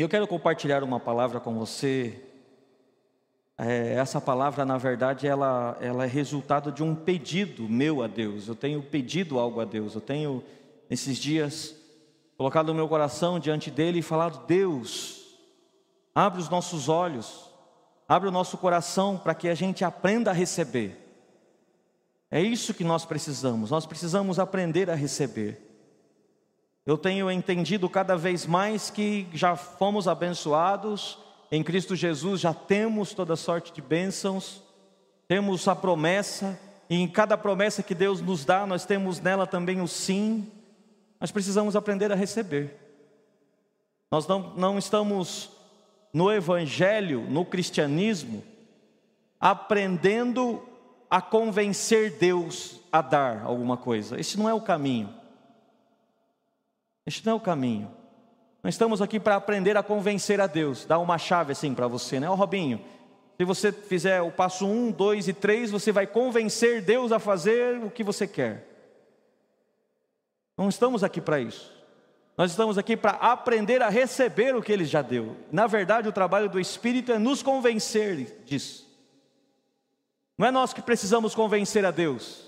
Eu 0.00 0.08
quero 0.08 0.26
compartilhar 0.26 0.82
uma 0.82 0.98
palavra 0.98 1.38
com 1.40 1.54
você. 1.58 2.18
É, 3.58 3.92
essa 3.96 4.18
palavra, 4.18 4.64
na 4.64 4.78
verdade, 4.78 5.26
ela, 5.26 5.76
ela 5.78 6.04
é 6.04 6.06
resultado 6.06 6.72
de 6.72 6.82
um 6.82 6.94
pedido 6.94 7.68
meu 7.68 8.02
a 8.02 8.06
Deus. 8.06 8.48
Eu 8.48 8.54
tenho 8.54 8.82
pedido 8.82 9.38
algo 9.38 9.60
a 9.60 9.66
Deus. 9.66 9.94
Eu 9.94 10.00
tenho, 10.00 10.42
nesses 10.88 11.18
dias, 11.18 11.76
colocado 12.38 12.70
o 12.70 12.74
meu 12.74 12.88
coração 12.88 13.38
diante 13.38 13.70
dele 13.70 13.98
e 13.98 14.02
falado: 14.02 14.46
Deus, 14.46 15.36
abre 16.14 16.40
os 16.40 16.48
nossos 16.48 16.88
olhos, 16.88 17.50
abre 18.08 18.26
o 18.26 18.32
nosso 18.32 18.56
coração 18.56 19.18
para 19.18 19.34
que 19.34 19.50
a 19.50 19.54
gente 19.54 19.84
aprenda 19.84 20.30
a 20.30 20.34
receber. 20.34 20.96
É 22.30 22.40
isso 22.40 22.72
que 22.72 22.84
nós 22.84 23.04
precisamos, 23.04 23.70
nós 23.70 23.84
precisamos 23.84 24.38
aprender 24.38 24.88
a 24.88 24.94
receber. 24.94 25.69
Eu 26.90 26.98
tenho 26.98 27.30
entendido 27.30 27.88
cada 27.88 28.16
vez 28.16 28.44
mais 28.44 28.90
que 28.90 29.28
já 29.32 29.54
fomos 29.54 30.08
abençoados, 30.08 31.20
em 31.48 31.62
Cristo 31.62 31.94
Jesus 31.94 32.40
já 32.40 32.52
temos 32.52 33.14
toda 33.14 33.36
sorte 33.36 33.72
de 33.72 33.80
bênçãos, 33.80 34.60
temos 35.28 35.68
a 35.68 35.76
promessa, 35.76 36.58
e 36.88 36.96
em 36.96 37.06
cada 37.06 37.38
promessa 37.38 37.80
que 37.80 37.94
Deus 37.94 38.20
nos 38.20 38.44
dá, 38.44 38.66
nós 38.66 38.84
temos 38.84 39.20
nela 39.20 39.46
também 39.46 39.80
o 39.80 39.86
sim, 39.86 40.50
mas 41.20 41.30
precisamos 41.30 41.76
aprender 41.76 42.10
a 42.10 42.16
receber. 42.16 42.76
Nós 44.10 44.26
não, 44.26 44.52
não 44.56 44.76
estamos 44.76 45.48
no 46.12 46.32
Evangelho, 46.32 47.20
no 47.30 47.44
cristianismo, 47.44 48.42
aprendendo 49.38 50.60
a 51.08 51.22
convencer 51.22 52.18
Deus 52.18 52.80
a 52.90 53.00
dar 53.00 53.44
alguma 53.44 53.76
coisa. 53.76 54.18
Esse 54.18 54.36
não 54.36 54.48
é 54.48 54.54
o 54.54 54.60
caminho. 54.60 55.19
Este 57.06 57.24
não 57.26 57.34
é 57.34 57.36
o 57.36 57.40
caminho. 57.40 57.90
Nós 58.62 58.74
estamos 58.74 59.00
aqui 59.00 59.18
para 59.18 59.36
aprender 59.36 59.76
a 59.76 59.82
convencer 59.82 60.40
a 60.40 60.46
Deus. 60.46 60.84
Dar 60.84 60.98
uma 60.98 61.18
chave 61.18 61.52
assim 61.52 61.74
para 61.74 61.88
você, 61.88 62.20
né? 62.20 62.28
Ó 62.28 62.34
Robinho, 62.34 62.84
se 63.38 63.44
você 63.44 63.72
fizer 63.72 64.20
o 64.20 64.30
passo 64.30 64.66
um, 64.66 64.90
dois 64.90 65.26
e 65.26 65.32
três, 65.32 65.70
você 65.70 65.90
vai 65.90 66.06
convencer 66.06 66.82
Deus 66.82 67.10
a 67.10 67.18
fazer 67.18 67.82
o 67.82 67.90
que 67.90 68.04
você 68.04 68.26
quer. 68.26 68.66
Não 70.58 70.68
estamos 70.68 71.02
aqui 71.02 71.22
para 71.22 71.40
isso. 71.40 71.72
Nós 72.36 72.50
estamos 72.50 72.76
aqui 72.76 72.96
para 72.96 73.12
aprender 73.12 73.82
a 73.82 73.88
receber 73.88 74.54
o 74.54 74.62
que 74.62 74.70
Ele 74.70 74.84
já 74.84 75.00
deu. 75.00 75.36
Na 75.50 75.66
verdade, 75.66 76.08
o 76.08 76.12
trabalho 76.12 76.50
do 76.50 76.60
Espírito 76.60 77.12
é 77.12 77.18
nos 77.18 77.42
convencer 77.42 78.42
disso. 78.44 78.86
Não 80.36 80.46
é 80.46 80.50
nós 80.50 80.72
que 80.72 80.82
precisamos 80.82 81.34
convencer 81.34 81.84
a 81.84 81.90
Deus 81.90 82.46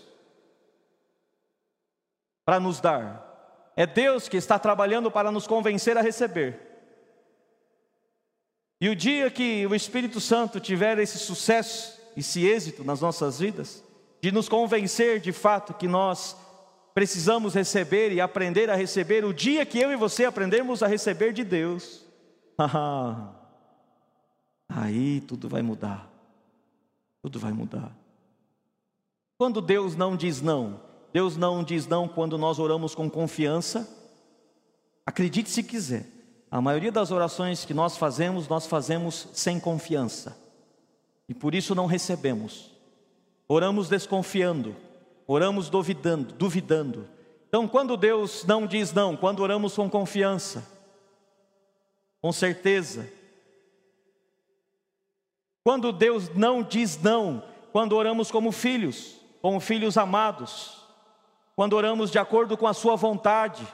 para 2.45 2.61
nos 2.61 2.81
dar. 2.81 3.32
É 3.77 3.87
Deus 3.87 4.29
que 4.29 4.37
está 4.37 4.59
trabalhando 4.59 5.11
para 5.11 5.31
nos 5.31 5.47
convencer 5.47 5.97
a 5.97 6.03
receber. 6.03 6.73
E 8.81 8.89
o 8.89 8.97
dia 8.97 9.31
que 9.31 9.67
o 9.67 9.75
Espírito 9.75 10.21
Santo 10.21 10.59
tiver 10.59 10.99
esse 10.99 11.19
sucesso, 11.19 12.01
esse 12.17 12.45
êxito 12.45 12.83
nas 12.83 13.01
nossas 13.01 13.39
vidas, 13.39 13.83
de 14.21 14.33
nos 14.33 14.49
convencer 14.49 15.21
de 15.21 15.33
fato 15.33 15.73
que 15.73 15.87
nós 15.87 16.37
precisamos 16.93 17.55
receber 17.55 18.13
e 18.13 18.21
aprender 18.21 18.69
a 18.69 18.75
receber 18.75 19.25
o 19.25 19.33
dia 19.33 19.65
que 19.65 19.79
eu 19.79 19.91
e 19.91 19.97
você 19.97 20.25
aprendermos 20.25 20.83
a 20.83 20.87
receber 20.87 21.33
de 21.33 21.45
Deus. 21.45 22.05
aí 24.69 25.21
tudo 25.23 25.49
vai 25.49 25.63
mudar. 25.63 26.11
Tudo 27.23 27.39
vai 27.39 27.53
mudar. 27.53 27.97
Quando 29.39 29.61
Deus 29.61 29.97
não 29.97 30.17
diz 30.17 30.43
não, 30.43 30.81
Deus 31.13 31.37
não 31.37 31.63
diz 31.63 31.87
não 31.87 32.09
quando 32.09 32.39
nós 32.39 32.59
oramos 32.59 32.95
com 32.95 33.11
confiança. 33.11 33.89
Acredite 35.05 35.51
se 35.51 35.63
quiser, 35.63 36.07
a 36.51 36.61
maioria 36.61 36.93
das 36.93 37.11
orações 37.11 37.65
que 37.65 37.75
nós 37.75 37.97
fazemos, 37.97 38.49
nós 38.49 38.67
fazemos 38.67 39.29
sem 39.33 39.59
confiança. 39.59 40.37
E 41.29 41.35
por 41.35 41.55
isso 41.55 41.75
não 41.75 41.87
recebemos. 41.87 42.71
Oramos 43.49 43.89
desconfiando, 43.89 44.77
oramos 45.27 45.69
duvidando, 45.69 46.33
duvidando. 46.35 47.09
Então, 47.49 47.69
quando 47.69 47.97
Deus 47.97 48.45
não 48.45 48.67
diz 48.67 48.93
não, 48.93 49.17
quando 49.17 49.41
oramos 49.41 49.75
com 49.75 49.91
confiança, 49.91 50.67
com 52.21 52.33
certeza. 52.33 53.11
Quando 55.65 55.93
Deus 55.93 56.29
não 56.35 56.63
diz 56.63 57.01
não, 57.03 57.43
quando 57.73 57.95
oramos 57.95 58.31
como 58.31 58.53
filhos, 58.53 59.17
como 59.41 59.59
filhos 59.61 59.97
amados, 59.97 60.82
quando 61.55 61.75
oramos 61.75 62.11
de 62.11 62.19
acordo 62.19 62.57
com 62.57 62.67
a 62.67 62.75
Sua 62.75 62.97
vontade, 62.97 63.67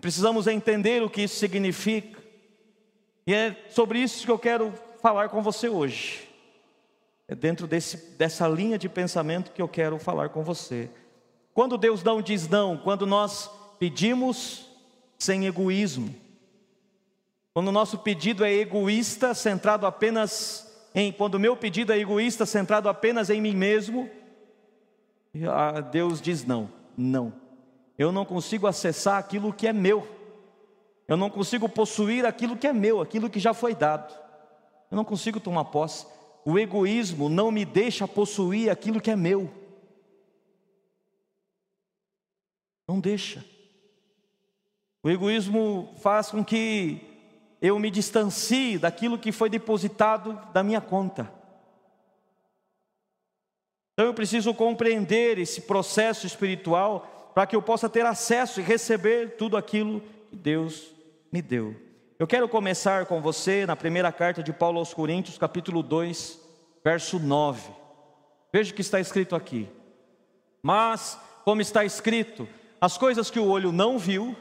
precisamos 0.00 0.46
entender 0.46 1.02
o 1.02 1.10
que 1.10 1.22
isso 1.22 1.36
significa, 1.36 2.20
e 3.26 3.34
é 3.34 3.66
sobre 3.70 3.98
isso 3.98 4.24
que 4.24 4.30
eu 4.30 4.38
quero 4.38 4.72
falar 5.02 5.28
com 5.28 5.42
você 5.42 5.68
hoje. 5.68 6.28
É 7.28 7.34
dentro 7.34 7.66
desse, 7.66 7.96
dessa 8.16 8.46
linha 8.46 8.78
de 8.78 8.88
pensamento 8.88 9.50
que 9.50 9.60
eu 9.60 9.68
quero 9.68 9.98
falar 9.98 10.28
com 10.28 10.44
você. 10.44 10.88
Quando 11.52 11.76
Deus 11.76 12.02
não 12.04 12.22
diz 12.22 12.48
não, 12.48 12.76
quando 12.76 13.04
nós 13.06 13.50
pedimos 13.78 14.66
sem 15.18 15.46
egoísmo, 15.46 16.14
quando 17.52 17.68
o 17.68 17.72
nosso 17.72 17.98
pedido 17.98 18.44
é 18.44 18.52
egoísta, 18.52 19.32
centrado 19.34 19.86
apenas 19.86 20.66
em, 20.94 21.10
quando 21.10 21.36
o 21.36 21.40
meu 21.40 21.56
pedido 21.56 21.92
é 21.92 21.98
egoísta, 21.98 22.46
centrado 22.46 22.88
apenas 22.88 23.28
em 23.28 23.40
mim 23.40 23.56
mesmo, 23.56 24.08
Deus 25.90 26.20
diz 26.20 26.44
não, 26.44 26.70
não. 26.96 27.32
Eu 27.98 28.12
não 28.12 28.24
consigo 28.24 28.66
acessar 28.66 29.18
aquilo 29.18 29.52
que 29.52 29.66
é 29.66 29.72
meu. 29.72 30.06
Eu 31.08 31.16
não 31.16 31.30
consigo 31.30 31.68
possuir 31.68 32.26
aquilo 32.26 32.56
que 32.56 32.66
é 32.66 32.72
meu, 32.72 33.00
aquilo 33.00 33.30
que 33.30 33.38
já 33.38 33.54
foi 33.54 33.74
dado. 33.74 34.12
Eu 34.90 34.96
não 34.96 35.04
consigo 35.04 35.40
tomar 35.40 35.66
posse. 35.66 36.06
O 36.44 36.58
egoísmo 36.58 37.28
não 37.28 37.50
me 37.50 37.64
deixa 37.64 38.06
possuir 38.06 38.70
aquilo 38.70 39.00
que 39.00 39.10
é 39.10 39.16
meu. 39.16 39.50
Não 42.86 43.00
deixa. 43.00 43.44
O 45.02 45.10
egoísmo 45.10 45.94
faz 45.98 46.30
com 46.30 46.44
que 46.44 47.00
eu 47.60 47.78
me 47.78 47.90
distancie 47.90 48.78
daquilo 48.78 49.18
que 49.18 49.32
foi 49.32 49.48
depositado 49.48 50.38
da 50.52 50.62
minha 50.62 50.80
conta. 50.80 51.32
Então 53.96 54.04
eu 54.04 54.12
preciso 54.12 54.52
compreender 54.52 55.38
esse 55.38 55.62
processo 55.62 56.26
espiritual 56.26 57.32
para 57.34 57.46
que 57.46 57.56
eu 57.56 57.62
possa 57.62 57.88
ter 57.88 58.04
acesso 58.04 58.60
e 58.60 58.62
receber 58.62 59.36
tudo 59.38 59.56
aquilo 59.56 60.02
que 60.28 60.36
Deus 60.36 60.92
me 61.32 61.40
deu. 61.40 61.74
Eu 62.18 62.26
quero 62.26 62.46
começar 62.46 63.06
com 63.06 63.22
você 63.22 63.64
na 63.64 63.74
primeira 63.74 64.12
carta 64.12 64.42
de 64.42 64.52
Paulo 64.52 64.78
aos 64.78 64.92
Coríntios, 64.92 65.38
capítulo 65.38 65.82
2, 65.82 66.38
verso 66.84 67.18
9. 67.18 67.70
Veja 68.52 68.70
o 68.70 68.74
que 68.74 68.82
está 68.82 69.00
escrito 69.00 69.34
aqui. 69.34 69.66
Mas, 70.62 71.18
como 71.42 71.62
está 71.62 71.82
escrito, 71.82 72.46
as 72.78 72.98
coisas 72.98 73.30
que 73.30 73.40
o 73.40 73.48
olho 73.48 73.72
não 73.72 73.98
viu, 73.98 74.36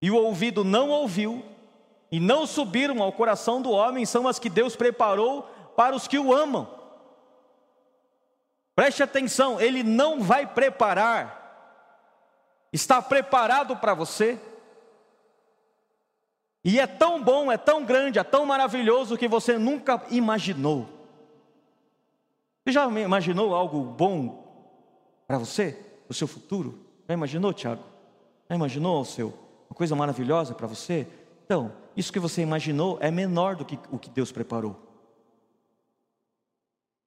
e 0.00 0.08
o 0.08 0.14
ouvido 0.16 0.62
não 0.62 0.88
ouviu, 0.90 1.44
e 2.12 2.20
não 2.20 2.46
subiram 2.46 3.02
ao 3.02 3.12
coração 3.12 3.60
do 3.60 3.70
homem, 3.70 4.06
são 4.06 4.28
as 4.28 4.38
que 4.38 4.48
Deus 4.48 4.76
preparou 4.76 5.50
para 5.76 5.94
os 5.94 6.08
que 6.08 6.18
o 6.18 6.32
amam. 6.32 6.68
Preste 8.74 9.02
atenção, 9.02 9.60
Ele 9.60 9.82
não 9.82 10.20
vai 10.20 10.46
preparar 10.46 11.46
está 12.76 13.02
preparado 13.02 13.76
para 13.76 13.94
você. 13.94 14.38
E 16.64 16.78
é 16.78 16.86
tão 16.86 17.22
bom, 17.22 17.50
é 17.50 17.56
tão 17.56 17.84
grande, 17.84 18.18
é 18.18 18.24
tão 18.24 18.44
maravilhoso 18.44 19.16
que 19.16 19.28
você 19.28 19.58
nunca 19.58 20.02
imaginou. 20.10 20.88
Você 22.64 22.72
já 22.72 22.86
imaginou 22.88 23.54
algo 23.54 23.80
bom 23.80 24.44
para 25.26 25.38
você, 25.38 25.78
o 26.08 26.14
seu 26.14 26.26
futuro? 26.26 26.78
Já 27.08 27.14
imaginou, 27.14 27.52
Tiago? 27.52 27.82
Já 28.48 28.56
imaginou 28.56 29.04
seu, 29.04 29.28
uma 29.70 29.76
coisa 29.76 29.94
maravilhosa 29.94 30.54
para 30.54 30.66
você? 30.66 31.06
Então, 31.44 31.72
isso 31.96 32.12
que 32.12 32.18
você 32.18 32.42
imaginou 32.42 32.98
é 33.00 33.10
menor 33.10 33.54
do 33.54 33.64
que 33.64 33.78
o 33.90 33.98
que 33.98 34.10
Deus 34.10 34.32
preparou. 34.32 34.76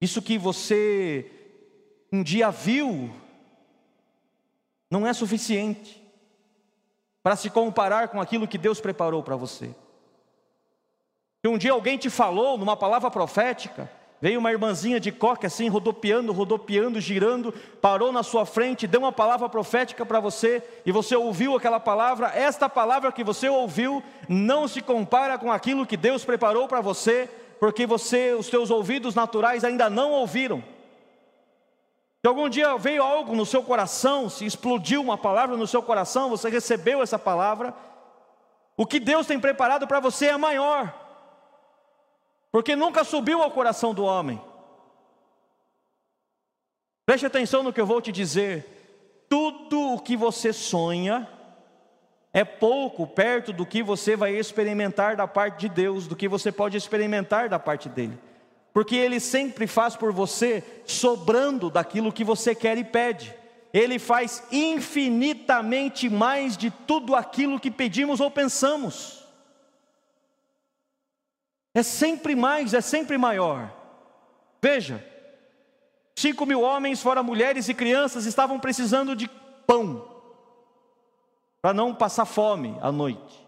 Isso 0.01 0.21
que 0.21 0.37
você 0.37 1.29
um 2.11 2.23
dia 2.23 2.49
viu 2.49 3.13
não 4.89 5.05
é 5.05 5.13
suficiente 5.13 6.03
para 7.21 7.35
se 7.35 7.49
comparar 7.49 8.07
com 8.07 8.19
aquilo 8.19 8.47
que 8.47 8.57
Deus 8.57 8.79
preparou 8.79 9.21
para 9.21 9.35
você. 9.35 9.75
Se 11.41 11.47
um 11.47 11.57
dia 11.57 11.71
alguém 11.71 11.97
te 11.97 12.09
falou 12.09 12.57
numa 12.57 12.75
palavra 12.75 13.11
profética, 13.11 13.89
veio 14.21 14.39
uma 14.39 14.51
irmãzinha 14.51 14.99
de 14.99 15.11
coque 15.11 15.45
assim, 15.45 15.69
rodopiando, 15.69 16.33
rodopiando, 16.33 16.99
girando, 16.99 17.53
parou 17.81 18.11
na 18.11 18.23
sua 18.23 18.45
frente, 18.45 18.87
deu 18.87 19.01
uma 19.01 19.11
palavra 19.11 19.47
profética 19.47 20.05
para 20.05 20.19
você 20.19 20.63
e 20.85 20.91
você 20.91 21.15
ouviu 21.15 21.55
aquela 21.55 21.79
palavra, 21.79 22.27
esta 22.35 22.67
palavra 22.67 23.11
que 23.11 23.23
você 23.23 23.47
ouviu 23.47 24.03
não 24.27 24.67
se 24.67 24.81
compara 24.81 25.37
com 25.37 25.51
aquilo 25.51 25.85
que 25.85 25.95
Deus 25.95 26.25
preparou 26.25 26.67
para 26.67 26.81
você, 26.81 27.29
porque 27.59 27.85
você, 27.85 28.33
os 28.33 28.47
seus 28.47 28.71
ouvidos 28.71 29.13
naturais 29.13 29.63
ainda 29.63 29.89
não 29.89 30.11
ouviram. 30.11 30.63
Se 32.21 32.27
algum 32.27 32.49
dia 32.49 32.77
veio 32.77 33.03
algo 33.03 33.35
no 33.35 33.45
seu 33.45 33.63
coração, 33.63 34.29
se 34.29 34.45
explodiu 34.45 35.01
uma 35.01 35.17
palavra 35.17 35.57
no 35.57 35.67
seu 35.67 35.81
coração, 35.83 36.29
você 36.29 36.49
recebeu 36.49 37.01
essa 37.01 37.19
palavra, 37.19 37.73
o 38.77 38.85
que 38.85 38.99
Deus 38.99 39.27
tem 39.27 39.39
preparado 39.39 39.87
para 39.87 39.99
você 39.99 40.27
é 40.27 40.37
maior, 40.37 40.93
porque 42.51 42.75
nunca 42.75 43.03
subiu 43.03 43.41
ao 43.41 43.51
coração 43.51 43.93
do 43.93 44.03
homem. 44.03 44.41
Preste 47.05 47.25
atenção 47.25 47.63
no 47.63 47.73
que 47.73 47.81
eu 47.81 47.85
vou 47.85 48.01
te 48.01 48.11
dizer: 48.11 49.25
tudo 49.29 49.93
o 49.93 49.99
que 49.99 50.15
você 50.15 50.53
sonha 50.53 51.27
é 52.33 52.43
pouco 52.43 53.07
perto 53.07 53.51
do 53.51 53.65
que 53.65 53.81
você 53.81 54.15
vai 54.15 54.35
experimentar 54.35 55.15
da 55.15 55.27
parte 55.27 55.61
de 55.61 55.69
Deus, 55.69 56.07
do 56.07 56.15
que 56.15 56.27
você 56.27 56.51
pode 56.51 56.77
experimentar 56.77 57.49
da 57.49 57.59
parte 57.59 57.89
dele 57.89 58.19
porque 58.73 58.95
Ele 58.95 59.19
sempre 59.19 59.67
faz 59.67 59.95
por 59.95 60.11
você 60.11 60.63
sobrando 60.85 61.69
daquilo 61.69 62.13
que 62.13 62.23
você 62.23 62.53
quer 62.53 62.77
e 62.77 62.83
pede. 62.83 63.35
Ele 63.73 63.99
faz 63.99 64.43
infinitamente 64.51 66.09
mais 66.09 66.57
de 66.57 66.71
tudo 66.71 67.15
aquilo 67.15 67.59
que 67.59 67.69
pedimos 67.69 68.19
ou 68.19 68.31
pensamos. 68.31 69.27
É 71.73 71.83
sempre 71.83 72.35
mais, 72.35 72.73
é 72.73 72.81
sempre 72.81 73.17
maior. 73.17 73.71
Veja, 74.61 75.05
cinco 76.15 76.45
mil 76.45 76.61
homens, 76.61 77.01
fora 77.01 77.21
mulheres 77.21 77.69
e 77.69 77.73
crianças, 77.73 78.25
estavam 78.25 78.59
precisando 78.59 79.15
de 79.15 79.29
pão, 79.67 80.08
para 81.61 81.73
não 81.73 81.93
passar 81.93 82.25
fome 82.25 82.77
à 82.81 82.91
noite. 82.91 83.47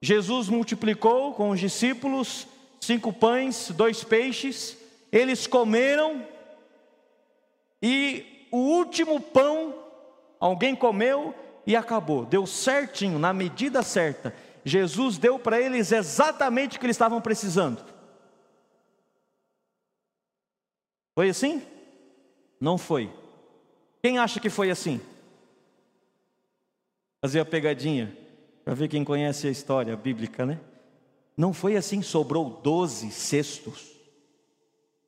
Jesus 0.00 0.48
multiplicou 0.48 1.34
com 1.34 1.50
os 1.50 1.60
discípulos 1.60 2.46
cinco 2.80 3.12
pães, 3.12 3.70
dois 3.70 4.04
peixes, 4.04 4.76
eles 5.10 5.46
comeram, 5.46 6.26
e 7.82 8.46
o 8.50 8.58
último 8.58 9.20
pão, 9.20 9.74
alguém 10.38 10.74
comeu 10.74 11.34
e 11.66 11.76
acabou, 11.76 12.24
deu 12.24 12.46
certinho, 12.46 13.18
na 13.18 13.32
medida 13.32 13.82
certa. 13.82 14.34
Jesus 14.64 15.18
deu 15.18 15.38
para 15.38 15.60
eles 15.60 15.92
exatamente 15.92 16.76
o 16.76 16.80
que 16.80 16.86
eles 16.86 16.94
estavam 16.94 17.20
precisando. 17.20 17.84
Foi 21.14 21.28
assim? 21.28 21.62
Não 22.60 22.78
foi. 22.78 23.12
Quem 24.02 24.18
acha 24.18 24.40
que 24.40 24.50
foi 24.50 24.70
assim? 24.70 25.00
Fazer 27.20 27.40
a 27.40 27.44
pegadinha, 27.44 28.16
para 28.64 28.74
ver 28.74 28.88
quem 28.88 29.02
conhece 29.02 29.48
a 29.48 29.50
história 29.50 29.96
bíblica, 29.96 30.46
né? 30.46 30.60
Não 31.36 31.52
foi 31.52 31.76
assim, 31.76 32.02
sobrou 32.02 32.60
doze 32.62 33.10
cestos. 33.10 33.98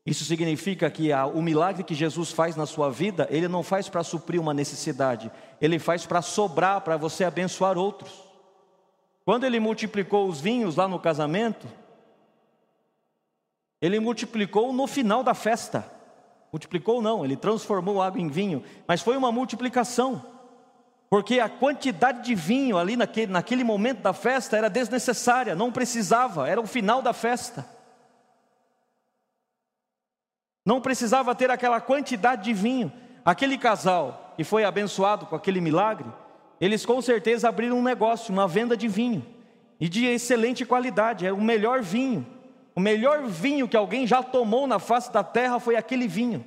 Isso 0.04 0.24
significa 0.24 0.90
que 0.90 1.12
a, 1.12 1.26
o 1.26 1.42
milagre 1.42 1.84
que 1.84 1.94
Jesus 1.94 2.32
faz 2.32 2.56
na 2.56 2.66
sua 2.66 2.90
vida, 2.90 3.28
ele 3.30 3.46
não 3.46 3.62
faz 3.62 3.88
para 3.88 4.02
suprir 4.02 4.40
uma 4.40 4.54
necessidade, 4.54 5.30
ele 5.60 5.78
faz 5.78 6.06
para 6.06 6.22
sobrar, 6.22 6.80
para 6.80 6.96
você 6.96 7.22
abençoar 7.24 7.76
outros. 7.76 8.24
Quando 9.24 9.44
ele 9.44 9.60
multiplicou 9.60 10.26
os 10.26 10.40
vinhos 10.40 10.74
lá 10.74 10.88
no 10.88 10.98
casamento, 10.98 11.68
ele 13.80 14.00
multiplicou 14.00 14.72
no 14.72 14.86
final 14.86 15.22
da 15.22 15.34
festa. 15.34 15.88
Multiplicou 16.52 17.00
não, 17.00 17.24
ele 17.24 17.36
transformou 17.36 18.02
água 18.02 18.20
em 18.20 18.28
vinho, 18.28 18.64
mas 18.86 19.00
foi 19.00 19.16
uma 19.16 19.30
multiplicação 19.30 20.39
porque 21.10 21.40
a 21.40 21.48
quantidade 21.48 22.22
de 22.22 22.36
vinho 22.36 22.78
ali 22.78 22.96
naquele, 22.96 23.32
naquele 23.32 23.64
momento 23.64 24.00
da 24.00 24.12
festa 24.12 24.56
era 24.56 24.70
desnecessária, 24.70 25.56
não 25.56 25.72
precisava, 25.72 26.48
era 26.48 26.60
o 26.60 26.66
final 26.66 27.02
da 27.02 27.12
festa. 27.12 27.66
Não 30.64 30.80
precisava 30.80 31.34
ter 31.34 31.50
aquela 31.50 31.80
quantidade 31.80 32.44
de 32.44 32.52
vinho. 32.52 32.92
Aquele 33.24 33.58
casal 33.58 34.34
que 34.36 34.44
foi 34.44 34.62
abençoado 34.62 35.26
com 35.26 35.34
aquele 35.34 35.60
milagre, 35.60 36.06
eles 36.60 36.86
com 36.86 37.02
certeza 37.02 37.48
abriram 37.48 37.78
um 37.78 37.82
negócio, 37.82 38.32
uma 38.32 38.46
venda 38.46 38.76
de 38.76 38.86
vinho, 38.86 39.26
e 39.80 39.88
de 39.88 40.06
excelente 40.06 40.64
qualidade, 40.64 41.26
era 41.26 41.34
o 41.34 41.42
melhor 41.42 41.82
vinho. 41.82 42.24
O 42.72 42.80
melhor 42.80 43.26
vinho 43.26 43.66
que 43.66 43.76
alguém 43.76 44.06
já 44.06 44.22
tomou 44.22 44.66
na 44.66 44.78
face 44.78 45.12
da 45.12 45.24
terra 45.24 45.58
foi 45.58 45.74
aquele 45.74 46.06
vinho. 46.06 46.44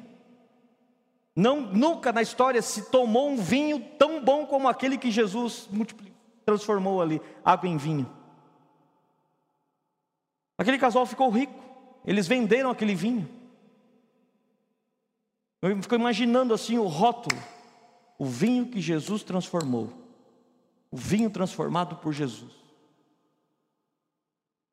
Não, 1.35 1.61
nunca 1.61 2.11
na 2.11 2.21
história 2.21 2.61
se 2.61 2.91
tomou 2.91 3.29
um 3.29 3.37
vinho 3.37 3.79
tão 3.97 4.23
bom 4.23 4.45
como 4.45 4.67
aquele 4.67 4.97
que 4.97 5.09
Jesus 5.09 5.67
transformou 6.45 7.01
ali, 7.01 7.21
água 7.43 7.67
em 7.67 7.77
vinho. 7.77 8.09
Aquele 10.57 10.77
casal 10.77 11.05
ficou 11.05 11.29
rico, 11.29 11.59
eles 12.05 12.27
venderam 12.27 12.69
aquele 12.69 12.93
vinho. 12.93 13.27
Eu 15.61 15.81
fico 15.81 15.95
imaginando 15.95 16.53
assim 16.53 16.77
o 16.77 16.85
rótulo, 16.85 17.41
o 18.19 18.25
vinho 18.25 18.67
que 18.67 18.79
Jesus 18.79 19.23
transformou, 19.23 19.89
o 20.91 20.97
vinho 20.97 21.29
transformado 21.29 21.95
por 21.95 22.13
Jesus. 22.13 22.51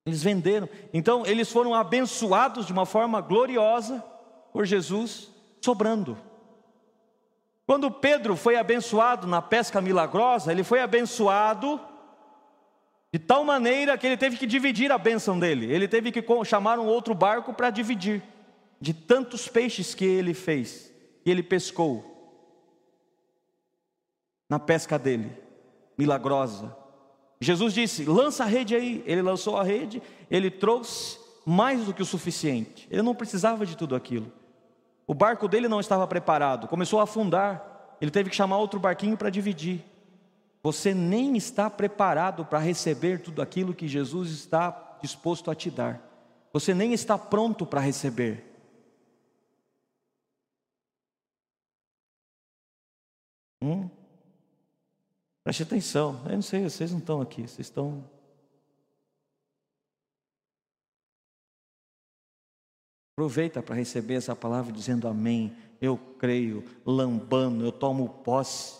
Eles 0.04 0.22
venderam, 0.22 0.68
então 0.92 1.24
eles 1.24 1.50
foram 1.50 1.74
abençoados 1.74 2.66
de 2.66 2.72
uma 2.72 2.84
forma 2.84 3.20
gloriosa 3.20 4.04
por 4.52 4.66
Jesus, 4.66 5.30
sobrando. 5.62 6.29
Quando 7.70 7.88
Pedro 7.88 8.34
foi 8.34 8.56
abençoado 8.56 9.28
na 9.28 9.40
pesca 9.40 9.80
milagrosa, 9.80 10.50
ele 10.50 10.64
foi 10.64 10.80
abençoado 10.80 11.80
de 13.14 13.20
tal 13.20 13.44
maneira 13.44 13.96
que 13.96 14.04
ele 14.08 14.16
teve 14.16 14.36
que 14.36 14.44
dividir 14.44 14.90
a 14.90 14.98
bênção 14.98 15.38
dele. 15.38 15.72
Ele 15.72 15.86
teve 15.86 16.10
que 16.10 16.20
chamar 16.44 16.80
um 16.80 16.86
outro 16.86 17.14
barco 17.14 17.54
para 17.54 17.70
dividir, 17.70 18.24
de 18.80 18.92
tantos 18.92 19.46
peixes 19.46 19.94
que 19.94 20.04
ele 20.04 20.34
fez, 20.34 20.92
que 21.22 21.30
ele 21.30 21.44
pescou 21.44 22.04
na 24.48 24.58
pesca 24.58 24.98
dele, 24.98 25.30
milagrosa. 25.96 26.76
Jesus 27.40 27.72
disse: 27.72 28.04
lança 28.04 28.42
a 28.42 28.48
rede 28.48 28.74
aí. 28.74 29.00
Ele 29.06 29.22
lançou 29.22 29.56
a 29.56 29.62
rede, 29.62 30.02
ele 30.28 30.50
trouxe 30.50 31.20
mais 31.46 31.84
do 31.84 31.94
que 31.94 32.02
o 32.02 32.04
suficiente. 32.04 32.88
Ele 32.90 33.02
não 33.02 33.14
precisava 33.14 33.64
de 33.64 33.76
tudo 33.76 33.94
aquilo. 33.94 34.39
O 35.10 35.14
barco 35.14 35.48
dele 35.48 35.66
não 35.66 35.80
estava 35.80 36.06
preparado, 36.06 36.68
começou 36.68 37.00
a 37.00 37.02
afundar. 37.02 37.96
Ele 38.00 38.12
teve 38.12 38.30
que 38.30 38.36
chamar 38.36 38.58
outro 38.58 38.78
barquinho 38.78 39.16
para 39.16 39.28
dividir. 39.28 39.84
Você 40.62 40.94
nem 40.94 41.36
está 41.36 41.68
preparado 41.68 42.44
para 42.44 42.60
receber 42.60 43.20
tudo 43.20 43.42
aquilo 43.42 43.74
que 43.74 43.88
Jesus 43.88 44.30
está 44.30 44.98
disposto 45.02 45.50
a 45.50 45.54
te 45.56 45.68
dar. 45.68 46.00
Você 46.52 46.72
nem 46.72 46.92
está 46.92 47.18
pronto 47.18 47.66
para 47.66 47.80
receber. 47.80 48.54
Hum? 53.60 53.90
Preste 55.42 55.64
atenção. 55.64 56.22
Eu 56.26 56.34
não 56.34 56.42
sei, 56.42 56.62
vocês 56.62 56.92
não 56.92 57.00
estão 57.00 57.20
aqui, 57.20 57.48
vocês 57.48 57.66
estão 57.66 58.04
Aproveita 63.20 63.62
para 63.62 63.74
receber 63.74 64.14
essa 64.14 64.34
palavra 64.34 64.72
dizendo 64.72 65.06
amém. 65.06 65.52
Eu 65.78 66.00
creio, 66.18 66.64
lambando, 66.86 67.62
eu 67.62 67.70
tomo 67.70 68.08
posse. 68.08 68.76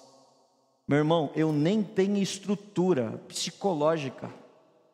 Meu 0.88 0.96
irmão, 0.96 1.30
eu 1.36 1.52
nem 1.52 1.82
tenho 1.82 2.16
estrutura 2.16 3.20
psicológica, 3.28 4.30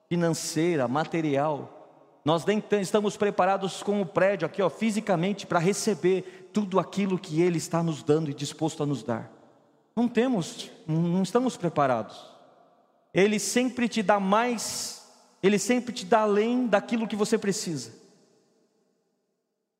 financeira, 0.08 0.88
material. 0.88 2.18
Nós 2.24 2.44
nem 2.44 2.60
estamos 2.80 3.16
preparados 3.16 3.84
com 3.84 4.02
o 4.02 4.04
prédio 4.04 4.46
aqui, 4.46 4.60
ó, 4.60 4.68
fisicamente, 4.68 5.46
para 5.46 5.60
receber 5.60 6.50
tudo 6.52 6.80
aquilo 6.80 7.16
que 7.16 7.40
Ele 7.40 7.58
está 7.58 7.84
nos 7.84 8.02
dando 8.02 8.28
e 8.28 8.34
disposto 8.34 8.82
a 8.82 8.86
nos 8.86 9.04
dar. 9.04 9.30
Não 9.94 10.08
temos, 10.08 10.72
não 10.88 11.22
estamos 11.22 11.56
preparados. 11.56 12.20
Ele 13.14 13.38
sempre 13.38 13.86
te 13.86 14.02
dá 14.02 14.18
mais, 14.18 15.06
Ele 15.40 15.56
sempre 15.56 15.94
te 15.94 16.04
dá 16.04 16.22
além 16.22 16.66
daquilo 16.66 17.06
que 17.06 17.14
você 17.14 17.38
precisa. 17.38 18.05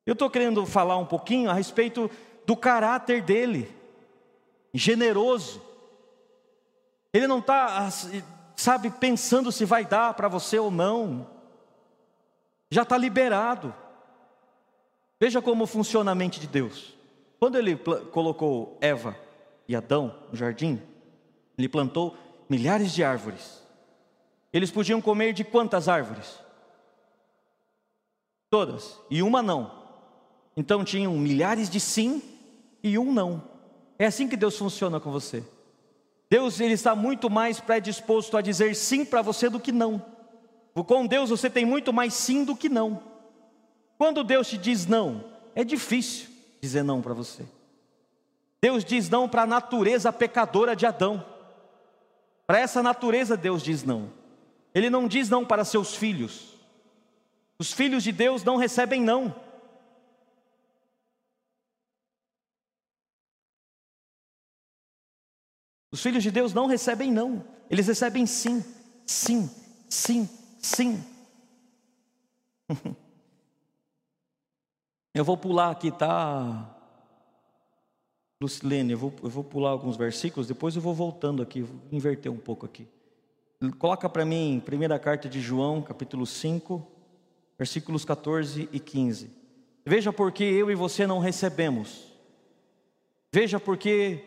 Eu 0.07 0.13
estou 0.13 0.29
querendo 0.29 0.65
falar 0.65 0.95
um 0.97 1.05
pouquinho 1.05 1.49
a 1.49 1.53
respeito 1.53 2.09
do 2.45 2.55
caráter 2.55 3.21
dele, 3.21 3.69
generoso. 4.73 5.61
Ele 7.11 7.27
não 7.27 7.39
está, 7.39 7.89
sabe, 8.55 8.89
pensando 8.89 9.51
se 9.51 9.65
vai 9.65 9.83
dar 9.83 10.13
para 10.13 10.29
você 10.29 10.57
ou 10.57 10.71
não, 10.71 11.27
já 12.71 12.83
está 12.83 12.97
liberado. 12.97 13.75
Veja 15.19 15.41
como 15.41 15.65
funciona 15.65 16.11
a 16.11 16.15
mente 16.15 16.39
de 16.39 16.47
Deus. 16.47 16.95
Quando 17.37 17.57
ele 17.57 17.75
colocou 18.11 18.77
Eva 18.79 19.13
e 19.67 19.75
Adão 19.75 20.15
no 20.31 20.37
jardim, 20.37 20.81
ele 21.57 21.67
plantou 21.67 22.15
milhares 22.47 22.93
de 22.93 23.03
árvores. 23.03 23.61
Eles 24.53 24.71
podiam 24.71 25.01
comer 25.01 25.33
de 25.33 25.43
quantas 25.43 25.89
árvores? 25.89 26.39
Todas, 28.49 28.97
e 29.09 29.21
uma 29.21 29.43
não. 29.43 29.76
Então 30.57 30.83
tinham 30.83 31.13
milhares 31.13 31.69
de 31.69 31.79
sim 31.79 32.19
e 32.81 32.97
um 32.97 33.13
não. 33.13 33.43
É 33.99 34.07
assim 34.07 34.27
que 34.27 34.35
Deus 34.35 34.57
funciona 34.57 34.99
com 34.99 35.11
você. 35.11 35.43
Deus 36.27 36.59
ele 36.59 36.73
está 36.73 36.95
muito 36.95 37.29
mais 37.29 37.59
predisposto 37.59 38.35
a 38.35 38.41
dizer 38.41 38.75
sim 38.75 39.05
para 39.05 39.21
você 39.21 39.49
do 39.49 39.59
que 39.59 39.71
não. 39.71 40.03
Com 40.73 41.05
Deus 41.05 41.29
você 41.29 41.47
tem 41.47 41.63
muito 41.63 41.93
mais 41.93 42.15
sim 42.15 42.43
do 42.43 42.55
que 42.55 42.69
não. 42.69 43.01
Quando 43.99 44.23
Deus 44.23 44.47
te 44.47 44.57
diz 44.57 44.87
não, 44.87 45.23
é 45.53 45.63
difícil 45.63 46.29
dizer 46.59 46.83
não 46.83 47.03
para 47.03 47.13
você. 47.13 47.45
Deus 48.59 48.83
diz 48.83 49.09
não 49.09 49.29
para 49.29 49.43
a 49.43 49.47
natureza 49.47 50.11
pecadora 50.11 50.75
de 50.75 50.87
Adão. 50.87 51.23
Para 52.47 52.59
essa 52.59 52.81
natureza, 52.81 53.37
Deus 53.37 53.61
diz 53.61 53.83
não. 53.83 54.09
Ele 54.73 54.89
não 54.89 55.07
diz 55.07 55.29
não 55.29 55.45
para 55.45 55.63
seus 55.63 55.95
filhos. 55.95 56.55
Os 57.59 57.71
filhos 57.71 58.03
de 58.03 58.11
Deus 58.11 58.43
não 58.43 58.57
recebem 58.57 59.01
não. 59.01 59.35
Os 65.97 66.03
filhos 66.03 66.21
de 66.21 66.29
Deus 66.29 66.53
não 66.53 66.67
recebem 66.67 67.11
não, 67.11 67.43
eles 67.71 67.87
recebem 67.87 68.27
sim, 68.27 68.63
sim, 69.03 69.49
sim, 69.89 70.29
sim. 70.59 71.03
Eu 75.11 75.25
vou 75.25 75.35
pular 75.35 75.71
aqui, 75.71 75.89
tá? 75.89 76.77
Lucilene, 78.39 78.91
eu 78.91 78.99
vou, 78.99 79.11
eu 79.23 79.29
vou 79.31 79.43
pular 79.43 79.71
alguns 79.71 79.97
versículos, 79.97 80.47
depois 80.47 80.75
eu 80.75 80.81
vou 80.83 80.93
voltando 80.93 81.41
aqui, 81.41 81.63
vou 81.63 81.81
inverter 81.91 82.31
um 82.31 82.37
pouco 82.37 82.67
aqui. 82.67 82.87
Coloca 83.79 84.07
para 84.07 84.23
mim, 84.23 84.61
primeira 84.63 84.99
carta 84.99 85.27
de 85.27 85.41
João, 85.41 85.81
capítulo 85.81 86.27
5, 86.27 86.85
versículos 87.57 88.05
14 88.05 88.69
e 88.71 88.79
15. 88.79 89.31
Veja 89.83 90.13
porque 90.13 90.43
eu 90.43 90.69
e 90.69 90.75
você 90.75 91.07
não 91.07 91.17
recebemos. 91.17 92.13
Veja 93.33 93.59
porque 93.59 94.23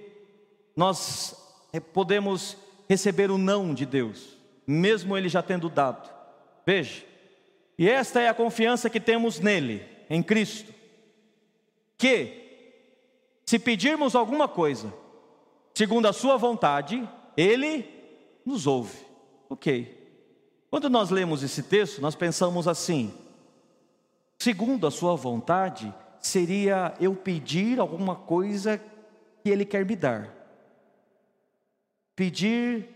nós 0.75 1.41
podemos 1.79 2.57
receber 2.89 3.31
o 3.31 3.39
não 3.39 3.73
de 3.73 3.87
Deus, 3.87 4.37
mesmo 4.67 5.17
Ele 5.17 5.29
já 5.29 5.43
tendo 5.43 5.69
dado. 5.69 6.11
Veja, 6.67 7.05
e 7.79 7.89
esta 7.89 8.21
é 8.21 8.29
a 8.29 8.35
confiança 8.35 8.91
que 8.91 8.99
temos 8.99 9.39
nele, 9.39 9.87
em 10.09 10.23
Cristo, 10.23 10.75
que, 11.97 12.73
se 13.47 13.59
pedirmos 13.59 14.17
alguma 14.17 14.49
coisa, 14.49 14.93
segundo 15.73 16.07
a 16.07 16.13
Sua 16.13 16.37
vontade, 16.37 17.09
Ele 17.37 17.89
nos 18.45 18.67
ouve. 18.67 18.99
Ok. 19.49 19.99
Quando 20.69 20.91
nós 20.91 21.11
lemos 21.11 21.43
esse 21.43 21.63
texto, 21.63 22.01
nós 22.01 22.17
pensamos 22.17 22.67
assim: 22.67 23.15
segundo 24.39 24.87
a 24.87 24.91
Sua 24.91 25.15
vontade, 25.15 25.95
seria 26.21 26.95
eu 27.01 27.15
pedir 27.15 27.79
alguma 27.79 28.17
coisa 28.17 28.83
que 29.45 29.51
Ele 29.51 29.65
quer 29.65 29.85
me 29.87 29.95
dar 29.95 30.40
pedir 32.21 32.87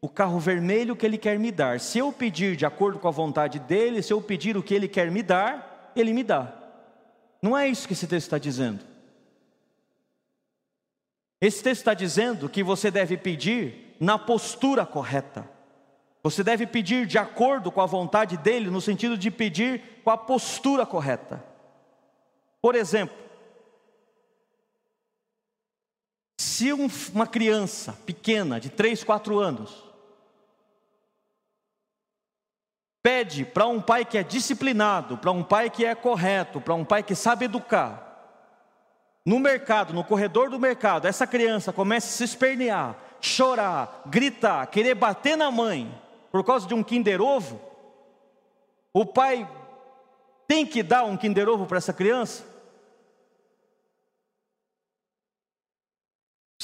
o 0.00 0.08
carro 0.08 0.38
vermelho 0.38 0.94
que 0.94 1.04
ele 1.04 1.18
quer 1.18 1.36
me 1.36 1.50
dar. 1.50 1.80
Se 1.80 1.98
eu 1.98 2.12
pedir 2.12 2.54
de 2.54 2.64
acordo 2.64 2.96
com 2.96 3.08
a 3.08 3.10
vontade 3.10 3.58
dele, 3.58 4.00
se 4.00 4.12
eu 4.12 4.22
pedir 4.22 4.56
o 4.56 4.62
que 4.62 4.72
ele 4.72 4.86
quer 4.86 5.10
me 5.10 5.20
dar, 5.20 5.90
ele 5.96 6.12
me 6.12 6.22
dá. 6.22 6.54
Não 7.42 7.58
é 7.58 7.66
isso 7.66 7.88
que 7.88 7.92
esse 7.92 8.06
texto 8.06 8.26
está 8.26 8.38
dizendo. 8.38 8.84
Esse 11.40 11.60
texto 11.60 11.80
está 11.80 11.92
dizendo 11.92 12.48
que 12.48 12.62
você 12.62 12.88
deve 12.88 13.16
pedir 13.16 13.96
na 13.98 14.16
postura 14.16 14.86
correta. 14.86 15.50
Você 16.22 16.44
deve 16.44 16.68
pedir 16.68 17.04
de 17.04 17.18
acordo 17.18 17.72
com 17.72 17.80
a 17.80 17.86
vontade 17.86 18.36
dele, 18.36 18.70
no 18.70 18.80
sentido 18.80 19.18
de 19.18 19.28
pedir 19.28 19.82
com 20.04 20.10
a 20.10 20.16
postura 20.16 20.86
correta. 20.86 21.44
Por 22.62 22.76
exemplo, 22.76 23.16
Se 26.36 26.72
um, 26.72 26.88
uma 27.14 27.26
criança 27.26 27.92
pequena, 28.04 28.60
de 28.60 28.68
3, 28.68 29.02
4 29.02 29.38
anos, 29.38 29.84
pede 33.02 33.44
para 33.44 33.66
um 33.66 33.80
pai 33.80 34.04
que 34.04 34.18
é 34.18 34.22
disciplinado, 34.22 35.16
para 35.16 35.30
um 35.30 35.42
pai 35.42 35.70
que 35.70 35.84
é 35.84 35.94
correto, 35.94 36.60
para 36.60 36.74
um 36.74 36.84
pai 36.84 37.02
que 37.02 37.14
sabe 37.14 37.44
educar, 37.46 38.06
no 39.24 39.40
mercado, 39.40 39.92
no 39.92 40.04
corredor 40.04 40.50
do 40.50 40.58
mercado, 40.58 41.06
essa 41.06 41.26
criança 41.26 41.72
começa 41.72 42.06
a 42.06 42.10
se 42.10 42.24
espernear, 42.24 42.96
chorar, 43.20 44.02
gritar, 44.06 44.66
querer 44.68 44.94
bater 44.94 45.36
na 45.36 45.50
mãe 45.50 45.92
por 46.30 46.44
causa 46.44 46.66
de 46.66 46.74
um 46.74 46.82
Kinder 46.82 47.20
Ovo, 47.20 47.60
o 48.92 49.04
pai 49.04 49.48
tem 50.46 50.64
que 50.64 50.82
dar 50.82 51.04
um 51.04 51.16
Kinder 51.16 51.48
Ovo 51.48 51.66
para 51.66 51.78
essa 51.78 51.92
criança? 51.92 52.44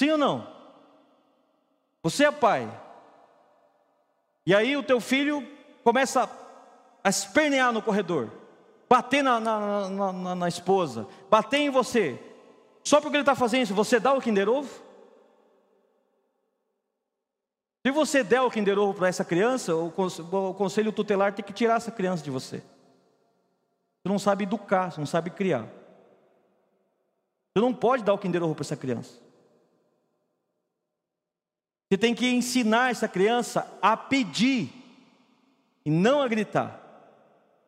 Sim 0.03 0.11
ou 0.11 0.19
não? 0.19 0.49
Você 2.03 2.25
é 2.25 2.33
pai. 2.33 2.69
E 4.45 4.53
aí 4.53 4.77
o 4.77 4.83
teu 4.83 5.01
filho 5.01 5.49
começa 5.85 6.29
a 7.05 7.09
espernear 7.09 7.73
no 7.73 7.81
corredor, 7.81 8.29
bater 8.89 9.23
na, 9.23 9.39
na, 9.39 9.89
na, 9.89 10.35
na 10.35 10.49
esposa, 10.49 11.07
bater 11.31 11.59
em 11.59 11.71
você. 11.71 12.21
Só 12.83 13.01
porque 13.01 13.17
ele 13.17 13.23
está 13.23 13.37
fazendo 13.37 13.63
isso, 13.63 13.77
você 13.77 14.01
dá 14.01 14.13
o 14.13 14.21
Kinder 14.21 14.49
Ovo? 14.49 14.69
Se 17.87 17.93
você 17.93 18.25
der 18.25 18.41
o 18.41 18.51
Kinder 18.51 18.81
Ovo 18.81 18.95
para 18.95 19.07
essa 19.07 19.25
criança, 19.25 19.73
o 19.77 19.93
conselho 19.93 20.91
tutelar 20.91 21.33
tem 21.33 21.45
que 21.45 21.53
tirar 21.53 21.77
essa 21.77 21.93
criança 21.93 22.25
de 22.25 22.31
você. 22.33 22.57
Você 22.57 24.09
não 24.09 24.19
sabe 24.19 24.43
educar, 24.43 24.91
você 24.91 24.99
não 24.99 25.07
sabe 25.07 25.31
criar. 25.31 25.69
Você 27.55 27.61
não 27.63 27.73
pode 27.73 28.03
dar 28.03 28.15
o 28.15 28.19
Kinder 28.19 28.43
Ovo 28.43 28.57
para 28.57 28.63
essa 28.63 28.77
criança. 28.77 29.23
Você 31.93 31.99
tem 31.99 32.15
que 32.15 32.27
ensinar 32.27 32.91
essa 32.91 33.07
criança 33.07 33.71
a 33.83 33.95
pedir 33.95 34.73
e 35.85 35.91
não 35.91 36.23
a 36.23 36.27
gritar. 36.27 36.81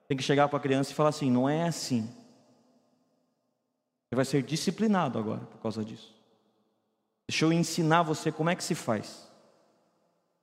Tem 0.08 0.16
que 0.16 0.22
chegar 0.22 0.48
para 0.48 0.56
a 0.56 0.62
criança 0.62 0.90
e 0.90 0.94
falar 0.94 1.10
assim: 1.10 1.30
não 1.30 1.46
é 1.46 1.64
assim. 1.64 2.08
Você 4.08 4.16
vai 4.16 4.24
ser 4.24 4.42
disciplinado 4.42 5.18
agora 5.18 5.42
por 5.42 5.58
causa 5.58 5.84
disso. 5.84 6.14
Deixa 7.28 7.44
eu 7.44 7.52
ensinar 7.52 8.02
você 8.02 8.32
como 8.32 8.48
é 8.48 8.56
que 8.56 8.64
se 8.64 8.74
faz. 8.74 9.30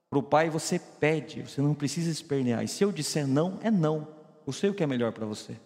Para 0.08 0.20
o 0.20 0.22
pai 0.22 0.48
você 0.48 0.78
pede, 0.78 1.42
você 1.42 1.60
não 1.60 1.74
precisa 1.74 2.08
espernear. 2.08 2.62
E 2.62 2.68
se 2.68 2.84
eu 2.84 2.92
disser 2.92 3.26
não, 3.26 3.58
é 3.64 3.70
não. 3.72 4.06
Eu 4.46 4.52
sei 4.52 4.70
o 4.70 4.74
que 4.74 4.84
é 4.84 4.86
melhor 4.86 5.10
para 5.10 5.26
você. 5.26 5.58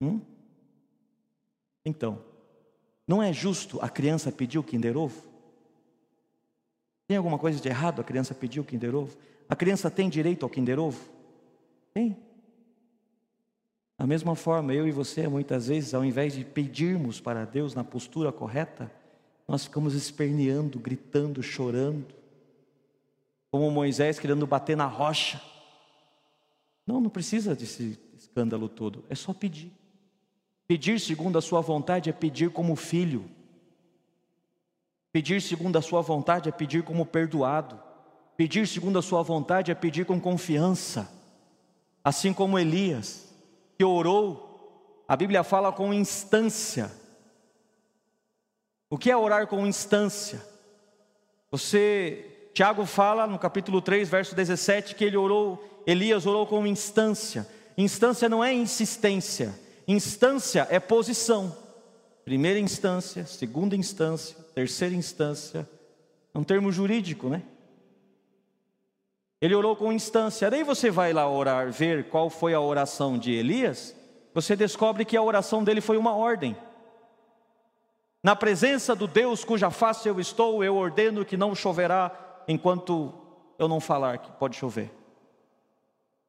Hum? 0.00 0.22
Então, 1.84 2.29
não 3.10 3.20
é 3.20 3.32
justo 3.32 3.80
a 3.82 3.88
criança 3.88 4.30
pedir 4.30 4.56
o 4.56 4.62
Kinder 4.62 4.96
Ovo? 4.96 5.20
Tem 7.08 7.16
alguma 7.16 7.40
coisa 7.40 7.60
de 7.60 7.68
errado 7.68 8.00
a 8.00 8.04
criança 8.04 8.32
pedir 8.36 8.60
o 8.60 8.64
Kinder 8.64 8.94
Ovo? 8.94 9.18
A 9.48 9.56
criança 9.56 9.90
tem 9.90 10.08
direito 10.08 10.44
ao 10.44 10.48
Kinder 10.48 10.78
Ovo? 10.78 11.10
Tem. 11.92 12.16
Da 13.98 14.06
mesma 14.06 14.36
forma, 14.36 14.72
eu 14.72 14.86
e 14.86 14.92
você, 14.92 15.26
muitas 15.26 15.66
vezes, 15.66 15.92
ao 15.92 16.04
invés 16.04 16.34
de 16.34 16.44
pedirmos 16.44 17.20
para 17.20 17.44
Deus 17.44 17.74
na 17.74 17.82
postura 17.82 18.30
correta, 18.30 18.88
nós 19.48 19.64
ficamos 19.64 19.94
esperneando, 19.94 20.78
gritando, 20.78 21.42
chorando, 21.42 22.14
como 23.50 23.68
Moisés 23.72 24.20
querendo 24.20 24.46
bater 24.46 24.76
na 24.76 24.86
rocha. 24.86 25.42
Não, 26.86 27.00
não 27.00 27.10
precisa 27.10 27.56
desse 27.56 27.98
escândalo 28.16 28.68
todo, 28.68 29.04
é 29.08 29.16
só 29.16 29.34
pedir. 29.34 29.79
Pedir 30.70 31.00
segundo 31.00 31.36
a 31.36 31.42
sua 31.42 31.60
vontade 31.60 32.10
é 32.10 32.12
pedir 32.12 32.48
como 32.50 32.76
filho. 32.76 33.28
Pedir 35.10 35.42
segundo 35.42 35.76
a 35.76 35.82
sua 35.82 36.00
vontade 36.00 36.48
é 36.48 36.52
pedir 36.52 36.84
como 36.84 37.04
perdoado. 37.04 37.76
Pedir 38.36 38.68
segundo 38.68 38.96
a 38.96 39.02
sua 39.02 39.20
vontade 39.20 39.72
é 39.72 39.74
pedir 39.74 40.06
com 40.06 40.20
confiança. 40.20 41.10
Assim 42.04 42.32
como 42.32 42.56
Elias, 42.56 43.28
que 43.76 43.84
orou, 43.84 45.02
a 45.08 45.16
Bíblia 45.16 45.42
fala 45.42 45.72
com 45.72 45.92
instância. 45.92 46.88
O 48.88 48.96
que 48.96 49.10
é 49.10 49.16
orar 49.16 49.48
com 49.48 49.66
instância? 49.66 50.40
Você, 51.50 52.50
Tiago 52.54 52.86
fala 52.86 53.26
no 53.26 53.40
capítulo 53.40 53.82
3, 53.82 54.08
verso 54.08 54.36
17, 54.36 54.94
que 54.94 55.04
ele 55.04 55.16
orou, 55.16 55.82
Elias 55.84 56.26
orou 56.26 56.46
com 56.46 56.64
instância. 56.64 57.44
Instância 57.76 58.28
não 58.28 58.44
é 58.44 58.54
insistência. 58.54 59.52
Instância 59.86 60.66
é 60.70 60.78
posição. 60.78 61.56
Primeira 62.24 62.58
instância, 62.58 63.24
segunda 63.26 63.74
instância, 63.74 64.36
terceira 64.54 64.94
instância. 64.94 65.68
É 66.34 66.38
um 66.38 66.44
termo 66.44 66.70
jurídico, 66.70 67.28
né? 67.28 67.42
Ele 69.40 69.54
orou 69.54 69.74
com 69.74 69.92
instância. 69.92 70.50
Daí 70.50 70.62
você 70.62 70.90
vai 70.90 71.12
lá 71.12 71.28
orar, 71.28 71.72
ver 71.72 72.08
qual 72.08 72.28
foi 72.28 72.52
a 72.52 72.60
oração 72.60 73.18
de 73.18 73.32
Elias. 73.32 73.96
Você 74.34 74.54
descobre 74.54 75.04
que 75.04 75.16
a 75.16 75.22
oração 75.22 75.64
dele 75.64 75.80
foi 75.80 75.96
uma 75.96 76.14
ordem. 76.14 76.56
Na 78.22 78.36
presença 78.36 78.94
do 78.94 79.06
Deus 79.06 79.44
cuja 79.44 79.70
face 79.70 80.06
eu 80.06 80.20
estou, 80.20 80.62
eu 80.62 80.76
ordeno 80.76 81.24
que 81.24 81.38
não 81.38 81.54
choverá 81.54 82.42
enquanto 82.46 83.14
eu 83.58 83.66
não 83.66 83.80
falar 83.80 84.18
que 84.18 84.30
pode 84.32 84.56
chover. 84.56 84.92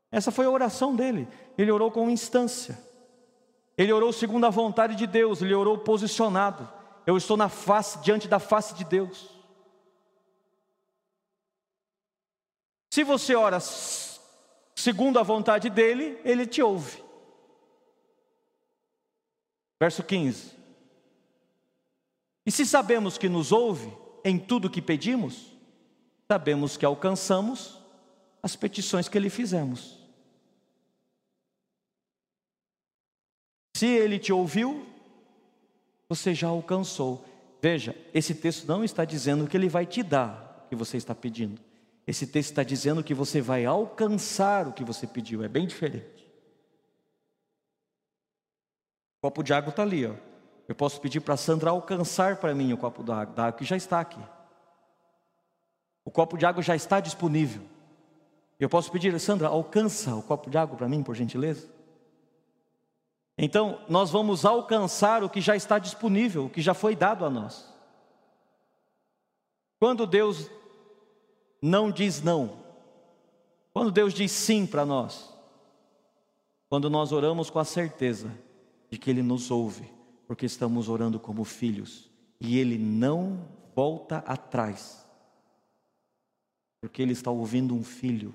Essa 0.10 0.32
foi 0.32 0.46
a 0.46 0.50
oração 0.50 0.96
dele. 0.96 1.28
Ele 1.58 1.72
orou 1.72 1.92
com 1.92 2.10
instância. 2.10 2.80
Ele 3.82 3.92
orou 3.92 4.14
segundo 4.14 4.46
a 4.46 4.52
vontade 4.52 4.96
de 4.96 5.08
Deus, 5.08 5.42
ele 5.42 5.56
orou 5.56 5.76
posicionado. 5.76 6.72
Eu 7.04 7.18
estou 7.18 7.36
na 7.36 7.50
face, 7.50 7.98
diante 8.04 8.28
da 8.28 8.38
face 8.38 8.76
de 8.76 8.86
Deus. 8.86 9.28
Se 12.94 13.04
você 13.04 13.34
ora 13.34 13.58
segundo 14.76 15.18
a 15.18 15.24
vontade 15.24 15.68
dele, 15.68 16.22
ele 16.24 16.46
te 16.46 16.62
ouve. 16.62 17.04
Verso 19.80 20.04
15. 20.04 20.52
E 22.46 22.52
se 22.52 22.68
sabemos 22.68 23.18
que 23.18 23.28
nos 23.28 23.52
ouve 23.52 23.92
em 24.24 24.38
tudo 24.38 24.70
que 24.70 24.80
pedimos, 24.80 25.58
sabemos 26.28 26.78
que 26.78 26.86
alcançamos 26.86 27.82
as 28.44 28.56
petições 28.56 29.10
que 29.10 29.18
lhe 29.18 29.32
fizemos. 29.32 30.01
Se 33.82 33.88
ele 33.88 34.20
te 34.20 34.32
ouviu, 34.32 34.86
você 36.08 36.36
já 36.36 36.50
alcançou. 36.50 37.26
Veja, 37.60 37.96
esse 38.14 38.36
texto 38.36 38.68
não 38.68 38.84
está 38.84 39.04
dizendo 39.04 39.48
que 39.48 39.58
ele 39.58 39.68
vai 39.68 39.88
te 39.88 40.04
dar 40.04 40.64
o 40.66 40.70
que 40.70 40.76
você 40.76 40.98
está 40.98 41.16
pedindo. 41.16 41.60
Esse 42.06 42.28
texto 42.28 42.52
está 42.52 42.62
dizendo 42.62 43.04
que 43.04 43.16
você 43.16 43.42
vai 43.42 43.66
alcançar 43.66 44.68
o 44.68 44.72
que 44.72 44.84
você 44.84 45.08
pediu. 45.08 45.44
É 45.44 45.48
bem 45.48 45.66
diferente. 45.66 46.32
O 49.18 49.22
copo 49.24 49.42
de 49.42 49.52
água 49.52 49.72
está 49.72 49.82
ali, 49.82 50.06
ó. 50.06 50.14
Eu 50.68 50.76
posso 50.76 51.02
pedir 51.02 51.20
para 51.20 51.36
Sandra 51.36 51.72
alcançar 51.72 52.36
para 52.36 52.54
mim 52.54 52.72
o 52.72 52.78
copo 52.78 53.02
da 53.02 53.22
água, 53.22 53.52
que 53.52 53.66
já 53.66 53.76
está 53.76 54.00
aqui. 54.00 54.22
O 56.06 56.12
copo 56.12 56.38
de 56.38 56.46
água 56.46 56.62
já 56.62 56.76
está 56.76 57.00
disponível. 57.00 57.64
Eu 58.60 58.70
posso 58.70 58.92
pedir, 58.92 59.20
Sandra, 59.20 59.48
alcança 59.48 60.16
o 60.16 60.22
copo 60.22 60.52
de 60.52 60.58
água 60.60 60.78
para 60.78 60.88
mim, 60.88 61.02
por 61.02 61.16
gentileza? 61.16 61.81
Então, 63.38 63.80
nós 63.88 64.12
vamos 64.12 64.46
alcançar 64.46 65.24
o 65.24 65.30
que 65.30 65.42
já 65.42 65.56
está 65.56 65.80
disponível, 65.80 66.46
o 66.46 66.50
que 66.50 66.62
já 66.62 66.74
foi 66.74 66.96
dado 66.96 67.26
a 67.26 67.30
nós. 67.30 67.72
Quando 69.80 70.06
Deus 70.06 70.50
não 71.62 71.92
diz 71.92 72.22
não, 72.22 72.62
quando 73.74 73.92
Deus 73.92 74.14
diz 74.14 74.32
sim 74.32 74.66
para 74.66 74.86
nós, 74.86 75.32
quando 76.70 76.90
nós 76.90 77.12
oramos 77.12 77.50
com 77.50 77.60
a 77.60 77.66
certeza 77.66 78.32
de 78.90 78.98
que 78.98 79.10
Ele 79.10 79.24
nos 79.24 79.50
ouve, 79.50 79.92
porque 80.28 80.46
estamos 80.46 80.88
orando 80.88 81.20
como 81.20 81.44
filhos, 81.44 82.10
e 82.40 82.58
Ele 82.58 82.78
não 82.78 83.48
volta 83.76 84.18
atrás, 84.20 85.06
porque 86.80 87.02
Ele 87.02 87.14
está 87.14 87.32
ouvindo 87.32 87.76
um 87.76 87.84
filho. 87.84 88.34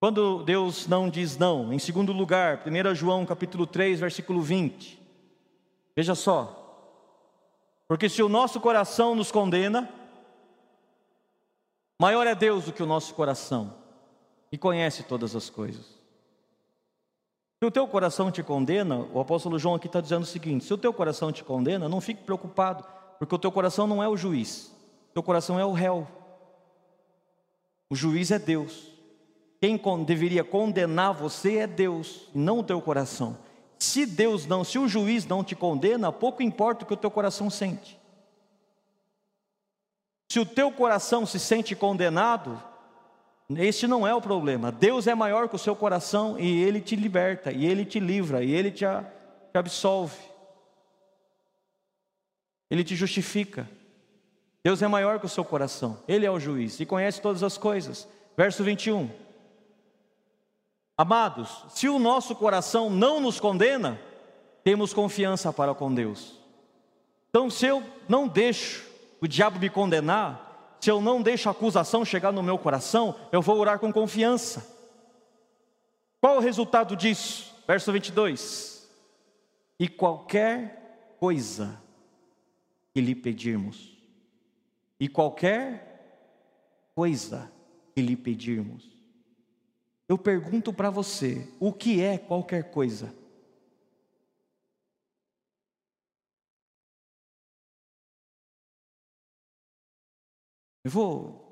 Quando 0.00 0.44
Deus 0.44 0.86
não 0.86 1.10
diz 1.10 1.36
não, 1.36 1.72
em 1.72 1.78
segundo 1.78 2.12
lugar, 2.12 2.62
1 2.64 2.94
João 2.94 3.26
capítulo 3.26 3.66
3, 3.66 3.98
versículo 3.98 4.40
20. 4.40 4.96
Veja 5.96 6.14
só. 6.14 6.54
Porque 7.88 8.08
se 8.08 8.22
o 8.22 8.28
nosso 8.28 8.60
coração 8.60 9.16
nos 9.16 9.32
condena, 9.32 9.92
maior 12.00 12.28
é 12.28 12.34
Deus 12.34 12.66
do 12.66 12.72
que 12.72 12.82
o 12.82 12.86
nosso 12.86 13.12
coração, 13.14 13.74
e 14.52 14.56
conhece 14.56 15.02
todas 15.02 15.34
as 15.34 15.50
coisas. 15.50 15.98
Se 17.58 17.66
o 17.66 17.70
teu 17.70 17.88
coração 17.88 18.30
te 18.30 18.40
condena, 18.40 18.98
o 19.12 19.18
apóstolo 19.18 19.58
João 19.58 19.74
aqui 19.74 19.88
está 19.88 20.00
dizendo 20.00 20.22
o 20.22 20.26
seguinte: 20.26 20.64
se 20.64 20.72
o 20.72 20.78
teu 20.78 20.92
coração 20.92 21.32
te 21.32 21.42
condena, 21.42 21.88
não 21.88 22.00
fique 22.00 22.22
preocupado, 22.22 22.84
porque 23.18 23.34
o 23.34 23.38
teu 23.38 23.50
coração 23.50 23.84
não 23.88 24.00
é 24.00 24.08
o 24.08 24.16
juiz, 24.16 24.72
o 25.10 25.14
teu 25.14 25.22
coração 25.24 25.58
é 25.58 25.64
o 25.64 25.72
réu. 25.72 26.06
O 27.90 27.96
juiz 27.96 28.30
é 28.30 28.38
Deus. 28.38 28.97
Quem 29.60 29.80
deveria 30.04 30.44
condenar 30.44 31.12
você 31.12 31.58
é 31.58 31.66
Deus, 31.66 32.28
não 32.34 32.60
o 32.60 32.64
teu 32.64 32.80
coração. 32.80 33.36
Se 33.78 34.06
Deus 34.06 34.46
não, 34.46 34.62
se 34.64 34.78
o 34.78 34.88
juiz 34.88 35.26
não 35.26 35.42
te 35.42 35.56
condena, 35.56 36.12
pouco 36.12 36.42
importa 36.42 36.84
o 36.84 36.86
que 36.86 36.94
o 36.94 36.96
teu 36.96 37.10
coração 37.10 37.50
sente. 37.50 37.98
Se 40.30 40.38
o 40.38 40.46
teu 40.46 40.70
coração 40.70 41.24
se 41.24 41.38
sente 41.38 41.74
condenado, 41.74 42.62
este 43.56 43.86
não 43.86 44.06
é 44.06 44.14
o 44.14 44.20
problema. 44.20 44.70
Deus 44.70 45.06
é 45.06 45.14
maior 45.14 45.48
que 45.48 45.56
o 45.56 45.58
seu 45.58 45.74
coração 45.74 46.38
e 46.38 46.62
Ele 46.62 46.80
te 46.80 46.94
liberta, 46.94 47.50
e 47.50 47.66
Ele 47.66 47.84
te 47.84 47.98
livra, 47.98 48.44
e 48.44 48.52
Ele 48.52 48.70
te, 48.70 48.84
te 48.84 49.56
absolve. 49.56 50.18
Ele 52.70 52.84
te 52.84 52.94
justifica. 52.94 53.68
Deus 54.62 54.82
é 54.82 54.88
maior 54.88 55.18
que 55.18 55.26
o 55.26 55.30
seu 55.30 55.44
coração, 55.44 55.98
Ele 56.06 56.26
é 56.26 56.30
o 56.30 56.38
juiz 56.38 56.78
e 56.78 56.86
conhece 56.86 57.22
todas 57.22 57.42
as 57.42 57.56
coisas. 57.56 58.06
Verso 58.36 58.62
21. 58.62 59.08
Amados, 60.98 61.64
se 61.68 61.88
o 61.88 61.96
nosso 61.96 62.34
coração 62.34 62.90
não 62.90 63.20
nos 63.20 63.38
condena, 63.38 64.00
temos 64.64 64.92
confiança 64.92 65.52
para 65.52 65.72
com 65.72 65.94
Deus. 65.94 66.36
Então, 67.30 67.48
se 67.48 67.66
eu 67.66 67.84
não 68.08 68.26
deixo 68.26 68.84
o 69.20 69.28
diabo 69.28 69.60
me 69.60 69.70
condenar, 69.70 70.76
se 70.80 70.90
eu 70.90 71.00
não 71.00 71.22
deixo 71.22 71.48
a 71.48 71.52
acusação 71.52 72.04
chegar 72.04 72.32
no 72.32 72.42
meu 72.42 72.58
coração, 72.58 73.14
eu 73.30 73.40
vou 73.40 73.56
orar 73.58 73.78
com 73.78 73.92
confiança. 73.92 74.76
Qual 76.20 76.38
o 76.38 76.40
resultado 76.40 76.96
disso? 76.96 77.54
Verso 77.64 77.92
22. 77.92 78.90
E 79.78 79.86
qualquer 79.86 81.14
coisa 81.20 81.80
que 82.92 83.00
lhe 83.00 83.14
pedirmos, 83.14 83.96
e 84.98 85.06
qualquer 85.08 86.90
coisa 86.92 87.52
que 87.94 88.02
lhe 88.02 88.16
pedirmos, 88.16 88.97
eu 90.08 90.16
pergunto 90.16 90.72
para 90.72 90.88
você: 90.88 91.46
o 91.60 91.72
que 91.72 92.00
é 92.00 92.16
qualquer 92.16 92.70
coisa? 92.70 93.14
Eu 100.82 100.90
vou. 100.90 101.44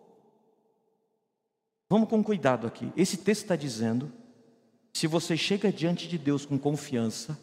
Vamos 1.91 2.09
com 2.09 2.25
cuidado 2.25 2.67
aqui. 2.67 2.91
Esse 2.97 3.19
texto 3.19 3.43
está 3.43 3.55
dizendo: 3.55 4.11
se 4.95 5.07
você 5.07 5.37
chega 5.37 5.71
diante 5.71 6.09
de 6.09 6.17
Deus 6.17 6.47
com 6.47 6.59
confiança, 6.59 7.39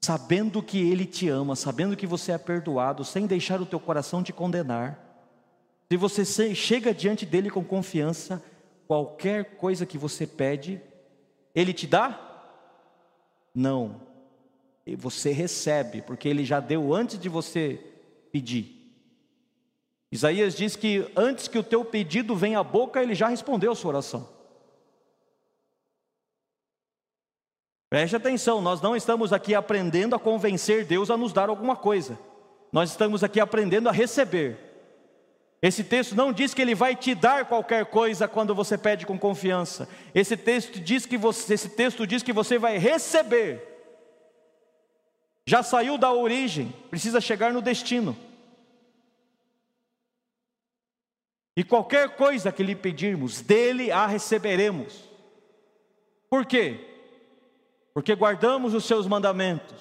sabendo 0.00 0.62
que 0.62 0.78
Ele 0.78 1.04
te 1.04 1.28
ama, 1.28 1.56
sabendo 1.56 1.96
que 1.96 2.06
você 2.06 2.30
é 2.30 2.38
perdoado, 2.38 3.04
sem 3.04 3.26
deixar 3.26 3.60
o 3.60 3.66
teu 3.66 3.80
coração 3.80 4.22
te 4.22 4.32
condenar, 4.32 5.04
se 5.90 5.96
você 5.96 6.54
chega 6.54 6.94
diante 6.94 7.26
dele 7.26 7.50
com 7.50 7.64
confiança, 7.64 8.40
qualquer 8.88 9.56
coisa 9.56 9.86
que 9.86 9.98
você 9.98 10.26
pede, 10.26 10.80
Ele 11.54 11.74
te 11.74 11.86
dá? 11.86 12.18
Não. 13.54 14.00
Você 14.96 15.30
recebe, 15.30 16.00
porque 16.00 16.26
Ele 16.26 16.44
já 16.44 16.58
deu 16.58 16.94
antes 16.94 17.18
de 17.18 17.28
você 17.28 17.78
pedir. 18.32 18.78
Isaías 20.10 20.54
diz 20.54 20.74
que 20.74 21.12
antes 21.14 21.48
que 21.48 21.58
o 21.58 21.62
teu 21.62 21.84
pedido 21.84 22.34
venha 22.34 22.60
à 22.60 22.64
boca, 22.64 23.02
ele 23.02 23.14
já 23.14 23.28
respondeu 23.28 23.72
a 23.72 23.74
sua 23.74 23.90
oração. 23.90 24.26
Preste 27.90 28.16
atenção, 28.16 28.62
nós 28.62 28.80
não 28.80 28.96
estamos 28.96 29.34
aqui 29.34 29.54
aprendendo 29.54 30.14
a 30.14 30.18
convencer 30.18 30.86
Deus 30.86 31.10
a 31.10 31.16
nos 31.16 31.32
dar 31.32 31.50
alguma 31.50 31.76
coisa. 31.76 32.18
Nós 32.72 32.90
estamos 32.90 33.22
aqui 33.22 33.38
aprendendo 33.38 33.88
a 33.88 33.92
receber. 33.92 34.67
Esse 35.60 35.82
texto 35.82 36.14
não 36.14 36.32
diz 36.32 36.54
que 36.54 36.62
ele 36.62 36.74
vai 36.74 36.94
te 36.94 37.14
dar 37.14 37.46
qualquer 37.46 37.86
coisa 37.86 38.28
quando 38.28 38.54
você 38.54 38.78
pede 38.78 39.04
com 39.04 39.18
confiança. 39.18 39.88
Esse 40.14 40.36
texto 40.36 40.78
diz 40.78 41.04
que 41.04 41.18
você, 41.18 41.54
esse 41.54 41.70
texto 41.70 42.06
diz 42.06 42.22
que 42.22 42.32
você 42.32 42.58
vai 42.58 42.78
receber. 42.78 43.66
Já 45.46 45.62
saiu 45.62 45.98
da 45.98 46.12
origem, 46.12 46.72
precisa 46.90 47.20
chegar 47.20 47.52
no 47.52 47.60
destino. 47.60 48.16
E 51.56 51.64
qualquer 51.64 52.10
coisa 52.10 52.52
que 52.52 52.62
lhe 52.62 52.76
pedirmos, 52.76 53.40
dele 53.40 53.90
a 53.90 54.06
receberemos. 54.06 55.02
Por 56.30 56.46
quê? 56.46 56.86
Porque 57.92 58.14
guardamos 58.14 58.74
os 58.74 58.84
seus 58.84 59.08
mandamentos 59.08 59.74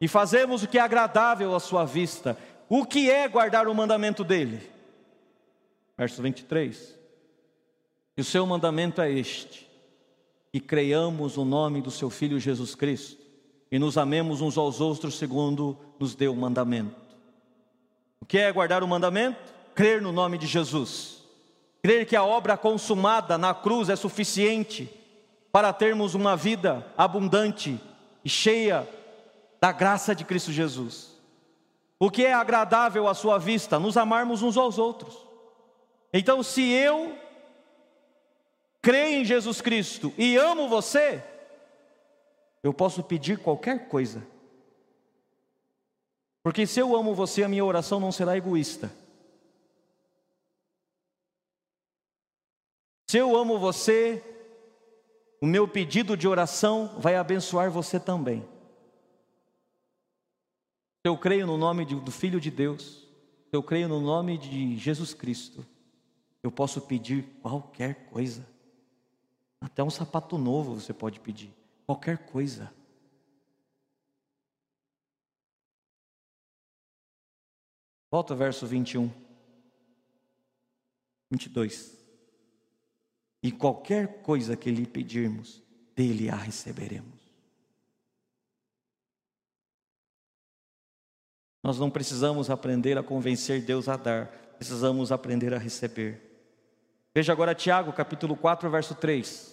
e 0.00 0.06
fazemos 0.06 0.62
o 0.62 0.68
que 0.68 0.78
é 0.78 0.80
agradável 0.80 1.56
à 1.56 1.58
sua 1.58 1.84
vista. 1.84 2.38
O 2.68 2.86
que 2.86 3.10
é 3.10 3.26
guardar 3.26 3.66
o 3.66 3.74
mandamento 3.74 4.22
dele? 4.22 4.71
Verso 5.96 6.22
23. 6.22 6.98
E 8.16 8.20
o 8.20 8.24
seu 8.24 8.46
mandamento 8.46 9.00
é 9.00 9.10
este: 9.10 9.68
que 10.52 10.60
creiamos 10.60 11.36
no 11.36 11.44
nome 11.44 11.80
do 11.80 11.90
seu 11.90 12.10
Filho 12.10 12.38
Jesus 12.38 12.74
Cristo 12.74 13.22
e 13.70 13.78
nos 13.78 13.96
amemos 13.96 14.40
uns 14.40 14.58
aos 14.58 14.80
outros 14.80 15.16
segundo 15.16 15.78
nos 15.98 16.14
deu 16.14 16.32
o 16.32 16.36
mandamento. 16.36 17.00
O 18.20 18.26
que 18.26 18.38
é 18.38 18.52
guardar 18.52 18.82
o 18.82 18.88
mandamento? 18.88 19.52
crer 19.74 20.00
no 20.02 20.12
nome 20.12 20.38
de 20.38 20.46
Jesus, 20.46 21.22
crer 21.82 22.06
que 22.06 22.16
a 22.16 22.24
obra 22.24 22.56
consumada 22.56 23.38
na 23.38 23.54
cruz 23.54 23.88
é 23.88 23.96
suficiente 23.96 24.88
para 25.50 25.72
termos 25.72 26.14
uma 26.14 26.36
vida 26.36 26.86
abundante 26.96 27.80
e 28.24 28.28
cheia 28.28 28.88
da 29.60 29.72
graça 29.72 30.14
de 30.14 30.24
Cristo 30.24 30.52
Jesus. 30.52 31.12
O 31.98 32.10
que 32.10 32.24
é 32.24 32.32
agradável 32.32 33.06
à 33.06 33.14
sua 33.14 33.38
vista? 33.38 33.78
Nos 33.78 33.96
amarmos 33.96 34.42
uns 34.42 34.56
aos 34.56 34.78
outros. 34.78 35.14
Então, 36.12 36.42
se 36.42 36.70
eu 36.70 37.16
creio 38.80 39.20
em 39.20 39.24
Jesus 39.24 39.60
Cristo 39.60 40.12
e 40.18 40.36
amo 40.36 40.68
você, 40.68 41.22
eu 42.62 42.74
posso 42.74 43.02
pedir 43.02 43.38
qualquer 43.38 43.88
coisa. 43.88 44.26
Porque 46.42 46.66
se 46.66 46.80
eu 46.80 46.94
amo 46.96 47.14
você, 47.14 47.42
a 47.42 47.48
minha 47.48 47.64
oração 47.64 48.00
não 48.00 48.12
será 48.12 48.36
egoísta. 48.36 48.92
Se 53.08 53.18
eu 53.18 53.36
amo 53.36 53.58
você, 53.58 54.22
o 55.40 55.46
meu 55.46 55.68
pedido 55.68 56.16
de 56.16 56.26
oração 56.26 56.98
vai 56.98 57.14
abençoar 57.16 57.70
você 57.70 58.00
também. 58.00 58.46
Eu 61.04 61.18
creio 61.18 61.46
no 61.46 61.56
nome 61.56 61.84
do 61.84 62.10
Filho 62.10 62.40
de 62.40 62.50
Deus, 62.50 63.06
eu 63.52 63.62
creio 63.62 63.88
no 63.88 64.00
nome 64.00 64.38
de 64.38 64.76
Jesus 64.78 65.12
Cristo, 65.12 65.66
eu 66.42 66.50
posso 66.50 66.80
pedir 66.80 67.24
qualquer 67.40 68.06
coisa. 68.06 68.46
Até 69.60 69.82
um 69.82 69.90
sapato 69.90 70.36
novo 70.36 70.74
você 70.74 70.92
pode 70.92 71.20
pedir, 71.20 71.54
qualquer 71.86 72.18
coisa. 72.26 72.72
Volta 78.10 78.34
ao 78.34 78.38
verso 78.38 78.66
21, 78.66 79.10
22. 81.30 81.96
E 83.42 83.50
qualquer 83.50 84.22
coisa 84.22 84.56
que 84.56 84.70
lhe 84.70 84.86
pedirmos, 84.86 85.62
dele 85.96 86.28
a 86.28 86.36
receberemos. 86.36 87.22
Nós 91.62 91.78
não 91.78 91.90
precisamos 91.90 92.50
aprender 92.50 92.98
a 92.98 93.02
convencer 93.02 93.64
Deus 93.64 93.88
a 93.88 93.96
dar, 93.96 94.26
precisamos 94.58 95.12
aprender 95.12 95.54
a 95.54 95.58
receber. 95.58 96.31
Veja 97.14 97.32
agora 97.32 97.54
Tiago, 97.54 97.92
capítulo 97.92 98.34
4, 98.36 98.70
verso 98.70 98.94
3. 98.94 99.52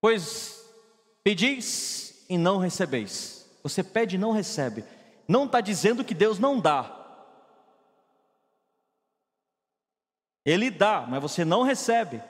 Pois 0.00 0.64
pedis 1.24 2.24
e 2.28 2.38
não 2.38 2.58
recebeis. 2.58 3.58
Você 3.62 3.82
pede 3.82 4.14
e 4.14 4.18
não 4.18 4.30
recebe. 4.30 4.84
Não 5.26 5.46
está 5.46 5.60
dizendo 5.60 6.04
que 6.04 6.14
Deus 6.14 6.38
não 6.38 6.60
dá. 6.60 6.94
Ele 10.44 10.70
dá, 10.70 11.04
mas 11.06 11.20
você 11.20 11.44
não 11.44 11.62
recebe. 11.62 12.22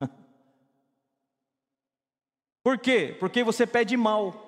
Por 2.62 2.78
quê? 2.78 3.16
Porque 3.20 3.44
você 3.44 3.66
pede 3.66 3.96
mal. 3.96 4.42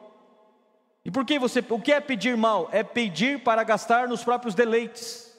E 1.05 1.11
por 1.11 1.25
que 1.25 1.39
você, 1.39 1.65
o 1.71 1.81
que 1.81 1.93
é 1.93 2.01
pedir 2.01 2.37
mal? 2.37 2.69
É 2.73 2.83
pedir 2.83 3.45
para 3.45 3.63
gastar 3.63 4.09
nos 4.09 4.25
próprios 4.25 4.57
deleites. 4.57 5.36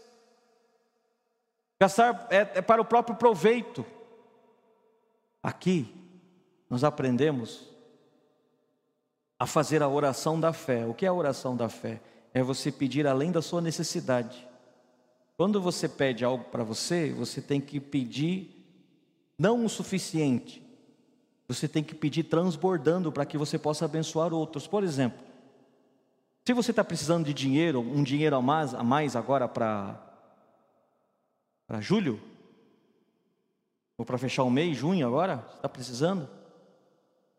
Gastar 1.80 2.28
é, 2.30 2.38
é 2.56 2.62
para 2.62 2.82
o 2.82 2.86
próprio 2.86 3.16
proveito. 3.16 3.86
Aqui 5.42 5.94
nós 6.70 6.84
aprendemos 6.84 7.64
a 9.40 9.46
fazer 9.46 9.84
a 9.84 9.88
oração 9.88 10.40
da 10.40 10.52
fé. 10.52 10.86
O 10.86 10.94
que 10.94 11.06
é 11.06 11.10
a 11.10 11.14
oração 11.14 11.56
da 11.56 11.70
fé? 11.70 12.02
É 12.34 12.42
você 12.42 12.72
pedir 12.72 13.06
além 13.06 13.32
da 13.32 13.42
sua 13.42 13.62
necessidade. 13.62 14.48
Quando 15.38 15.62
você 15.62 15.88
pede 15.88 16.26
algo 16.26 16.46
para 16.46 16.64
você, 16.64 17.12
você 17.12 17.42
tem 17.42 17.62
que 17.62 17.80
pedir 17.80 18.58
não 19.38 19.64
o 19.64 19.70
suficiente. 19.70 20.66
Você 21.48 21.68
tem 21.68 21.84
que 21.84 21.94
pedir 21.94 22.24
transbordando 22.24 23.12
para 23.12 23.26
que 23.26 23.38
você 23.38 23.58
possa 23.58 23.86
abençoar 23.86 24.34
outros. 24.34 24.68
Por 24.68 24.84
exemplo, 24.84 25.20
se 26.44 26.54
você 26.54 26.72
está 26.72 26.84
precisando 26.84 27.26
de 27.26 27.34
dinheiro, 27.34 27.80
um 27.80 28.04
dinheiro 28.04 28.36
a 28.36 28.42
mais, 28.42 28.74
a 28.74 28.84
mais 28.84 29.16
agora 29.16 29.48
para 29.48 30.07
para 31.68 31.82
julho, 31.82 32.20
ou 33.98 34.06
para 34.06 34.18
fechar 34.18 34.44
o 34.44 34.50
mês, 34.50 34.78
junho 34.78 35.06
agora, 35.06 35.46
você 35.50 35.56
está 35.56 35.70
precisando? 35.70 36.30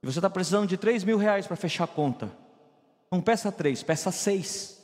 E 0.02 0.06
você 0.06 0.18
está 0.18 0.28
precisando 0.28 0.66
de 0.66 0.76
3 0.76 1.02
mil 1.02 1.16
reais 1.16 1.46
para 1.46 1.56
fechar 1.56 1.84
a 1.84 1.88
conta. 1.88 2.30
Não 3.10 3.22
peça 3.22 3.50
três, 3.50 3.82
peça 3.82 4.12
seis. 4.12 4.78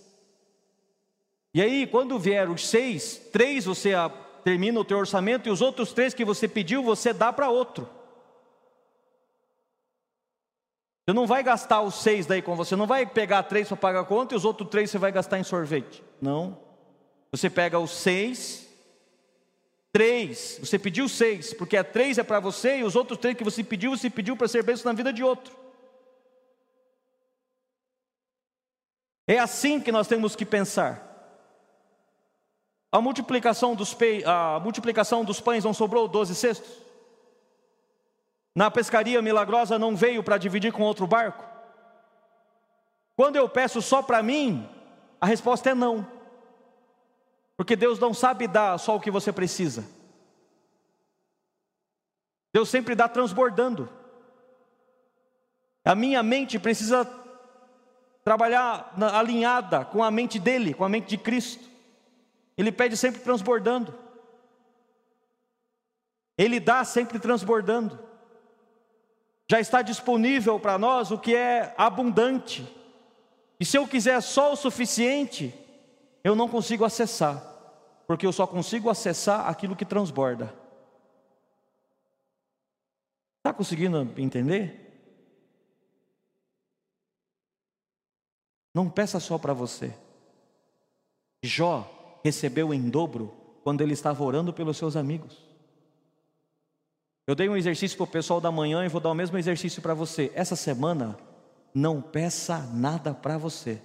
E 1.53 1.61
aí, 1.61 1.87
quando 1.87 2.19
vier 2.19 2.49
os 2.49 2.67
seis, 2.67 3.19
três 3.33 3.67
você 3.67 3.93
termina 4.43 4.81
o 4.81 4.85
teu 4.85 4.99
orçamento 4.99 5.49
e 5.49 5.53
os 5.53 5.61
outros 5.61 5.93
três 5.93 6.15
que 6.15 6.25
você 6.25 6.49
pediu, 6.49 6.83
você 6.83 7.13
dá 7.13 7.33
para 7.33 7.51
outro. 7.51 7.89
Você 11.07 11.15
não 11.15 11.27
vai 11.27 11.43
gastar 11.43 11.83
os 11.83 11.97
seis 11.97 12.25
daí 12.25 12.41
com 12.41 12.57
você, 12.57 12.75
não 12.75 12.87
vai 12.87 13.05
pegar 13.05 13.43
três 13.43 13.69
para 13.69 13.77
pagar 13.77 14.01
a 14.01 14.05
conta 14.05 14.35
e 14.35 14.37
os 14.37 14.45
outros 14.45 14.71
três 14.71 14.91
você 14.91 14.97
vai 14.97 15.13
gastar 15.13 15.39
em 15.39 15.45
sorvete. 15.45 16.03
Não. 16.21 16.59
Você 17.31 17.51
pega 17.51 17.79
os 17.79 17.91
seis, 17.91 18.64
três, 19.95 20.59
você 20.59 20.77
pediu 20.77 21.09
seis, 21.09 21.55
porque 21.55 21.77
a 21.77 21.85
três 21.85 22.19
é 22.19 22.25
para 22.25 22.41
você 22.41 22.79
e 22.79 22.83
os 22.83 22.97
outros 22.97 23.17
três 23.17 23.37
que 23.37 23.45
você 23.45 23.63
pediu, 23.63 23.97
você 23.97 24.11
pediu 24.11 24.37
para 24.37 24.49
ser 24.49 24.65
bênção 24.65 24.91
na 24.91 24.97
vida 24.97 25.13
de 25.13 25.23
outro. 25.23 25.55
É 29.25 29.39
assim 29.39 29.79
que 29.79 29.93
nós 29.93 30.09
temos 30.09 30.35
que 30.35 30.45
pensar. 30.45 31.01
A 32.91 33.01
multiplicação 33.01 33.77
dos, 33.77 33.95
pe... 33.95 34.25
a 34.25 34.59
multiplicação 34.59 35.25
dos 35.25 35.41
pães 35.41 35.63
não 35.63 35.73
sobrou 35.73 36.09
doze 36.09 36.35
cestos? 36.35 36.83
na 38.53 38.71
pescaria 38.71 39.23
milagrosa 39.23 39.79
não 39.79 39.97
veio 39.97 40.23
para 40.23 40.39
dividir 40.39 40.73
com 40.73 40.83
outro 40.83 41.07
barco? 41.07 41.45
Quando 43.17 43.37
eu 43.37 43.49
peço 43.49 43.81
só 43.81 44.03
para 44.03 44.25
mim, 44.25 44.69
a 45.21 45.27
resposta 45.27 45.71
é 45.71 45.75
não. 45.75 46.14
Porque 47.57 47.77
Deus 47.77 47.99
não 47.99 48.13
sabe 48.13 48.47
dar 48.49 48.79
só 48.79 48.97
o 48.97 49.01
que 49.01 49.11
você 49.11 49.33
precisa. 49.33 49.85
Deus 52.53 52.69
sempre 52.69 52.95
dá 52.95 53.09
transbordando. 53.09 53.89
A 55.85 55.95
minha 55.95 56.23
mente 56.23 56.59
precisa 56.59 57.05
trabalhar 58.25 58.95
alinhada 59.13 59.85
com 59.85 60.03
a 60.03 60.11
mente 60.11 60.39
dele, 60.39 60.75
com 60.75 60.85
a 60.85 60.89
mente 60.89 61.09
de 61.09 61.19
Cristo. 61.19 61.69
Ele 62.57 62.73
pede 62.73 62.97
sempre 62.97 63.21
transbordando. 63.21 63.95
Ele 66.37 66.59
dá 66.59 66.85
sempre 66.85 67.19
transbordando 67.19 67.99
já 69.47 69.61
está 69.61 69.83
disponível 69.83 70.59
para 70.59 70.79
nós 70.79 71.11
o 71.11 71.19
que 71.19 71.35
é 71.35 71.75
abundante. 71.77 72.67
E 73.61 73.65
se 73.65 73.77
eu 73.77 73.87
quiser 73.87 74.21
só 74.21 74.53
o 74.53 74.57
suficiente, 74.57 75.55
eu 76.25 76.35
não 76.35 76.49
consigo 76.49 76.85
acessar, 76.85 77.39
porque 78.07 78.27
eu 78.27 78.33
só 78.33 78.47
consigo 78.47 78.89
acessar 78.89 79.47
aquilo 79.47 79.77
que 79.77 79.85
transborda. 79.85 80.53
Está 83.39 83.53
conseguindo 83.53 84.11
entender? 84.17 84.81
Não 88.73 88.89
peça 88.89 89.21
só 89.21 89.37
para 89.37 89.53
você. 89.53 89.95
Jó 91.45 92.21
recebeu 92.25 92.73
em 92.73 92.89
dobro 92.89 93.33
quando 93.63 93.83
ele 93.83 93.93
estava 93.93 94.25
orando 94.25 94.51
pelos 94.53 94.79
seus 94.79 94.97
amigos. 94.97 95.45
Eu 97.27 97.35
dei 97.35 97.49
um 97.49 97.57
exercício 97.57 97.97
para 97.99 98.05
o 98.05 98.09
pessoal 98.09 98.41
da 98.41 98.51
manhã 98.51 98.85
e 98.85 98.89
vou 98.89 99.01
dar 99.01 99.11
o 99.11 99.15
mesmo 99.15 99.37
exercício 99.37 99.83
para 99.83 99.93
você. 99.95 100.33
Essa 100.35 100.57
semana, 100.57 101.19
não 101.75 102.01
peça 102.01 102.59
nada 102.73 103.13
para 103.13 103.37
você. 103.37 103.81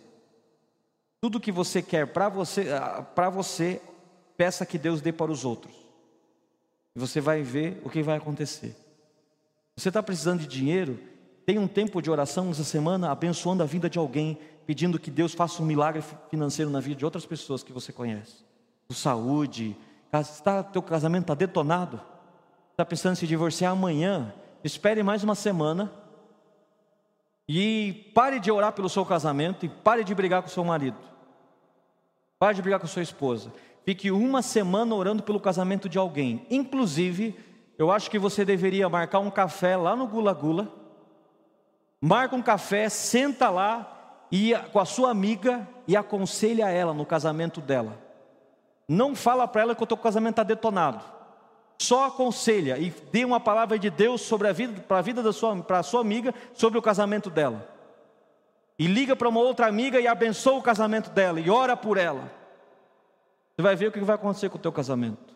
Tudo 1.21 1.39
que 1.39 1.51
você 1.51 1.82
quer 1.82 2.08
para 2.08 2.29
você, 2.29 2.71
ah, 2.71 3.01
para 3.01 3.29
você, 3.29 3.82
peça 4.38 4.65
que 4.65 4.77
Deus 4.77 5.01
dê 5.01 5.12
para 5.12 5.32
os 5.32 5.43
outros. 5.43 5.73
E 6.95 6.99
você 6.99 7.19
vai 7.19 7.43
ver 7.43 7.82
o 7.84 7.89
que 7.89 8.01
vai 8.01 8.17
acontecer. 8.17 8.75
Você 9.75 9.89
está 9.89 10.01
precisando 10.01 10.41
de 10.41 10.47
dinheiro? 10.47 10.99
Tem 11.45 11.58
um 11.58 11.67
tempo 11.67 12.01
de 12.01 12.10
oração 12.10 12.51
essa 12.51 12.63
semana, 12.63 13.12
abençoando 13.12 13.63
a 13.63 13.65
vida 13.65 13.89
de 13.89 13.97
alguém, 13.97 14.38
pedindo 14.65 14.99
que 14.99 15.10
Deus 15.12 15.34
faça 15.34 15.62
um 15.62 15.65
milagre 15.65 16.03
financeiro 16.29 16.69
na 16.71 16.79
vida 16.79 16.95
de 16.95 17.05
outras 17.05 17.25
pessoas 17.25 17.63
que 17.63 17.73
você 17.73 17.91
conhece. 17.91 18.45
De 18.88 18.95
saúde, 18.95 19.75
está, 20.13 20.63
teu 20.63 20.82
casamento 20.82 21.23
está 21.23 21.34
detonado 21.34 22.01
está 22.79 22.86
pensando 22.86 23.12
em 23.12 23.15
se 23.17 23.27
divorciar 23.27 23.73
amanhã, 23.73 24.34
espere 24.63 25.03
mais 25.03 25.21
uma 25.21 25.36
semana 25.36 25.91
e 27.52 28.12
pare 28.14 28.40
de 28.40 28.52
orar 28.52 28.74
pelo 28.74 28.88
seu 28.88 29.04
casamento 29.04 29.66
e 29.66 29.70
pare 29.70 30.04
de 30.04 30.14
brigar 30.14 30.44
com 30.44 30.48
seu 30.48 30.64
marido. 30.64 30.98
Pare 32.38 32.54
de 32.54 32.62
brigar 32.62 32.80
com 32.80 32.86
sua 32.86 33.02
esposa. 33.02 33.52
Fique 33.84 34.12
uma 34.12 34.44
semana 34.44 34.94
orando 34.94 35.24
pelo 35.24 35.40
casamento 35.40 35.90
de 35.90 35.98
alguém. 35.98 36.46
Inclusive, 36.52 37.36
eu 37.76 37.92
acho 37.92 38.12
que 38.12 38.20
você 38.20 38.46
deveria 38.46 38.88
marcar 38.88 39.18
um 39.18 39.32
café 39.32 39.76
lá 39.76 39.96
no 39.96 40.06
Gula 40.06 40.32
Gula. 40.32 40.72
Marca 42.00 42.36
um 42.36 42.42
café, 42.42 42.88
senta 42.88 43.50
lá 43.50 44.28
e 44.32 44.54
com 44.72 44.80
a 44.80 44.86
sua 44.86 45.10
amiga 45.10 45.68
e 45.88 45.98
aconselha 45.98 46.70
ela 46.70 46.94
no 46.94 47.04
casamento 47.04 47.60
dela. 47.60 47.98
Não 48.88 49.16
fala 49.16 49.48
para 49.48 49.62
ela 49.64 49.76
que 49.76 49.84
o 49.84 49.88
teu 49.88 49.98
casamento 49.98 50.34
está 50.34 50.44
detonado 50.44 51.18
só 51.82 52.08
aconselha 52.08 52.78
e 52.78 52.94
dê 53.12 53.24
uma 53.24 53.39
palavra 53.39 53.80
de 53.80 53.89
Deus 53.89 54.22
sobre 54.22 54.50
a 54.50 54.52
vida, 54.52 54.82
para 54.82 54.98
a 55.00 55.02
vida 55.02 55.24
da 55.24 55.32
sua, 55.32 55.56
para 55.63 55.80
a 55.80 55.84
sua 55.84 56.02
amiga, 56.02 56.36
sobre 56.54 56.78
o 56.78 56.82
casamento 56.82 57.30
dela. 57.30 57.68
E 58.78 58.86
liga 58.86 59.15
para 59.15 59.30
uma 59.30 59.39
outra 59.39 59.68
amiga 59.68 60.00
e 60.00 60.06
abençoa 60.06 60.60
o 60.60 60.62
casamento 60.62 61.10
dela 61.10 61.39
e 61.39 61.50
ora 61.50 61.78
por 61.78 61.98
ela. 61.98 62.32
Você 63.56 63.62
vai 63.62 63.76
ver 63.78 63.88
o 63.88 63.92
que 63.92 64.00
vai 64.02 64.15
acontecer 64.15 64.50
com 64.50 64.58
o 64.58 64.62
teu 64.62 64.72
casamento. 64.72 65.34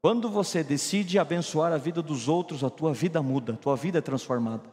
Quando 0.00 0.28
você 0.28 0.62
decide 0.64 1.18
abençoar 1.18 1.72
a 1.72 1.78
vida 1.78 2.00
dos 2.00 2.28
outros, 2.28 2.62
a 2.64 2.70
tua 2.70 2.92
vida 2.92 3.22
muda, 3.22 3.54
a 3.54 3.56
tua 3.56 3.76
vida 3.76 3.98
é 3.98 4.02
transformada. 4.02 4.64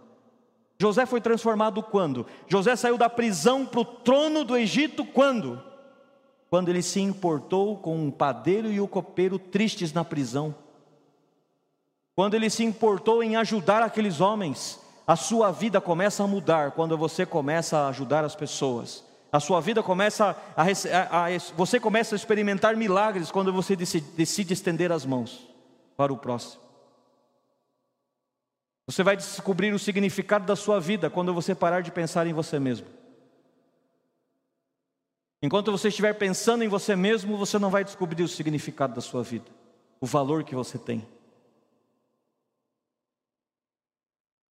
José 0.79 1.05
foi 1.05 1.21
transformado 1.21 1.83
quando? 1.83 2.25
José 2.47 2.75
saiu 2.75 2.97
da 2.97 3.09
prisão 3.09 3.65
para 3.65 3.79
o 3.79 3.85
trono 3.85 4.43
do 4.43 4.55
Egito 4.55 5.03
quando? 5.03 5.61
Quando 6.49 6.69
ele 6.69 6.81
se 6.81 6.99
importou 6.99 7.77
com 7.77 8.07
o 8.07 8.11
padeiro 8.11 8.71
e 8.71 8.81
o 8.81 8.87
copeiro 8.87 9.37
tristes 9.37 9.93
na 9.93 10.03
prisão, 10.03 10.55
quando 12.15 12.33
ele 12.33 12.49
se 12.49 12.63
importou 12.63 13.23
em 13.23 13.35
ajudar 13.35 13.81
aqueles 13.81 14.19
homens 14.19 14.79
a 15.09 15.15
sua 15.15 15.51
vida 15.51 15.81
começa 15.81 16.23
a 16.23 16.27
mudar 16.27 16.69
quando 16.69 16.95
você 16.95 17.25
começa 17.25 17.79
a 17.79 17.87
ajudar 17.87 18.23
as 18.23 18.35
pessoas. 18.35 19.03
A 19.31 19.39
sua 19.39 19.59
vida 19.59 19.81
começa 19.81 20.37
a, 20.55 20.63
a, 20.63 21.25
a 21.25 21.29
você 21.57 21.79
começa 21.79 22.13
a 22.13 22.15
experimentar 22.15 22.77
milagres 22.77 23.31
quando 23.31 23.51
você 23.51 23.75
decide, 23.75 24.05
decide 24.11 24.53
estender 24.53 24.91
as 24.91 25.07
mãos 25.07 25.49
para 25.97 26.13
o 26.13 26.17
próximo. 26.17 26.61
Você 28.85 29.01
vai 29.01 29.17
descobrir 29.17 29.73
o 29.73 29.79
significado 29.79 30.45
da 30.45 30.55
sua 30.55 30.79
vida 30.79 31.09
quando 31.09 31.33
você 31.33 31.55
parar 31.55 31.81
de 31.81 31.91
pensar 31.91 32.27
em 32.27 32.33
você 32.33 32.59
mesmo. 32.59 32.85
Enquanto 35.41 35.71
você 35.71 35.87
estiver 35.87 36.13
pensando 36.13 36.63
em 36.63 36.67
você 36.67 36.95
mesmo, 36.95 37.37
você 37.37 37.57
não 37.57 37.69
vai 37.69 37.83
descobrir 37.83 38.23
o 38.23 38.27
significado 38.27 38.93
da 38.93 39.01
sua 39.01 39.23
vida, 39.23 39.49
o 39.99 40.05
valor 40.05 40.43
que 40.43 40.53
você 40.53 40.77
tem. 40.77 41.07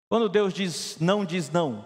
Quando 0.07 0.29
Deus 0.29 0.53
diz 0.53 0.97
não, 0.99 1.25
diz 1.25 1.49
não. 1.49 1.85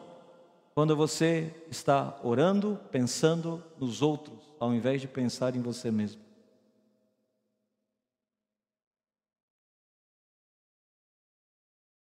Quando 0.73 0.95
você 0.95 1.53
está 1.69 2.19
orando, 2.23 2.79
pensando 2.91 3.63
nos 3.77 4.01
outros, 4.01 4.53
ao 4.59 4.73
invés 4.73 5.01
de 5.01 5.07
pensar 5.07 5.55
em 5.55 5.61
você 5.61 5.89
mesmo. 5.89 6.21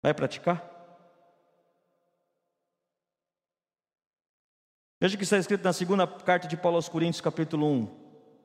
Vai 0.03 0.15
praticar? 0.15 0.76
Veja 4.99 5.15
o 5.15 5.19
que 5.19 5.25
está 5.25 5.37
escrito 5.37 5.63
na 5.63 5.75
segunda 5.75 6.07
carta 6.07 6.49
de 6.49 6.57
Paulo 6.57 6.77
aos 6.77 6.89
Coríntios, 6.89 7.21
capítulo 7.21 7.67
1, 7.67 7.89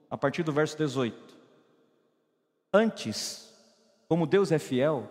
a 0.09 0.17
partir 0.17 0.43
do 0.43 0.51
verso 0.51 0.77
18. 0.77 1.37
Antes, 2.73 3.53
como 4.09 4.27
Deus 4.27 4.51
é 4.51 4.59
fiel, 4.59 5.09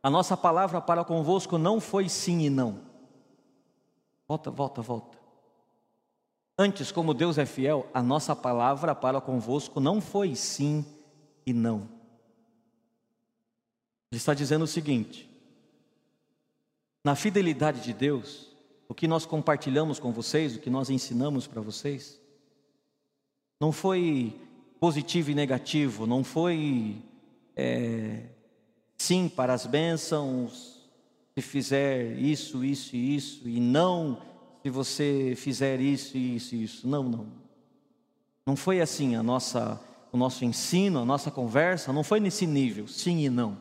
a 0.00 0.08
nossa 0.08 0.36
palavra 0.36 0.80
para 0.80 1.04
convosco 1.04 1.58
não 1.58 1.80
foi 1.80 2.08
sim 2.08 2.42
e 2.42 2.50
não. 2.50 2.80
Volta, 4.28 4.50
volta, 4.50 4.80
volta. 4.80 5.18
Antes, 6.56 6.92
como 6.92 7.12
Deus 7.12 7.38
é 7.38 7.44
fiel, 7.44 7.88
a 7.92 8.00
nossa 8.00 8.34
palavra 8.34 8.94
para 8.94 9.20
convosco 9.20 9.80
não 9.80 10.00
foi 10.00 10.36
sim 10.36 10.86
e 11.44 11.52
não. 11.52 11.88
Ele 14.12 14.18
está 14.18 14.32
dizendo 14.32 14.62
o 14.62 14.68
seguinte: 14.68 15.28
na 17.04 17.14
fidelidade 17.14 17.82
de 17.82 17.92
Deus, 17.92 18.55
o 18.88 18.94
que 18.94 19.08
nós 19.08 19.26
compartilhamos 19.26 19.98
com 19.98 20.12
vocês, 20.12 20.56
o 20.56 20.60
que 20.60 20.70
nós 20.70 20.90
ensinamos 20.90 21.46
para 21.46 21.60
vocês, 21.60 22.20
não 23.60 23.72
foi 23.72 24.38
positivo 24.78 25.30
e 25.30 25.34
negativo, 25.34 26.06
não 26.06 26.22
foi 26.22 27.02
é, 27.54 28.24
sim 28.96 29.28
para 29.28 29.54
as 29.54 29.66
bênçãos, 29.66 30.76
se 31.34 31.42
fizer 31.42 32.18
isso, 32.18 32.64
isso 32.64 32.96
e 32.96 33.16
isso, 33.16 33.48
e 33.48 33.60
não 33.60 34.20
se 34.62 34.70
você 34.70 35.34
fizer 35.36 35.80
isso, 35.80 36.16
isso 36.16 36.54
e 36.54 36.64
isso. 36.64 36.88
Não, 36.88 37.04
não. 37.04 37.26
Não 38.44 38.56
foi 38.56 38.80
assim 38.80 39.14
a 39.14 39.22
nossa, 39.22 39.80
o 40.12 40.16
nosso 40.16 40.44
ensino, 40.44 41.00
a 41.00 41.04
nossa 41.04 41.30
conversa, 41.30 41.92
não 41.92 42.02
foi 42.02 42.20
nesse 42.20 42.46
nível, 42.46 42.88
sim 42.88 43.24
e 43.24 43.30
não. 43.30 43.58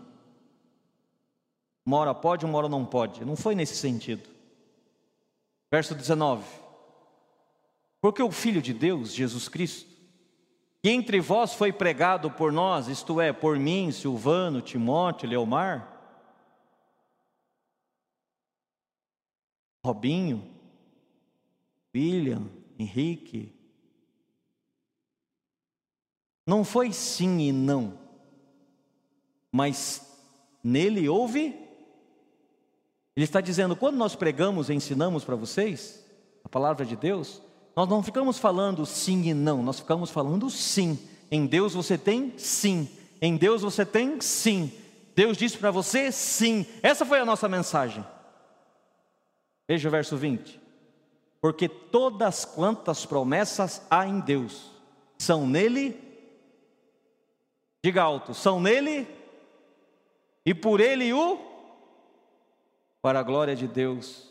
Uma 1.85 1.97
hora 1.97 2.13
pode, 2.15 2.45
uma 2.45 2.57
hora 2.57 2.67
não 2.67 2.83
pode. 2.83 3.23
Não 3.23 3.35
foi 3.35 3.53
nesse 3.53 3.75
sentido. 3.75 4.34
Verso 5.75 5.93
19: 5.93 6.45
Porque 7.99 8.23
o 8.23 8.31
Filho 8.31 8.61
de 8.61 8.73
Deus, 8.73 9.13
Jesus 9.13 9.49
Cristo, 9.49 9.93
que 10.81 10.89
entre 10.89 11.19
vós 11.19 11.53
foi 11.53 11.73
pregado 11.73 12.31
por 12.31 12.49
nós, 12.49 12.87
isto 12.87 13.19
é, 13.19 13.33
por 13.33 13.59
mim, 13.59 13.91
Silvano, 13.91 14.61
Timóteo, 14.61 15.27
Leomar, 15.27 15.85
Robinho, 19.83 20.49
William, 21.93 22.49
Henrique, 22.79 23.53
não 26.47 26.63
foi 26.63 26.93
sim 26.93 27.49
e 27.49 27.51
não, 27.51 27.99
mas 29.51 30.23
nele 30.63 31.09
houve 31.09 31.64
ele 33.15 33.23
está 33.23 33.39
dizendo: 33.39 33.75
quando 33.75 33.95
nós 33.95 34.15
pregamos 34.15 34.69
e 34.69 34.73
ensinamos 34.73 35.23
para 35.23 35.35
vocês 35.35 36.05
a 36.43 36.49
palavra 36.49 36.85
de 36.85 36.95
Deus, 36.95 37.41
nós 37.75 37.87
não 37.87 38.03
ficamos 38.03 38.37
falando 38.37 38.85
sim 38.85 39.23
e 39.29 39.33
não, 39.33 39.63
nós 39.63 39.79
ficamos 39.79 40.09
falando 40.09 40.49
sim. 40.49 40.99
Em 41.31 41.45
Deus 41.45 41.73
você 41.73 41.97
tem 41.97 42.33
sim. 42.37 42.89
Em 43.21 43.37
Deus 43.37 43.61
você 43.61 43.85
tem 43.85 44.19
sim. 44.21 44.71
Deus 45.15 45.37
disse 45.37 45.57
para 45.57 45.71
você 45.71 46.11
sim. 46.11 46.65
Essa 46.83 47.05
foi 47.05 47.19
a 47.19 47.25
nossa 47.25 47.47
mensagem. 47.47 48.05
Veja 49.67 49.87
o 49.87 49.91
verso 49.91 50.17
20. 50.17 50.59
Porque 51.41 51.69
todas 51.69 52.43
quantas 52.43 53.05
promessas 53.05 53.81
há 53.89 54.05
em 54.05 54.19
Deus 54.19 54.71
são 55.17 55.47
nele, 55.47 56.01
diga 57.83 58.03
alto, 58.03 58.33
são 58.33 58.59
nele 58.59 59.07
e 60.45 60.53
por 60.53 60.79
ele 60.79 61.13
o 61.13 61.54
para 63.05 63.19
a 63.19 63.23
glória 63.23 63.55
de 63.55 63.67
Deus 63.67 64.27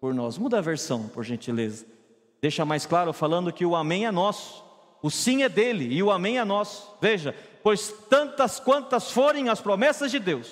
por 0.00 0.14
nós. 0.14 0.38
Muda 0.38 0.58
a 0.58 0.60
versão, 0.60 1.08
por 1.08 1.24
gentileza. 1.24 1.84
Deixa 2.40 2.64
mais 2.64 2.86
claro, 2.86 3.12
falando 3.12 3.52
que 3.52 3.66
o 3.66 3.74
amém 3.74 4.06
é 4.06 4.12
nosso, 4.12 4.64
o 5.02 5.10
sim 5.10 5.42
é 5.42 5.48
dele 5.48 5.92
e 5.92 6.00
o 6.04 6.12
amém 6.12 6.38
é 6.38 6.44
nosso. 6.44 6.96
Veja, 7.00 7.34
pois 7.64 7.92
tantas 8.08 8.60
quantas 8.60 9.10
forem 9.10 9.48
as 9.48 9.60
promessas 9.60 10.12
de 10.12 10.20
Deus, 10.20 10.48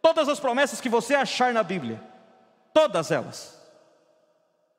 todas 0.00 0.26
as 0.26 0.40
promessas 0.40 0.80
que 0.80 0.88
você 0.88 1.14
achar 1.14 1.52
na 1.52 1.62
Bíblia, 1.62 2.02
todas 2.72 3.10
elas. 3.10 3.62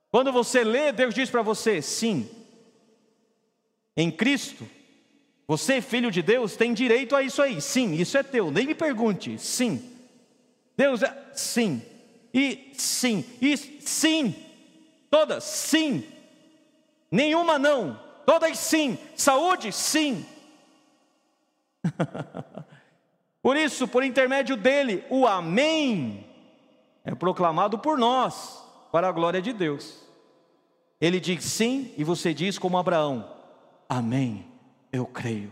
Quando 0.10 0.32
você 0.32 0.64
lê, 0.64 0.92
Deus 0.92 1.14
diz 1.14 1.30
para 1.30 1.44
você: 1.44 1.84
sim, 1.84 2.28
em 3.96 4.10
Cristo, 4.10 4.68
você, 5.48 5.82
filho 5.82 6.10
de 6.10 6.24
Deus, 6.24 6.56
tem 6.56 6.74
direito 6.74 7.16
a 7.16 7.22
isso 7.22 7.44
aí. 7.44 7.62
Sim, 7.62 7.94
isso 7.94 8.18
é 8.18 8.24
teu. 8.24 8.50
Nem 8.50 8.66
me 8.66 8.74
pergunte. 8.74 9.38
Sim. 9.38 9.95
Deus 10.78 11.02
é 11.04 11.32
sim, 11.34 11.82
e 12.34 12.72
sim, 12.74 13.24
e 13.42 13.56
sim, 13.58 14.36
todas 15.10 15.44
sim, 15.44 16.04
nenhuma 17.10 17.58
não, 17.58 18.00
todas 18.26 18.58
sim, 18.58 18.98
saúde 19.16 19.72
sim. 19.72 20.26
por 23.42 23.56
isso, 23.56 23.88
por 23.88 24.04
intermédio 24.04 24.58
dele, 24.58 25.06
o 25.10 25.26
Amém 25.26 26.26
é 27.06 27.14
proclamado 27.14 27.78
por 27.78 27.98
nós, 27.98 28.62
para 28.92 29.08
a 29.08 29.12
glória 29.12 29.42
de 29.42 29.54
Deus. 29.54 30.04
Ele 31.00 31.20
diz 31.20 31.44
sim, 31.44 31.94
e 31.98 32.04
você 32.04 32.34
diz 32.34 32.58
como 32.58 32.78
Abraão: 32.78 33.32
Amém, 33.88 34.46
eu 34.92 35.06
creio. 35.06 35.52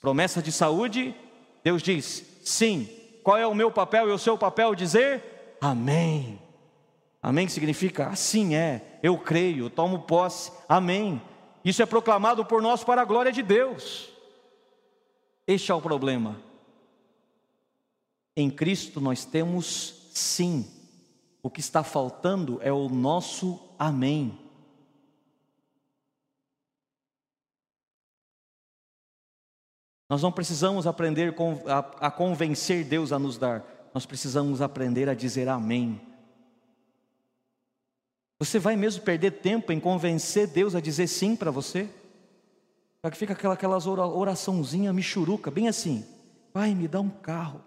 Promessa 0.00 0.40
de 0.40 0.52
saúde, 0.52 1.14
Deus 1.62 1.82
diz 1.82 2.24
sim, 2.44 2.88
qual 3.22 3.36
é 3.36 3.46
o 3.46 3.54
meu 3.54 3.70
papel 3.70 4.08
e 4.08 4.12
o 4.12 4.18
seu 4.18 4.36
papel? 4.36 4.74
Dizer 4.74 5.56
amém. 5.60 6.40
Amém 7.22 7.48
significa 7.48 8.08
assim 8.08 8.54
é, 8.54 8.98
eu 9.02 9.18
creio, 9.18 9.68
tomo 9.68 10.00
posse, 10.00 10.50
amém. 10.68 11.20
Isso 11.64 11.82
é 11.82 11.86
proclamado 11.86 12.44
por 12.44 12.62
nós 12.62 12.82
para 12.82 13.02
a 13.02 13.04
glória 13.04 13.30
de 13.30 13.42
Deus. 13.42 14.08
Este 15.46 15.70
é 15.70 15.74
o 15.74 15.82
problema. 15.82 16.40
Em 18.36 18.48
Cristo 18.48 19.00
nós 19.00 19.24
temos 19.24 20.08
sim, 20.14 20.66
o 21.42 21.50
que 21.50 21.60
está 21.60 21.82
faltando 21.82 22.58
é 22.62 22.72
o 22.72 22.88
nosso 22.88 23.60
amém. 23.78 24.38
Nós 30.10 30.20
não 30.20 30.32
precisamos 30.32 30.88
aprender 30.88 31.32
a 32.00 32.10
convencer 32.10 32.84
Deus 32.84 33.12
a 33.12 33.18
nos 33.18 33.38
dar, 33.38 33.64
nós 33.94 34.04
precisamos 34.04 34.60
aprender 34.60 35.08
a 35.08 35.14
dizer 35.14 35.48
amém. 35.48 36.00
Você 38.40 38.58
vai 38.58 38.74
mesmo 38.74 39.04
perder 39.04 39.30
tempo 39.40 39.70
em 39.70 39.78
convencer 39.78 40.48
Deus 40.48 40.74
a 40.74 40.80
dizer 40.80 41.06
sim 41.06 41.36
para 41.36 41.52
você? 41.52 41.88
Só 43.00 43.08
que 43.08 43.16
fica 43.16 43.34
aquela 43.34 43.54
aquelas 43.54 43.86
oraçãozinha 43.86 44.92
michuruca, 44.92 45.48
bem 45.48 45.68
assim. 45.68 46.04
Pai, 46.52 46.74
me 46.74 46.88
dá 46.88 47.00
um 47.00 47.08
carro. 47.08 47.62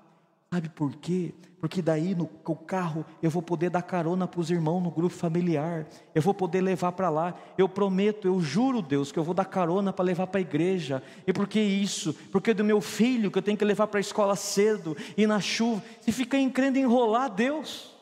Sabe 0.53 0.69
por 0.69 0.95
quê? 0.97 1.33
Porque 1.59 1.81
daí 1.81 2.13
no 2.13 2.27
carro 2.27 3.03
eu 3.23 3.29
vou 3.31 3.41
poder 3.41 3.71
dar 3.71 3.81
carona 3.81 4.27
para 4.27 4.39
os 4.39 4.51
irmãos 4.51 4.83
no 4.83 4.91
grupo 4.91 5.15
familiar, 5.15 5.87
eu 6.13 6.21
vou 6.21 6.31
poder 6.31 6.61
levar 6.61 6.91
para 6.91 7.09
lá. 7.09 7.33
Eu 7.57 7.67
prometo, 7.67 8.27
eu 8.27 8.39
juro, 8.39 8.79
Deus, 8.79 9.11
que 9.11 9.17
eu 9.17 9.23
vou 9.23 9.33
dar 9.33 9.45
carona 9.45 9.91
para 9.91 10.05
levar 10.05 10.27
para 10.27 10.37
a 10.37 10.41
igreja. 10.41 11.01
E 11.25 11.33
por 11.33 11.47
que 11.47 11.59
isso? 11.59 12.13
Porque 12.31 12.53
do 12.53 12.63
meu 12.63 12.79
filho 12.81 13.31
que 13.31 13.37
eu 13.39 13.41
tenho 13.41 13.57
que 13.57 13.65
levar 13.65 13.87
para 13.87 13.97
a 13.97 14.01
escola 14.01 14.35
cedo 14.35 14.95
e 15.17 15.25
na 15.25 15.39
chuva. 15.39 15.81
Você 15.99 16.11
fica 16.11 16.37
querendo 16.51 16.77
enrolar 16.77 17.31
Deus, 17.31 17.95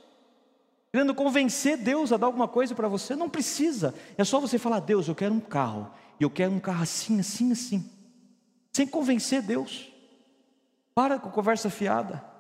querendo 0.92 1.16
convencer 1.16 1.78
Deus 1.78 2.12
a 2.12 2.18
dar 2.18 2.26
alguma 2.26 2.50
coisa 2.50 2.76
para 2.76 2.90
você. 2.90 3.16
Não 3.16 3.30
precisa, 3.30 3.96
é 4.18 4.26
só 4.26 4.42
você 4.42 4.58
falar: 4.58 4.82
Deus, 4.82 5.08
eu 5.08 5.16
quero 5.16 5.34
um 5.34 5.40
carro, 5.40 5.90
e 6.20 6.24
eu 6.24 6.30
quero 6.30 6.52
um 6.52 6.60
carro 6.60 6.84
assim, 6.84 7.18
assim, 7.18 7.54
assim, 7.54 7.90
sem 8.74 8.86
convencer 8.86 9.42
Deus. 9.42 9.90
Para 10.94 11.18
com 11.18 11.30
conversa 11.30 11.70
fiada. 11.70 12.31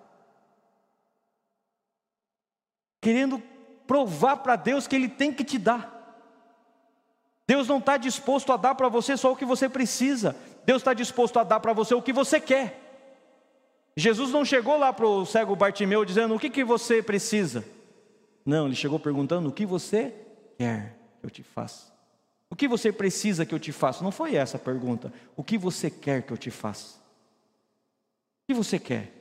Querendo 3.01 3.41
provar 3.87 4.37
para 4.37 4.55
Deus 4.55 4.87
que 4.87 4.95
Ele 4.95 5.09
tem 5.09 5.33
que 5.33 5.43
te 5.43 5.57
dar. 5.57 5.99
Deus 7.47 7.67
não 7.67 7.79
está 7.79 7.97
disposto 7.97 8.53
a 8.53 8.57
dar 8.57 8.75
para 8.75 8.87
você 8.87 9.17
só 9.17 9.33
o 9.33 9.35
que 9.35 9.43
você 9.43 9.67
precisa, 9.67 10.35
Deus 10.63 10.81
está 10.81 10.93
disposto 10.93 11.37
a 11.37 11.43
dar 11.43 11.59
para 11.59 11.73
você 11.73 11.93
o 11.93 12.01
que 12.01 12.13
você 12.13 12.39
quer. 12.39 12.79
Jesus 13.97 14.31
não 14.31 14.45
chegou 14.45 14.77
lá 14.77 14.93
para 14.93 15.05
o 15.05 15.25
cego 15.25 15.55
Bartimeu 15.55 16.05
dizendo: 16.05 16.33
O 16.33 16.39
que, 16.39 16.49
que 16.49 16.63
você 16.63 17.03
precisa? 17.03 17.65
Não, 18.45 18.67
ele 18.67 18.75
chegou 18.75 18.99
perguntando: 18.99 19.49
O 19.49 19.51
que 19.51 19.65
você 19.65 20.13
quer 20.57 20.95
que 21.19 21.25
eu 21.25 21.29
te 21.29 21.43
faça? 21.43 21.91
O 22.49 22.55
que 22.55 22.67
você 22.67 22.91
precisa 22.91 23.45
que 23.45 23.53
eu 23.53 23.59
te 23.59 23.71
faça? 23.71 24.03
Não 24.03 24.11
foi 24.11 24.35
essa 24.35 24.57
a 24.57 24.59
pergunta. 24.59 25.11
O 25.35 25.43
que 25.43 25.57
você 25.57 25.89
quer 25.89 26.21
que 26.21 26.31
eu 26.31 26.37
te 26.37 26.51
faça? 26.51 26.97
O 26.97 28.47
que 28.47 28.53
você 28.53 28.77
quer? 28.77 29.20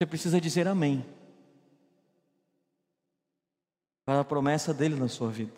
Você 0.00 0.06
precisa 0.06 0.40
dizer 0.40 0.66
amém. 0.66 1.04
Para 4.06 4.20
a 4.20 4.24
promessa 4.24 4.72
dele 4.72 4.94
na 4.94 5.08
sua 5.08 5.30
vida. 5.30 5.52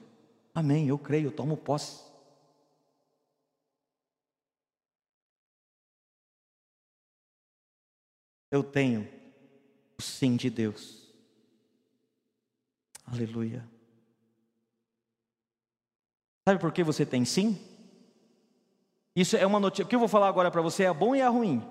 Amém, 0.52 0.88
eu 0.88 0.98
creio, 0.98 1.28
eu 1.28 1.30
tomo 1.30 1.56
posse. 1.56 2.02
Eu 8.50 8.64
tenho 8.64 9.08
o 9.96 10.02
sim 10.02 10.34
de 10.34 10.50
Deus. 10.50 11.08
Aleluia. 13.06 13.64
Sabe 16.48 16.60
por 16.60 16.72
que 16.72 16.82
você 16.82 17.06
tem 17.06 17.24
sim? 17.24 17.64
Isso 19.14 19.36
é 19.36 19.46
uma 19.46 19.60
notícia. 19.60 19.84
O 19.84 19.88
que 19.88 19.94
eu 19.94 20.00
vou 20.00 20.08
falar 20.08 20.26
agora 20.26 20.50
para 20.50 20.60
você 20.60 20.82
é 20.82 20.92
bom 20.92 21.14
e 21.14 21.20
é 21.20 21.28
ruim. 21.28 21.62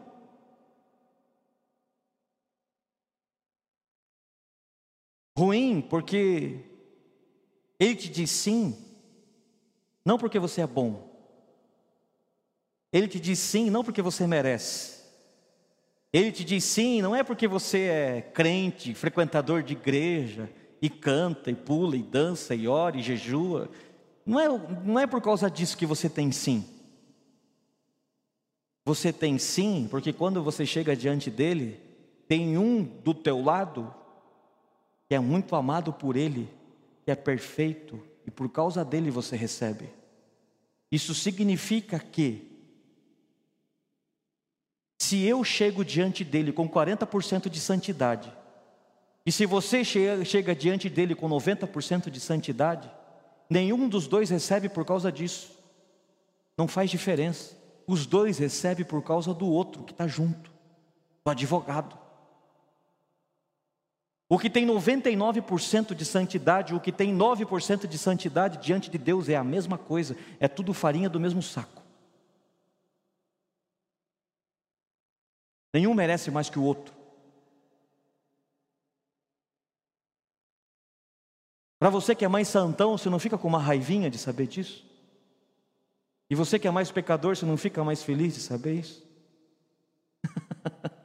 Ruim 5.41 5.81
porque 5.81 6.59
ele 7.79 7.95
te 7.95 8.07
diz 8.09 8.29
sim, 8.29 8.77
não 10.05 10.15
porque 10.15 10.37
você 10.37 10.61
é 10.61 10.67
bom. 10.67 11.09
Ele 12.93 13.07
te 13.07 13.19
diz 13.19 13.39
sim, 13.39 13.71
não 13.71 13.83
porque 13.83 14.03
você 14.03 14.27
merece. 14.27 15.01
Ele 16.13 16.31
te 16.31 16.43
diz 16.43 16.63
sim, 16.63 17.01
não 17.01 17.15
é 17.15 17.23
porque 17.23 17.47
você 17.47 17.79
é 17.79 18.21
crente, 18.21 18.93
frequentador 18.93 19.63
de 19.63 19.73
igreja, 19.73 20.47
e 20.79 20.91
canta, 20.91 21.49
e 21.49 21.55
pula, 21.55 21.95
e 21.95 22.03
dança, 22.03 22.53
e 22.53 22.67
ora, 22.67 22.97
e 22.97 23.01
jejua. 23.01 23.67
Não 24.23 24.39
é, 24.39 24.47
não 24.85 24.99
é 24.99 25.07
por 25.07 25.23
causa 25.23 25.49
disso 25.49 25.75
que 25.75 25.87
você 25.87 26.07
tem 26.07 26.31
sim. 26.31 26.63
Você 28.85 29.11
tem 29.11 29.39
sim, 29.39 29.87
porque 29.89 30.13
quando 30.13 30.43
você 30.43 30.67
chega 30.67 30.95
diante 30.95 31.31
dele, 31.31 31.79
tem 32.27 32.59
um 32.59 32.83
do 32.83 33.15
teu 33.15 33.41
lado 33.41 33.91
que 35.11 35.15
é 35.15 35.19
muito 35.19 35.57
amado 35.57 35.91
por 35.91 36.15
ele 36.15 36.49
que 37.03 37.11
é 37.11 37.15
perfeito 37.15 38.01
e 38.25 38.31
por 38.31 38.47
causa 38.47 38.85
dele 38.85 39.11
você 39.11 39.35
recebe. 39.35 39.89
Isso 40.89 41.13
significa 41.13 41.99
que, 41.99 42.49
se 44.97 45.21
eu 45.25 45.43
chego 45.43 45.83
diante 45.83 46.23
dele 46.23 46.53
com 46.53 46.69
40% 46.69 47.49
de 47.49 47.59
santidade, 47.59 48.31
e 49.25 49.33
se 49.33 49.45
você 49.45 49.83
chega, 49.83 50.23
chega 50.23 50.55
diante 50.55 50.89
dele 50.89 51.13
com 51.13 51.27
90% 51.27 52.09
de 52.09 52.21
santidade, 52.21 52.89
nenhum 53.49 53.89
dos 53.89 54.07
dois 54.07 54.29
recebe 54.29 54.69
por 54.69 54.85
causa 54.85 55.11
disso. 55.11 55.51
Não 56.57 56.69
faz 56.69 56.89
diferença. 56.89 57.53
Os 57.85 58.05
dois 58.05 58.37
recebem 58.37 58.85
por 58.85 59.03
causa 59.03 59.33
do 59.33 59.45
outro 59.45 59.83
que 59.83 59.91
está 59.91 60.07
junto, 60.07 60.49
do 61.25 61.31
advogado. 61.31 62.00
O 64.31 64.39
que 64.39 64.49
tem 64.49 64.65
99% 64.65 65.93
de 65.93 66.05
santidade, 66.05 66.73
o 66.73 66.79
que 66.79 66.89
tem 66.89 67.13
9% 67.13 67.85
de 67.85 67.97
santidade 67.97 68.59
diante 68.59 68.89
de 68.89 68.97
Deus 68.97 69.27
é 69.27 69.35
a 69.35 69.43
mesma 69.43 69.77
coisa, 69.77 70.15
é 70.39 70.47
tudo 70.47 70.73
farinha 70.73 71.09
do 71.09 71.19
mesmo 71.19 71.41
saco. 71.41 71.83
Nenhum 75.73 75.93
merece 75.93 76.31
mais 76.31 76.49
que 76.49 76.57
o 76.57 76.63
outro. 76.63 76.93
Para 81.77 81.89
você 81.89 82.15
que 82.15 82.23
é 82.23 82.29
mais 82.29 82.47
santão, 82.47 82.97
você 82.97 83.09
não 83.09 83.19
fica 83.19 83.37
com 83.37 83.49
uma 83.49 83.59
raivinha 83.59 84.09
de 84.09 84.17
saber 84.17 84.47
disso? 84.47 84.89
E 86.29 86.35
você 86.35 86.57
que 86.57 86.69
é 86.69 86.71
mais 86.71 86.89
pecador, 86.89 87.35
você 87.35 87.45
não 87.45 87.57
fica 87.57 87.83
mais 87.83 88.01
feliz 88.01 88.35
de 88.35 88.39
saber 88.39 88.75
isso? 88.75 89.05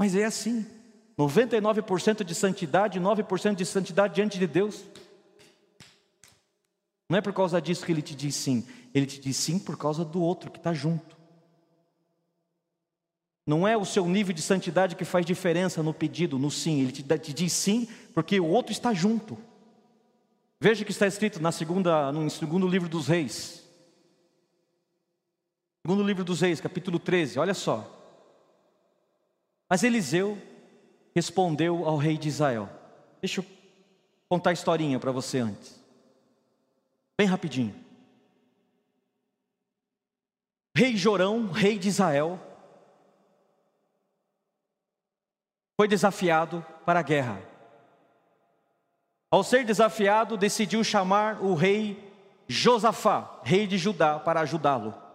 Mas 0.00 0.16
é 0.16 0.24
assim. 0.24 0.66
99% 1.18 2.24
de 2.24 2.34
santidade, 2.34 2.98
9% 2.98 3.54
de 3.54 3.66
santidade 3.66 4.14
diante 4.14 4.38
de 4.38 4.46
Deus. 4.46 4.82
Não 7.06 7.18
é 7.18 7.20
por 7.20 7.34
causa 7.34 7.60
disso 7.60 7.84
que 7.84 7.92
ele 7.92 8.00
te 8.00 8.14
diz 8.14 8.34
sim, 8.34 8.66
ele 8.94 9.04
te 9.04 9.20
diz 9.20 9.36
sim 9.36 9.58
por 9.58 9.76
causa 9.76 10.02
do 10.02 10.22
outro 10.22 10.50
que 10.50 10.56
está 10.56 10.72
junto. 10.72 11.18
Não 13.46 13.68
é 13.68 13.76
o 13.76 13.84
seu 13.84 14.06
nível 14.06 14.32
de 14.34 14.40
santidade 14.40 14.96
que 14.96 15.04
faz 15.04 15.26
diferença 15.26 15.82
no 15.82 15.92
pedido, 15.92 16.38
no 16.38 16.50
sim, 16.50 16.80
ele 16.80 16.92
te, 16.92 17.02
te 17.18 17.34
diz 17.34 17.52
sim 17.52 17.86
porque 18.14 18.40
o 18.40 18.46
outro 18.46 18.72
está 18.72 18.94
junto. 18.94 19.36
Veja 20.58 20.80
o 20.80 20.86
que 20.86 20.92
está 20.92 21.06
escrito 21.06 21.42
na 21.42 21.52
segunda, 21.52 22.10
no 22.10 22.30
segundo 22.30 22.66
livro 22.66 22.88
dos 22.88 23.06
reis. 23.06 23.68
Segundo 25.84 26.02
livro 26.02 26.24
dos 26.24 26.40
reis, 26.40 26.58
capítulo 26.58 26.98
13, 26.98 27.38
olha 27.38 27.52
só. 27.52 27.99
Mas 29.70 29.84
Eliseu 29.84 30.36
respondeu 31.14 31.86
ao 31.86 31.96
rei 31.96 32.18
de 32.18 32.28
Israel. 32.28 32.68
Deixa 33.20 33.40
eu 33.40 33.46
contar 34.28 34.50
a 34.50 34.52
historinha 34.52 34.98
para 34.98 35.12
você 35.12 35.38
antes. 35.38 35.80
Bem 37.16 37.28
rapidinho. 37.28 37.74
Rei 40.76 40.96
Jorão, 40.96 41.52
rei 41.52 41.78
de 41.78 41.88
Israel, 41.88 42.40
foi 45.76 45.86
desafiado 45.86 46.66
para 46.84 46.98
a 46.98 47.02
guerra. 47.02 47.40
Ao 49.30 49.44
ser 49.44 49.64
desafiado, 49.64 50.36
decidiu 50.36 50.82
chamar 50.82 51.40
o 51.42 51.54
rei 51.54 52.12
Josafá, 52.48 53.40
rei 53.44 53.68
de 53.68 53.78
Judá, 53.78 54.18
para 54.18 54.40
ajudá-lo. 54.40 55.09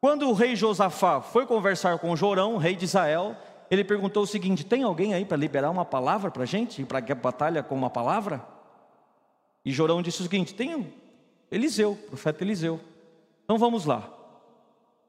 Quando 0.00 0.28
o 0.28 0.32
rei 0.32 0.54
Josafá 0.54 1.20
foi 1.20 1.44
conversar 1.44 1.98
com 1.98 2.14
Jorão, 2.14 2.56
rei 2.56 2.76
de 2.76 2.84
Israel, 2.84 3.36
ele 3.70 3.82
perguntou 3.82 4.22
o 4.22 4.26
seguinte: 4.26 4.64
tem 4.64 4.82
alguém 4.82 5.14
aí 5.14 5.24
para 5.24 5.36
liberar 5.36 5.70
uma 5.70 5.84
palavra 5.84 6.30
para 6.30 6.44
a 6.44 6.46
gente, 6.46 6.84
para 6.84 6.98
a 6.98 7.14
batalha 7.14 7.62
com 7.62 7.74
uma 7.74 7.90
palavra? 7.90 8.44
E 9.64 9.72
Jorão 9.72 10.00
disse 10.00 10.20
o 10.20 10.22
seguinte: 10.22 10.54
tem 10.54 10.92
Eliseu, 11.50 11.98
profeta 12.08 12.44
Eliseu. 12.44 12.80
Então 13.44 13.58
vamos 13.58 13.84
lá. 13.84 14.08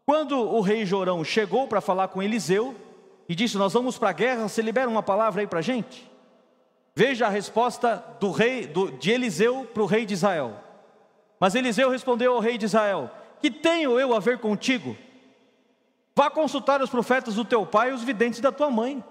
Quando 0.06 0.40
o 0.40 0.60
rei 0.62 0.86
Jorão 0.86 1.24
chegou 1.24 1.68
para 1.68 1.82
falar 1.82 2.08
com 2.08 2.24
Eliseu 2.24 2.76
e 3.28 3.36
disse: 3.36 3.58
Nós 3.58 3.74
vamos 3.74 3.98
para 3.98 4.10
a 4.10 4.14
guerra, 4.14 4.48
você 4.48 4.62
libera 4.62 4.90
uma 4.90 5.04
palavra 5.04 5.42
aí 5.42 5.48
para 5.48 5.60
a 5.60 5.62
gente? 5.64 6.10
Veja 6.96 7.28
a 7.28 7.30
resposta 7.30 8.04
do 8.20 8.32
rei 8.32 8.66
do, 8.66 8.92
de 8.92 9.12
Eliseu 9.12 9.66
para 9.72 9.84
o 9.84 9.86
rei 9.86 10.06
de 10.06 10.16
Israel. 10.16 10.56
Mas 11.40 11.54
Eliseu 11.54 11.90
respondeu 11.92 12.34
ao 12.34 12.40
rei 12.40 12.58
de 12.58 12.66
Israel: 12.66 13.12
Que 13.42 13.50
tenho 13.50 14.00
eu 14.00 14.14
a 14.14 14.20
ver 14.20 14.40
contigo? 14.40 14.96
Vá 16.16 16.30
consultar 16.30 16.82
os 16.82 16.90
profetas 16.90 17.36
do 17.36 17.46
teu 17.46 17.66
pai 17.66 17.92
e 17.92 17.94
os 17.94 18.04
videntes 18.04 18.42
da 18.42 18.52
tua 18.52 18.70
mãe. 18.70 19.04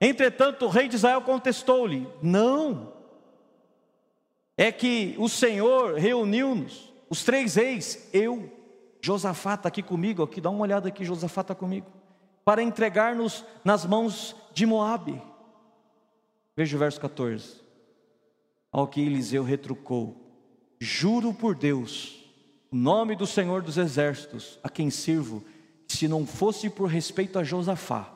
Entretanto, 0.00 0.66
o 0.66 0.68
rei 0.68 0.88
de 0.88 0.96
Israel 0.96 1.22
contestou-lhe: 1.22 2.08
Não, 2.22 2.92
é 4.56 4.70
que 4.70 5.16
o 5.18 5.28
Senhor 5.28 5.94
reuniu-nos, 5.94 6.92
os 7.10 7.24
três 7.24 7.56
reis, 7.56 8.08
eu, 8.12 8.50
Josafá 9.00 9.54
está 9.54 9.68
aqui 9.68 9.82
comigo, 9.82 10.22
aqui, 10.22 10.40
dá 10.40 10.50
uma 10.50 10.62
olhada 10.62 10.88
aqui, 10.88 11.04
Josafá 11.04 11.40
está 11.40 11.54
comigo, 11.54 11.86
para 12.44 12.62
entregar-nos 12.62 13.44
nas 13.64 13.84
mãos 13.84 14.36
de 14.54 14.64
Moabe. 14.64 15.20
Veja 16.56 16.76
o 16.76 16.78
verso 16.78 17.00
14. 17.00 17.60
Ao 18.70 18.86
que 18.86 19.00
Eliseu 19.00 19.42
retrucou: 19.42 20.16
Juro 20.78 21.34
por 21.34 21.54
Deus, 21.54 22.21
nome 22.72 23.14
do 23.14 23.26
Senhor 23.26 23.62
dos 23.62 23.76
exércitos, 23.76 24.58
a 24.62 24.68
quem 24.68 24.88
sirvo, 24.90 25.44
se 25.86 26.08
não 26.08 26.26
fosse 26.26 26.70
por 26.70 26.86
respeito 26.86 27.38
a 27.38 27.44
Josafá, 27.44 28.10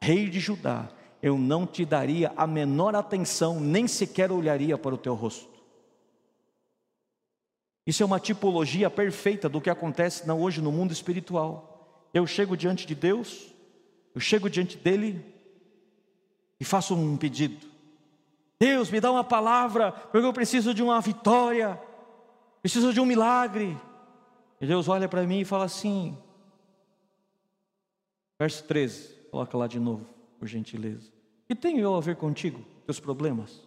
rei 0.00 0.28
de 0.28 0.40
Judá, 0.40 0.88
eu 1.22 1.36
não 1.36 1.66
te 1.66 1.84
daria 1.84 2.32
a 2.36 2.46
menor 2.46 2.96
atenção, 2.96 3.60
nem 3.60 3.86
sequer 3.86 4.32
olharia 4.32 4.78
para 4.78 4.94
o 4.94 4.98
teu 4.98 5.14
rosto. 5.14 5.50
Isso 7.86 8.02
é 8.02 8.06
uma 8.06 8.20
tipologia 8.20 8.88
perfeita 8.88 9.48
do 9.48 9.60
que 9.60 9.68
acontece 9.68 10.30
hoje 10.30 10.62
no 10.62 10.72
mundo 10.72 10.92
espiritual. 10.92 12.08
Eu 12.14 12.26
chego 12.26 12.56
diante 12.56 12.86
de 12.86 12.94
Deus, 12.94 13.52
eu 14.14 14.20
chego 14.20 14.48
diante 14.48 14.78
dele 14.78 15.24
e 16.58 16.64
faço 16.64 16.94
um 16.94 17.16
pedido. 17.16 17.66
Deus, 18.58 18.90
me 18.90 19.00
dá 19.00 19.10
uma 19.10 19.24
palavra, 19.24 19.92
porque 19.92 20.26
eu 20.26 20.32
preciso 20.32 20.74
de 20.74 20.82
uma 20.82 21.00
vitória, 21.00 21.80
preciso 22.62 22.92
de 22.92 23.00
um 23.00 23.06
milagre. 23.06 23.76
E 24.60 24.66
Deus 24.66 24.88
olha 24.88 25.08
para 25.08 25.26
mim 25.26 25.40
e 25.40 25.44
fala 25.44 25.64
assim, 25.64 26.18
verso 28.38 28.62
13, 28.64 29.14
coloca 29.30 29.56
lá 29.56 29.66
de 29.66 29.80
novo, 29.80 30.06
por 30.38 30.46
gentileza. 30.46 31.10
E 31.48 31.54
tenho 31.54 31.80
eu 31.80 31.94
a 31.94 32.00
ver 32.00 32.16
contigo, 32.16 32.62
teus 32.84 33.00
problemas? 33.00 33.66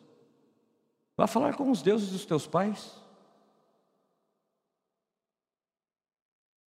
Vá 1.18 1.26
falar 1.26 1.56
com 1.56 1.72
os 1.72 1.82
deuses 1.82 2.12
dos 2.12 2.26
teus 2.26 2.46
pais. 2.46 3.02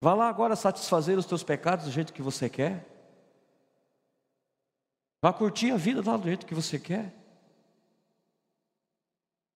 Vá 0.00 0.14
lá 0.14 0.28
agora 0.28 0.54
satisfazer 0.54 1.18
os 1.18 1.26
teus 1.26 1.42
pecados 1.42 1.86
do 1.86 1.90
jeito 1.90 2.12
que 2.12 2.22
você 2.22 2.48
quer. 2.48 2.86
Vá 5.20 5.32
curtir 5.32 5.70
a 5.70 5.76
vida 5.76 6.02
lá 6.08 6.16
do 6.16 6.24
jeito 6.24 6.46
que 6.46 6.54
você 6.54 6.78
quer. 6.78 7.06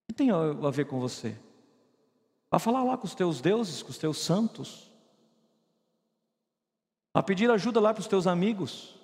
O 0.03 0.07
que 0.09 0.15
tem 0.15 0.31
a 0.31 0.71
ver 0.71 0.87
com 0.87 0.99
você? 0.99 1.39
Vá 2.51 2.59
falar 2.59 2.83
lá 2.83 2.97
com 2.97 3.07
os 3.07 3.15
teus 3.15 3.41
deuses, 3.41 3.83
com 3.83 3.91
os 3.91 3.99
teus 3.99 4.19
santos. 4.19 4.91
A 7.13 7.23
pedir 7.23 7.51
ajuda 7.51 7.81
lá 7.81 7.93
para 7.93 8.01
os 8.01 8.07
teus 8.07 8.27
amigos. 8.27 8.99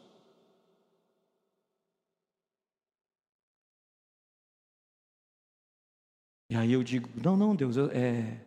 E 6.49 6.57
aí 6.57 6.72
eu 6.72 6.82
digo: 6.82 7.09
não, 7.20 7.36
não, 7.36 7.55
Deus, 7.57 7.76
eu, 7.76 7.90
é. 7.90 8.40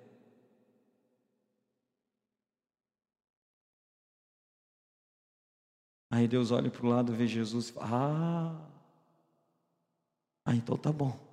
Aí 6.09 6.27
Deus 6.27 6.51
olha 6.51 6.71
para 6.71 6.85
o 6.85 6.89
lado, 6.89 7.13
vê 7.13 7.27
Jesus 7.27 7.69
e 7.69 7.73
fala: 7.73 7.87
Ah, 7.91 8.69
ah 10.45 10.55
então 10.55 10.77
tá 10.77 10.91
bom. 10.91 11.26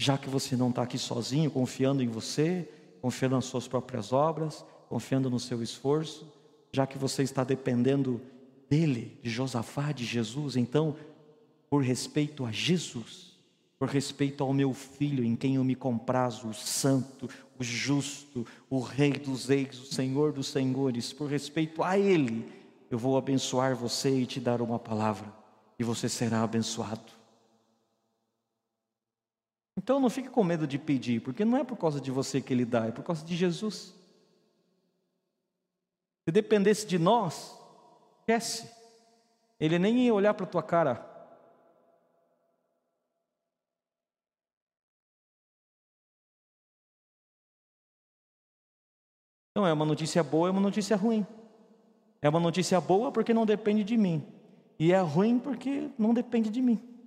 Já 0.00 0.16
que 0.16 0.28
você 0.28 0.56
não 0.56 0.70
está 0.70 0.82
aqui 0.82 0.98
sozinho, 0.98 1.50
confiando 1.50 2.02
em 2.02 2.08
você, 2.08 2.68
confiando 3.02 3.34
nas 3.34 3.46
suas 3.46 3.66
próprias 3.66 4.12
obras, 4.12 4.64
confiando 4.88 5.28
no 5.28 5.40
seu 5.40 5.62
esforço, 5.62 6.26
já 6.72 6.86
que 6.86 6.96
você 6.96 7.22
está 7.22 7.42
dependendo 7.42 8.20
dele, 8.68 9.18
de 9.22 9.30
Josafá, 9.30 9.92
de 9.92 10.04
Jesus, 10.04 10.56
então, 10.56 10.96
por 11.68 11.82
respeito 11.82 12.44
a 12.44 12.52
Jesus, 12.52 13.36
por 13.78 13.88
respeito 13.88 14.42
ao 14.42 14.52
meu 14.52 14.72
filho 14.72 15.24
em 15.24 15.34
quem 15.34 15.56
eu 15.56 15.64
me 15.64 15.74
comprazo, 15.74 16.48
o 16.48 16.54
santo, 16.54 17.28
o 17.58 17.64
justo, 17.64 18.46
o 18.70 18.80
rei 18.80 19.12
dos 19.12 19.46
reis, 19.46 19.78
o 19.80 19.86
senhor 19.86 20.32
dos 20.32 20.48
senhores, 20.48 21.12
por 21.12 21.28
respeito 21.28 21.82
a 21.82 21.98
ele, 21.98 22.46
eu 22.90 22.98
vou 22.98 23.16
abençoar 23.16 23.74
você 23.74 24.20
e 24.20 24.26
te 24.26 24.40
dar 24.40 24.62
uma 24.62 24.78
palavra, 24.78 25.32
e 25.78 25.84
você 25.84 26.08
será 26.08 26.42
abençoado. 26.42 27.17
Então 29.78 30.00
não 30.00 30.10
fique 30.10 30.28
com 30.28 30.42
medo 30.42 30.66
de 30.66 30.76
pedir, 30.76 31.20
porque 31.20 31.44
não 31.44 31.56
é 31.56 31.62
por 31.62 31.76
causa 31.76 32.00
de 32.00 32.10
você 32.10 32.40
que 32.40 32.52
ele 32.52 32.64
dá, 32.64 32.86
é 32.86 32.90
por 32.90 33.04
causa 33.04 33.24
de 33.24 33.36
Jesus. 33.36 33.94
Se 36.24 36.32
dependesse 36.32 36.84
de 36.84 36.98
nós, 36.98 37.56
esquece. 38.18 38.68
Ele 39.60 39.78
nem 39.78 40.00
ia 40.00 40.12
olhar 40.12 40.34
para 40.34 40.44
a 40.44 40.48
tua 40.48 40.64
cara. 40.64 40.94
Então 49.52 49.64
é 49.64 49.72
uma 49.72 49.84
notícia 49.84 50.24
boa, 50.24 50.48
é 50.48 50.50
uma 50.50 50.60
notícia 50.60 50.96
ruim. 50.96 51.24
É 52.20 52.28
uma 52.28 52.40
notícia 52.40 52.80
boa 52.80 53.12
porque 53.12 53.32
não 53.32 53.46
depende 53.46 53.84
de 53.84 53.96
mim. 53.96 54.26
E 54.76 54.92
é 54.92 54.98
ruim 54.98 55.38
porque 55.38 55.88
não 55.96 56.12
depende 56.12 56.50
de 56.50 56.60
mim. 56.60 56.97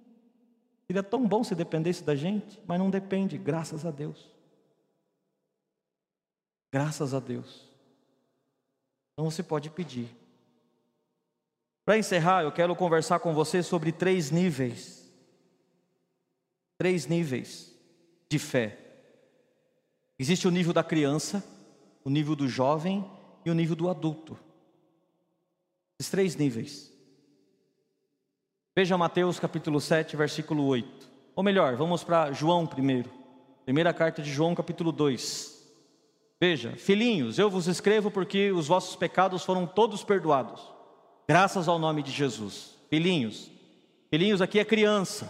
Seria 0.92 1.04
tão 1.04 1.26
bom 1.26 1.42
se 1.42 1.56
dependesse 1.56 2.04
da 2.04 2.14
gente, 2.14 2.60
mas 2.68 2.78
não 2.78 2.89
depende, 2.89 3.38
graças 3.38 3.86
a 3.86 3.92
Deus. 3.92 4.30
Graças 6.70 7.14
a 7.14 7.20
Deus. 7.22 7.66
Então 9.14 9.32
você 9.32 9.42
pode 9.42 9.70
pedir. 9.70 10.10
Para 11.86 11.98
encerrar, 11.98 12.44
eu 12.44 12.52
quero 12.52 12.76
conversar 12.76 13.20
com 13.20 13.34
você 13.34 13.64
sobre 13.64 13.94
três 13.94 14.32
níveis. 14.32 15.10
Três 16.78 17.08
níveis 17.08 17.74
de 18.28 18.38
fé. 18.38 18.78
Existe 20.20 20.46
o 20.46 20.52
nível 20.52 20.74
da 20.74 20.84
criança, 20.84 21.42
o 22.04 22.10
nível 22.10 22.36
do 22.36 22.50
jovem 22.50 23.10
e 23.46 23.50
o 23.50 23.54
nível 23.54 23.78
do 23.78 23.89
adulto. 23.89 24.38
Esses 25.98 26.12
três 26.12 26.36
níveis. 26.36 26.91
Veja 28.74 28.97
Mateus 28.97 29.38
capítulo 29.38 29.82
7, 29.82 30.15
versículo 30.15 30.65
8. 30.65 31.09
Ou 31.36 31.43
melhor, 31.43 31.76
vamos 31.76 32.05
para 32.05 32.32
João 32.32 32.65
primeiro. 32.65 33.11
Primeira 33.65 33.93
carta 33.93 34.22
de 34.22 34.32
João, 34.32 34.55
capítulo 34.55 34.93
2. 34.93 35.61
Veja, 36.39 36.72
filhinhos, 36.78 37.38
eu 37.38 37.49
vos 37.49 37.67
escrevo 37.67 38.09
porque 38.09 38.49
os 38.49 38.69
vossos 38.69 38.95
pecados 38.95 39.43
foram 39.43 39.67
todos 39.67 40.05
perdoados, 40.05 40.61
graças 41.28 41.67
ao 41.67 41.78
nome 41.78 42.01
de 42.01 42.11
Jesus. 42.11 42.78
Filhinhos, 42.89 43.51
filhinhos 44.09 44.41
aqui 44.41 44.57
é 44.57 44.63
criança. 44.63 45.30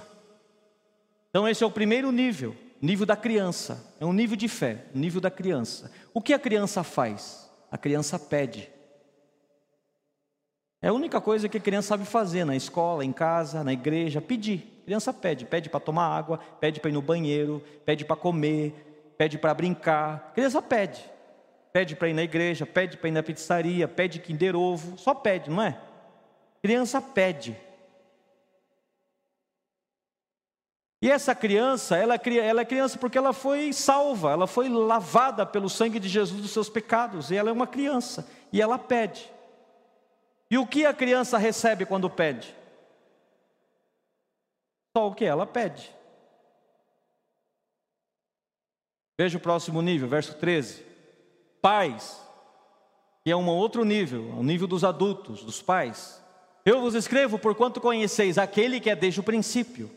Então 1.31 1.47
esse 1.47 1.63
é 1.63 1.67
o 1.67 1.71
primeiro 1.71 2.11
nível, 2.11 2.55
nível 2.79 3.07
da 3.07 3.15
criança. 3.15 3.91
É 3.99 4.05
um 4.05 4.13
nível 4.13 4.37
de 4.37 4.47
fé, 4.47 4.85
nível 4.93 5.19
da 5.19 5.31
criança. 5.31 5.91
O 6.13 6.21
que 6.21 6.33
a 6.33 6.39
criança 6.39 6.83
faz? 6.83 7.49
A 7.71 7.77
criança 7.77 8.19
pede. 8.19 8.69
É 10.81 10.87
a 10.87 10.93
única 10.93 11.21
coisa 11.21 11.47
que 11.47 11.57
a 11.57 11.61
criança 11.61 11.89
sabe 11.89 12.05
fazer 12.05 12.43
na 12.43 12.55
escola, 12.55 13.05
em 13.05 13.13
casa, 13.13 13.63
na 13.63 13.71
igreja, 13.71 14.19
pedir. 14.19 14.79
A 14.81 14.85
criança 14.85 15.13
pede, 15.13 15.45
pede 15.45 15.69
para 15.69 15.79
tomar 15.79 16.07
água, 16.07 16.39
pede 16.59 16.79
para 16.79 16.89
ir 16.89 16.93
no 16.93 17.01
banheiro, 17.03 17.61
pede 17.85 18.03
para 18.03 18.15
comer, 18.15 19.13
pede 19.15 19.37
para 19.37 19.53
brincar. 19.53 20.29
A 20.29 20.33
criança 20.33 20.59
pede. 20.59 21.07
Pede 21.71 21.95
para 21.95 22.09
ir 22.09 22.13
na 22.13 22.23
igreja, 22.23 22.65
pede 22.65 22.97
para 22.97 23.09
ir 23.09 23.11
na 23.11 23.21
pizzaria, 23.21 23.87
pede 23.87 24.19
Kinder 24.19 24.55
Ovo, 24.55 24.97
só 24.97 25.13
pede, 25.13 25.51
não 25.51 25.61
é? 25.61 25.77
A 26.57 26.61
criança 26.61 26.99
pede. 26.99 27.55
E 31.01 31.09
essa 31.09 31.33
criança, 31.33 31.95
ela 31.95 32.15
é, 32.15 32.37
ela 32.37 32.61
é 32.61 32.65
criança 32.65 32.97
porque 32.97 33.17
ela 33.17 33.33
foi 33.33 33.71
salva, 33.71 34.31
ela 34.31 34.47
foi 34.47 34.67
lavada 34.67 35.45
pelo 35.45 35.69
sangue 35.69 35.99
de 35.99 36.09
Jesus 36.09 36.41
dos 36.41 36.51
seus 36.51 36.69
pecados, 36.69 37.31
e 37.31 37.35
ela 37.35 37.49
é 37.49 37.53
uma 37.53 37.65
criança, 37.65 38.27
e 38.51 38.61
ela 38.61 38.77
pede. 38.77 39.31
E 40.51 40.57
o 40.57 40.67
que 40.67 40.85
a 40.85 40.93
criança 40.93 41.37
recebe 41.37 41.85
quando 41.85 42.09
pede? 42.09 42.53
Só 44.95 45.07
o 45.07 45.15
que 45.15 45.23
ela 45.23 45.47
pede. 45.47 45.89
Veja 49.17 49.37
o 49.37 49.41
próximo 49.41 49.81
nível, 49.81 50.09
verso 50.09 50.37
13. 50.37 50.83
Pais, 51.61 52.21
que 53.23 53.31
é 53.31 53.35
um 53.35 53.47
outro 53.47 53.85
nível, 53.85 54.29
o 54.31 54.43
nível 54.43 54.67
dos 54.67 54.83
adultos, 54.83 55.41
dos 55.41 55.61
pais. 55.61 56.21
Eu 56.65 56.81
vos 56.81 56.95
escrevo 56.95 57.39
por 57.39 57.55
quanto 57.55 57.79
conheceis 57.79 58.37
aquele 58.37 58.81
que 58.81 58.89
é 58.89 58.95
desde 58.95 59.21
o 59.21 59.23
princípio. 59.23 59.89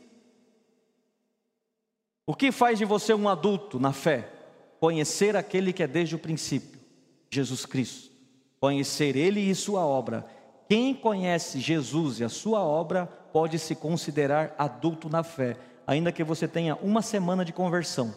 O 2.24 2.34
que 2.34 2.52
faz 2.52 2.78
de 2.78 2.84
você 2.84 3.12
um 3.12 3.28
adulto 3.28 3.80
na 3.80 3.92
fé? 3.92 4.30
Conhecer 4.78 5.36
aquele 5.36 5.72
que 5.72 5.82
é 5.82 5.86
desde 5.88 6.14
o 6.14 6.18
princípio, 6.18 6.80
Jesus 7.28 7.66
Cristo. 7.66 8.12
Conhecer 8.60 9.16
Ele 9.16 9.40
e 9.40 9.54
Sua 9.54 9.84
obra 9.84 10.33
quem 10.68 10.94
conhece 10.94 11.60
Jesus 11.60 12.20
e 12.20 12.24
a 12.24 12.28
sua 12.28 12.60
obra 12.60 13.06
pode 13.32 13.58
se 13.58 13.74
considerar 13.74 14.54
adulto 14.56 15.08
na 15.08 15.22
fé, 15.22 15.56
ainda 15.86 16.12
que 16.12 16.24
você 16.24 16.48
tenha 16.48 16.76
uma 16.76 17.02
semana 17.02 17.44
de 17.44 17.52
conversão. 17.52 18.14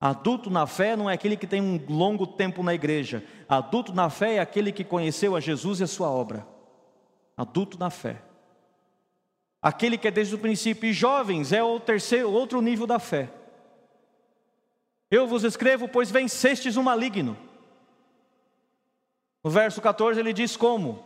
Adulto 0.00 0.50
na 0.50 0.66
fé 0.66 0.94
não 0.94 1.08
é 1.08 1.14
aquele 1.14 1.36
que 1.36 1.46
tem 1.46 1.60
um 1.60 1.80
longo 1.88 2.26
tempo 2.26 2.62
na 2.62 2.74
igreja. 2.74 3.24
Adulto 3.48 3.92
na 3.92 4.10
fé 4.10 4.34
é 4.34 4.38
aquele 4.38 4.70
que 4.70 4.84
conheceu 4.84 5.34
a 5.34 5.40
Jesus 5.40 5.80
e 5.80 5.84
a 5.84 5.86
sua 5.86 6.10
obra. 6.10 6.46
Adulto 7.36 7.78
na 7.78 7.90
fé. 7.90 8.22
Aquele 9.60 9.96
que 9.98 10.06
é 10.06 10.10
desde 10.10 10.34
o 10.34 10.38
princípio. 10.38 10.88
E 10.88 10.92
jovens 10.92 11.52
é 11.52 11.62
o 11.62 11.80
terceiro, 11.80 12.30
outro 12.30 12.60
nível 12.60 12.86
da 12.86 12.98
fé. 12.98 13.30
Eu 15.10 15.26
vos 15.26 15.44
escrevo, 15.44 15.88
pois 15.88 16.10
vencestes 16.10 16.76
o 16.76 16.82
maligno. 16.82 17.36
No 19.46 19.52
verso 19.52 19.80
14 19.80 20.18
ele 20.18 20.32
diz 20.32 20.56
como? 20.56 21.04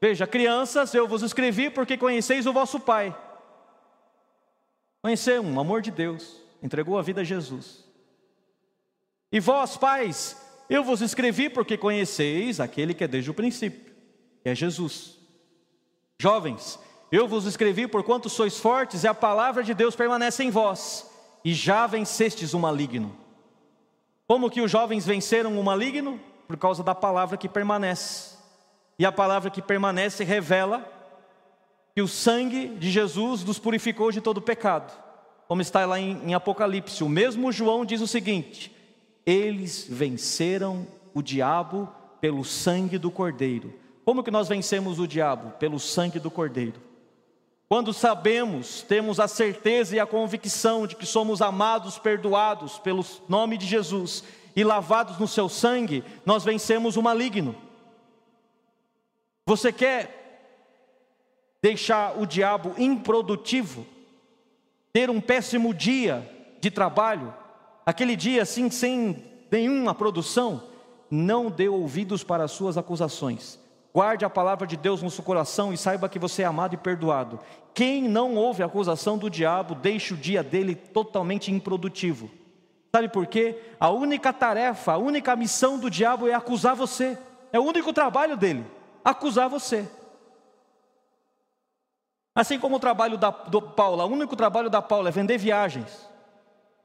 Veja, 0.00 0.24
crianças, 0.24 0.94
eu 0.94 1.08
vos 1.08 1.22
escrevi 1.22 1.68
porque 1.68 1.96
conheceis 1.96 2.46
o 2.46 2.52
vosso 2.52 2.78
Pai. 2.78 3.12
Conheceu 5.02 5.42
um 5.42 5.58
amor 5.58 5.82
de 5.82 5.90
Deus, 5.90 6.40
entregou 6.62 6.96
a 6.96 7.02
vida 7.02 7.22
a 7.22 7.24
Jesus. 7.24 7.84
E 9.32 9.40
vós, 9.40 9.76
pais, 9.76 10.40
eu 10.70 10.84
vos 10.84 11.00
escrevi 11.00 11.50
porque 11.50 11.76
conheceis 11.76 12.60
aquele 12.60 12.94
que 12.94 13.02
é 13.02 13.08
desde 13.08 13.32
o 13.32 13.34
princípio, 13.34 13.92
que 14.44 14.48
é 14.48 14.54
Jesus. 14.54 15.18
Jovens, 16.20 16.78
eu 17.10 17.26
vos 17.26 17.46
escrevi 17.46 17.88
por 17.88 18.04
quanto 18.04 18.28
sois 18.28 18.56
fortes 18.56 19.02
e 19.02 19.08
a 19.08 19.12
palavra 19.12 19.64
de 19.64 19.74
Deus 19.74 19.96
permanece 19.96 20.44
em 20.44 20.50
vós, 20.50 21.10
e 21.44 21.52
já 21.52 21.84
vencestes 21.88 22.54
o 22.54 22.60
maligno. 22.60 23.16
Como 24.24 24.52
que 24.52 24.60
os 24.60 24.70
jovens 24.70 25.04
venceram 25.04 25.58
o 25.58 25.64
maligno? 25.64 26.20
Por 26.46 26.56
causa 26.56 26.82
da 26.82 26.94
palavra 26.94 27.36
que 27.36 27.48
permanece. 27.48 28.36
E 28.98 29.04
a 29.04 29.12
palavra 29.12 29.50
que 29.50 29.60
permanece 29.60 30.24
revela 30.24 30.84
que 31.94 32.02
o 32.02 32.08
sangue 32.08 32.68
de 32.68 32.90
Jesus 32.90 33.44
nos 33.44 33.58
purificou 33.58 34.10
de 34.10 34.20
todo 34.20 34.40
pecado. 34.40 34.92
Como 35.48 35.62
está 35.62 35.84
lá 35.86 35.98
em, 35.98 36.20
em 36.24 36.34
Apocalipse, 36.34 37.04
o 37.04 37.08
mesmo 37.08 37.52
João 37.52 37.84
diz 37.84 38.00
o 38.00 38.06
seguinte: 38.06 38.74
eles 39.24 39.86
venceram 39.88 40.86
o 41.14 41.22
diabo 41.22 41.88
pelo 42.20 42.44
sangue 42.44 42.98
do 42.98 43.10
Cordeiro. 43.10 43.74
Como 44.04 44.22
que 44.22 44.30
nós 44.30 44.48
vencemos 44.48 44.98
o 44.98 45.06
diabo? 45.06 45.50
Pelo 45.58 45.80
sangue 45.80 46.18
do 46.18 46.30
Cordeiro. 46.30 46.80
Quando 47.68 47.92
sabemos, 47.92 48.82
temos 48.82 49.18
a 49.18 49.26
certeza 49.26 49.96
e 49.96 50.00
a 50.00 50.06
convicção 50.06 50.86
de 50.86 50.94
que 50.94 51.04
somos 51.04 51.42
amados, 51.42 51.98
perdoados 51.98 52.78
pelo 52.78 53.04
nome 53.28 53.58
de 53.58 53.66
Jesus 53.66 54.22
e 54.56 54.64
lavados 54.64 55.18
no 55.18 55.28
seu 55.28 55.48
sangue, 55.48 56.02
nós 56.24 56.42
vencemos 56.42 56.96
o 56.96 57.02
maligno. 57.02 57.54
Você 59.44 59.70
quer 59.70 60.80
deixar 61.62 62.18
o 62.18 62.26
diabo 62.26 62.74
improdutivo? 62.76 63.86
Ter 64.92 65.10
um 65.10 65.20
péssimo 65.20 65.74
dia 65.74 66.28
de 66.60 66.70
trabalho? 66.70 67.32
Aquele 67.84 68.16
dia 68.16 68.42
assim, 68.42 68.70
sem 68.70 69.22
nenhuma 69.50 69.94
produção? 69.94 70.62
Não 71.10 71.50
dê 71.50 71.68
ouvidos 71.68 72.24
para 72.24 72.44
as 72.44 72.50
suas 72.50 72.78
acusações 72.78 73.60
Guarde 73.96 74.26
a 74.26 74.28
palavra 74.28 74.66
de 74.66 74.76
Deus 74.76 75.00
no 75.00 75.10
seu 75.10 75.24
coração 75.24 75.72
e 75.72 75.76
saiba 75.78 76.06
que 76.06 76.18
você 76.18 76.42
é 76.42 76.44
amado 76.44 76.74
e 76.74 76.76
perdoado. 76.76 77.40
Quem 77.72 78.06
não 78.06 78.34
ouve 78.34 78.62
a 78.62 78.66
acusação 78.66 79.16
do 79.16 79.30
diabo, 79.30 79.74
deixa 79.74 80.12
o 80.12 80.18
dia 80.18 80.42
dele 80.42 80.74
totalmente 80.74 81.50
improdutivo. 81.50 82.30
Sabe 82.96 83.10
por 83.10 83.26
quê? 83.26 83.62
A 83.78 83.90
única 83.90 84.32
tarefa, 84.32 84.92
a 84.92 84.96
única 84.96 85.36
missão 85.36 85.78
do 85.78 85.90
diabo 85.90 86.28
é 86.28 86.32
acusar 86.32 86.74
você. 86.74 87.18
É 87.52 87.60
o 87.60 87.62
único 87.62 87.92
trabalho 87.92 88.38
dele, 88.38 88.64
acusar 89.04 89.50
você. 89.50 89.86
Assim 92.34 92.58
como 92.58 92.76
o 92.76 92.80
trabalho 92.80 93.18
da, 93.18 93.28
do 93.28 93.60
Paulo, 93.60 94.02
o 94.02 94.06
único 94.06 94.34
trabalho 94.34 94.70
da 94.70 94.80
Paula 94.80 95.10
é 95.10 95.12
vender 95.12 95.36
viagens. 95.36 96.08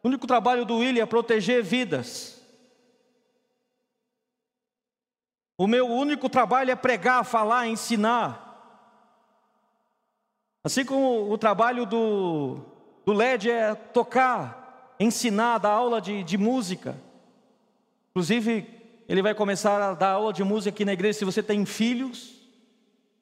O 0.04 0.10
único 0.10 0.28
trabalho 0.28 0.66
do 0.66 0.80
William 0.80 1.02
é 1.02 1.06
proteger 1.06 1.64
vidas. 1.64 2.42
O 5.58 5.66
meu 5.66 5.88
único 5.88 6.28
trabalho 6.28 6.72
é 6.72 6.76
pregar, 6.76 7.24
falar, 7.24 7.70
ensinar. 7.70 8.50
Assim 10.62 10.84
como 10.84 11.32
o 11.32 11.38
trabalho 11.38 11.86
do, 11.86 12.60
do 13.06 13.14
LED 13.14 13.50
é 13.50 13.74
tocar, 13.76 14.61
ensinar, 15.04 15.58
dar 15.58 15.72
aula 15.72 16.00
de, 16.00 16.24
de 16.24 16.38
música. 16.38 16.96
Inclusive, 18.12 18.68
ele 19.08 19.22
vai 19.22 19.34
começar 19.34 19.82
a 19.82 19.94
dar 19.94 20.12
aula 20.12 20.32
de 20.32 20.44
música 20.44 20.70
aqui 20.70 20.86
na 20.86 20.94
igreja. 20.94 21.20
Se 21.20 21.26
você 21.26 21.42
tem 21.42 21.66
filhos, 21.66 22.36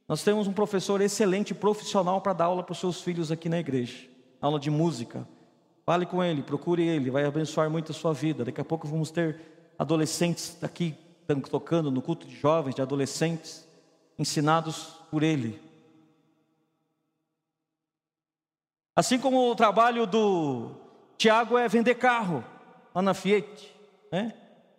nós 0.07 0.23
temos 0.23 0.47
um 0.47 0.53
professor 0.53 1.01
excelente, 1.01 1.53
profissional, 1.53 2.21
para 2.21 2.33
dar 2.33 2.45
aula 2.45 2.63
para 2.63 2.73
os 2.73 2.79
seus 2.79 3.01
filhos 3.01 3.31
aqui 3.31 3.47
na 3.47 3.59
igreja. 3.59 4.07
Aula 4.41 4.59
de 4.59 4.69
música. 4.69 5.27
Fale 5.85 6.05
com 6.05 6.23
ele, 6.23 6.43
procure 6.43 6.87
ele, 6.87 7.09
vai 7.09 7.25
abençoar 7.25 7.69
muito 7.69 7.91
a 7.91 7.95
sua 7.95 8.13
vida. 8.13 8.45
Daqui 8.45 8.61
a 8.61 8.65
pouco 8.65 8.87
vamos 8.87 9.09
ter 9.09 9.39
adolescentes 9.77 10.57
aqui 10.61 10.95
tocando 11.49 11.91
no 11.91 12.01
culto 12.01 12.27
de 12.27 12.35
jovens, 12.35 12.75
de 12.75 12.81
adolescentes, 12.81 13.67
ensinados 14.17 14.95
por 15.09 15.23
ele. 15.23 15.61
Assim 18.95 19.17
como 19.17 19.49
o 19.49 19.55
trabalho 19.55 20.05
do 20.05 20.75
Tiago 21.19 21.57
é 21.57 21.67
vender 21.67 21.95
carro 21.95 22.45
lá 22.95 23.01
na 23.01 23.13
Fiat, 23.13 23.75
né? 24.09 24.33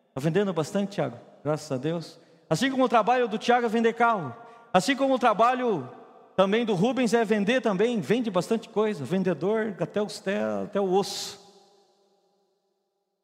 Está 0.09 0.22
vendendo 0.22 0.55
bastante, 0.55 0.93
Tiago, 0.93 1.18
graças 1.45 1.70
a 1.70 1.76
Deus. 1.76 2.18
Assim 2.49 2.70
como 2.70 2.82
o 2.82 2.88
trabalho 2.88 3.28
do 3.28 3.36
Tiago 3.36 3.66
é 3.66 3.68
vender 3.68 3.93
carro, 3.93 4.34
assim 4.72 4.97
como 4.97 5.12
o 5.12 5.18
trabalho 5.18 5.86
também 6.34 6.64
do 6.64 6.74
Rubens 6.74 7.12
é 7.12 7.26
vender 7.26 7.61
também, 7.61 8.01
vende 8.01 8.30
bastante 8.30 8.70
coisa, 8.70 9.05
vendedor 9.05 9.76
até, 9.78 10.01
os, 10.01 10.18
até, 10.18 10.43
até 10.43 10.80
o 10.80 10.91
osso. 10.91 11.38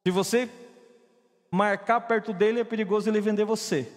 Se 0.07 0.11
você 0.11 0.51
marcar 1.51 2.03
perto 2.03 2.35
dele 2.35 2.61
é 2.61 2.65
perigoso 2.65 3.09
ele 3.09 3.23
vender 3.23 3.47
você. 3.47 3.91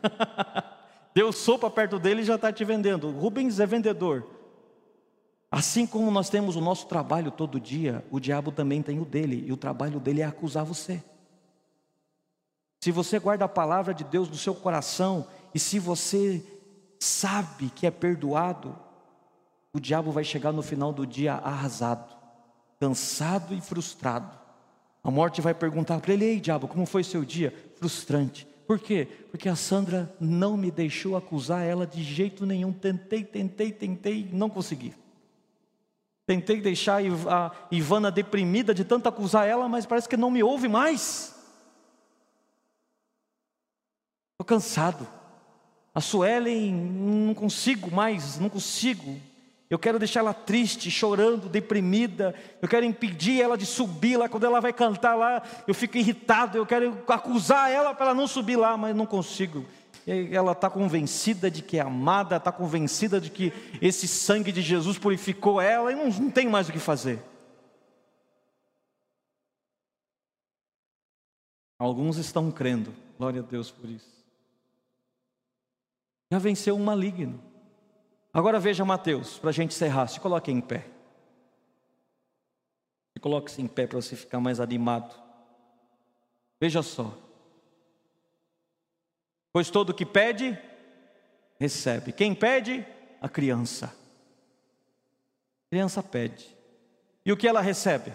Deu 1.12 1.32
sopa 1.32 1.68
perto 1.68 1.98
dele 1.98 2.22
e 2.22 2.24
já 2.24 2.36
está 2.36 2.52
te 2.52 2.64
vendendo. 2.64 3.08
O 3.08 3.18
Rubens 3.18 3.58
é 3.58 3.66
vendedor. 3.66 4.24
Assim 5.54 5.86
como 5.86 6.10
nós 6.10 6.28
temos 6.28 6.56
o 6.56 6.60
nosso 6.60 6.88
trabalho 6.88 7.30
todo 7.30 7.60
dia, 7.60 8.04
o 8.10 8.18
diabo 8.18 8.50
também 8.50 8.82
tem 8.82 8.98
o 8.98 9.04
dele, 9.04 9.44
e 9.46 9.52
o 9.52 9.56
trabalho 9.56 10.00
dele 10.00 10.20
é 10.20 10.24
acusar 10.24 10.64
você. 10.64 11.00
Se 12.82 12.90
você 12.90 13.20
guarda 13.20 13.44
a 13.44 13.48
palavra 13.48 13.94
de 13.94 14.02
Deus 14.02 14.28
no 14.28 14.34
seu 14.34 14.52
coração, 14.52 15.28
e 15.54 15.60
se 15.60 15.78
você 15.78 16.44
sabe 16.98 17.70
que 17.70 17.86
é 17.86 17.90
perdoado, 17.92 18.76
o 19.72 19.78
diabo 19.78 20.10
vai 20.10 20.24
chegar 20.24 20.50
no 20.50 20.60
final 20.60 20.92
do 20.92 21.06
dia 21.06 21.34
arrasado, 21.34 22.12
cansado 22.80 23.54
e 23.54 23.60
frustrado. 23.60 24.36
A 25.04 25.10
morte 25.12 25.40
vai 25.40 25.54
perguntar 25.54 26.00
para 26.00 26.14
ele: 26.14 26.24
Ei, 26.24 26.40
diabo, 26.40 26.66
como 26.66 26.84
foi 26.84 27.04
seu 27.04 27.24
dia? 27.24 27.54
Frustrante. 27.76 28.44
Por 28.66 28.80
quê? 28.80 29.06
Porque 29.30 29.48
a 29.48 29.54
Sandra 29.54 30.12
não 30.18 30.56
me 30.56 30.72
deixou 30.72 31.16
acusar 31.16 31.62
ela 31.62 31.86
de 31.86 32.02
jeito 32.02 32.44
nenhum. 32.44 32.72
Tentei, 32.72 33.22
tentei, 33.22 33.70
tentei, 33.70 34.28
não 34.32 34.50
consegui. 34.50 35.03
Tentei 36.26 36.60
deixar 36.60 37.02
a 37.28 37.52
Ivana 37.70 38.10
deprimida 38.10 38.74
de 38.74 38.84
tanto 38.84 39.08
acusar 39.08 39.46
ela, 39.46 39.68
mas 39.68 39.84
parece 39.84 40.08
que 40.08 40.16
não 40.16 40.30
me 40.30 40.42
ouve 40.42 40.68
mais. 40.68 41.34
Estou 44.32 44.46
cansado. 44.46 45.06
A 45.94 46.00
Suelen, 46.00 46.72
não 46.72 47.34
consigo 47.34 47.90
mais, 47.94 48.38
não 48.38 48.48
consigo. 48.48 49.20
Eu 49.68 49.78
quero 49.78 49.98
deixar 49.98 50.20
ela 50.20 50.34
triste, 50.34 50.90
chorando, 50.90 51.48
deprimida. 51.48 52.34
Eu 52.60 52.68
quero 52.68 52.86
impedir 52.86 53.40
ela 53.40 53.56
de 53.56 53.66
subir 53.66 54.16
lá. 54.16 54.28
Quando 54.28 54.44
ela 54.44 54.60
vai 54.60 54.72
cantar 54.72 55.14
lá, 55.14 55.42
eu 55.68 55.74
fico 55.74 55.96
irritado. 55.96 56.56
Eu 56.56 56.66
quero 56.66 57.02
acusar 57.08 57.70
ela 57.70 57.94
para 57.94 58.06
ela 58.06 58.14
não 58.14 58.26
subir 58.26 58.56
lá, 58.56 58.76
mas 58.76 58.94
não 58.96 59.06
consigo. 59.06 59.64
Ela 60.06 60.52
está 60.52 60.68
convencida 60.68 61.50
de 61.50 61.62
que 61.62 61.78
é 61.78 61.80
amada, 61.80 62.36
está 62.36 62.52
convencida 62.52 63.20
de 63.20 63.30
que 63.30 63.52
esse 63.80 64.06
sangue 64.06 64.52
de 64.52 64.60
Jesus 64.60 64.98
purificou 64.98 65.60
ela 65.60 65.90
e 65.90 65.94
não, 65.94 66.08
não 66.08 66.30
tem 66.30 66.48
mais 66.48 66.68
o 66.68 66.72
que 66.72 66.78
fazer. 66.78 67.22
Alguns 71.78 72.18
estão 72.18 72.50
crendo, 72.50 72.94
glória 73.18 73.40
a 73.40 73.44
Deus 73.44 73.70
por 73.70 73.88
isso. 73.88 74.24
Já 76.30 76.38
venceu 76.38 76.76
um 76.76 76.84
maligno. 76.84 77.40
Agora 78.32 78.58
veja 78.58 78.84
Mateus, 78.84 79.38
para 79.38 79.50
a 79.50 79.52
gente 79.52 79.74
encerrar. 79.74 80.08
Se 80.08 80.18
coloque 80.20 80.50
em 80.50 80.60
pé. 80.60 80.86
Se 83.12 83.20
coloque-se 83.20 83.62
em 83.62 83.66
pé 83.66 83.86
para 83.86 84.00
você 84.00 84.16
ficar 84.16 84.40
mais 84.40 84.60
animado. 84.60 85.14
Veja 86.60 86.82
só. 86.82 87.16
Pois 89.54 89.70
todo 89.70 89.94
que 89.94 90.04
pede, 90.04 90.58
recebe. 91.60 92.10
Quem 92.10 92.34
pede? 92.34 92.84
A 93.20 93.28
criança. 93.28 93.86
A 93.86 95.70
criança 95.70 96.02
pede. 96.02 96.44
E 97.24 97.30
o 97.30 97.36
que 97.36 97.46
ela 97.46 97.60
recebe? 97.60 98.12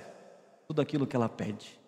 Tudo 0.67 0.81
aquilo 0.81 1.07
que 1.07 1.15
ela 1.15 1.29
pede. 1.29 1.79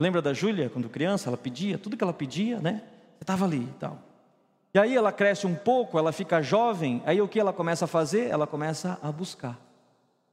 Lembra 0.00 0.22
da 0.22 0.32
Júlia, 0.32 0.70
quando 0.70 0.88
criança, 0.88 1.28
ela 1.28 1.36
pedia, 1.36 1.76
tudo 1.76 1.98
que 1.98 2.02
ela 2.02 2.14
pedia, 2.14 2.60
né? 2.60 2.82
Estava 3.20 3.44
ali 3.44 3.64
e 3.64 3.74
tal. 3.78 3.98
E 4.72 4.78
aí 4.78 4.96
ela 4.96 5.12
cresce 5.12 5.46
um 5.46 5.54
pouco, 5.54 5.98
ela 5.98 6.12
fica 6.12 6.40
jovem, 6.40 7.02
aí 7.04 7.20
o 7.20 7.28
que 7.28 7.38
ela 7.38 7.52
começa 7.52 7.84
a 7.84 7.88
fazer? 7.88 8.28
Ela 8.28 8.46
começa 8.46 8.98
a 9.02 9.12
buscar. 9.12 9.60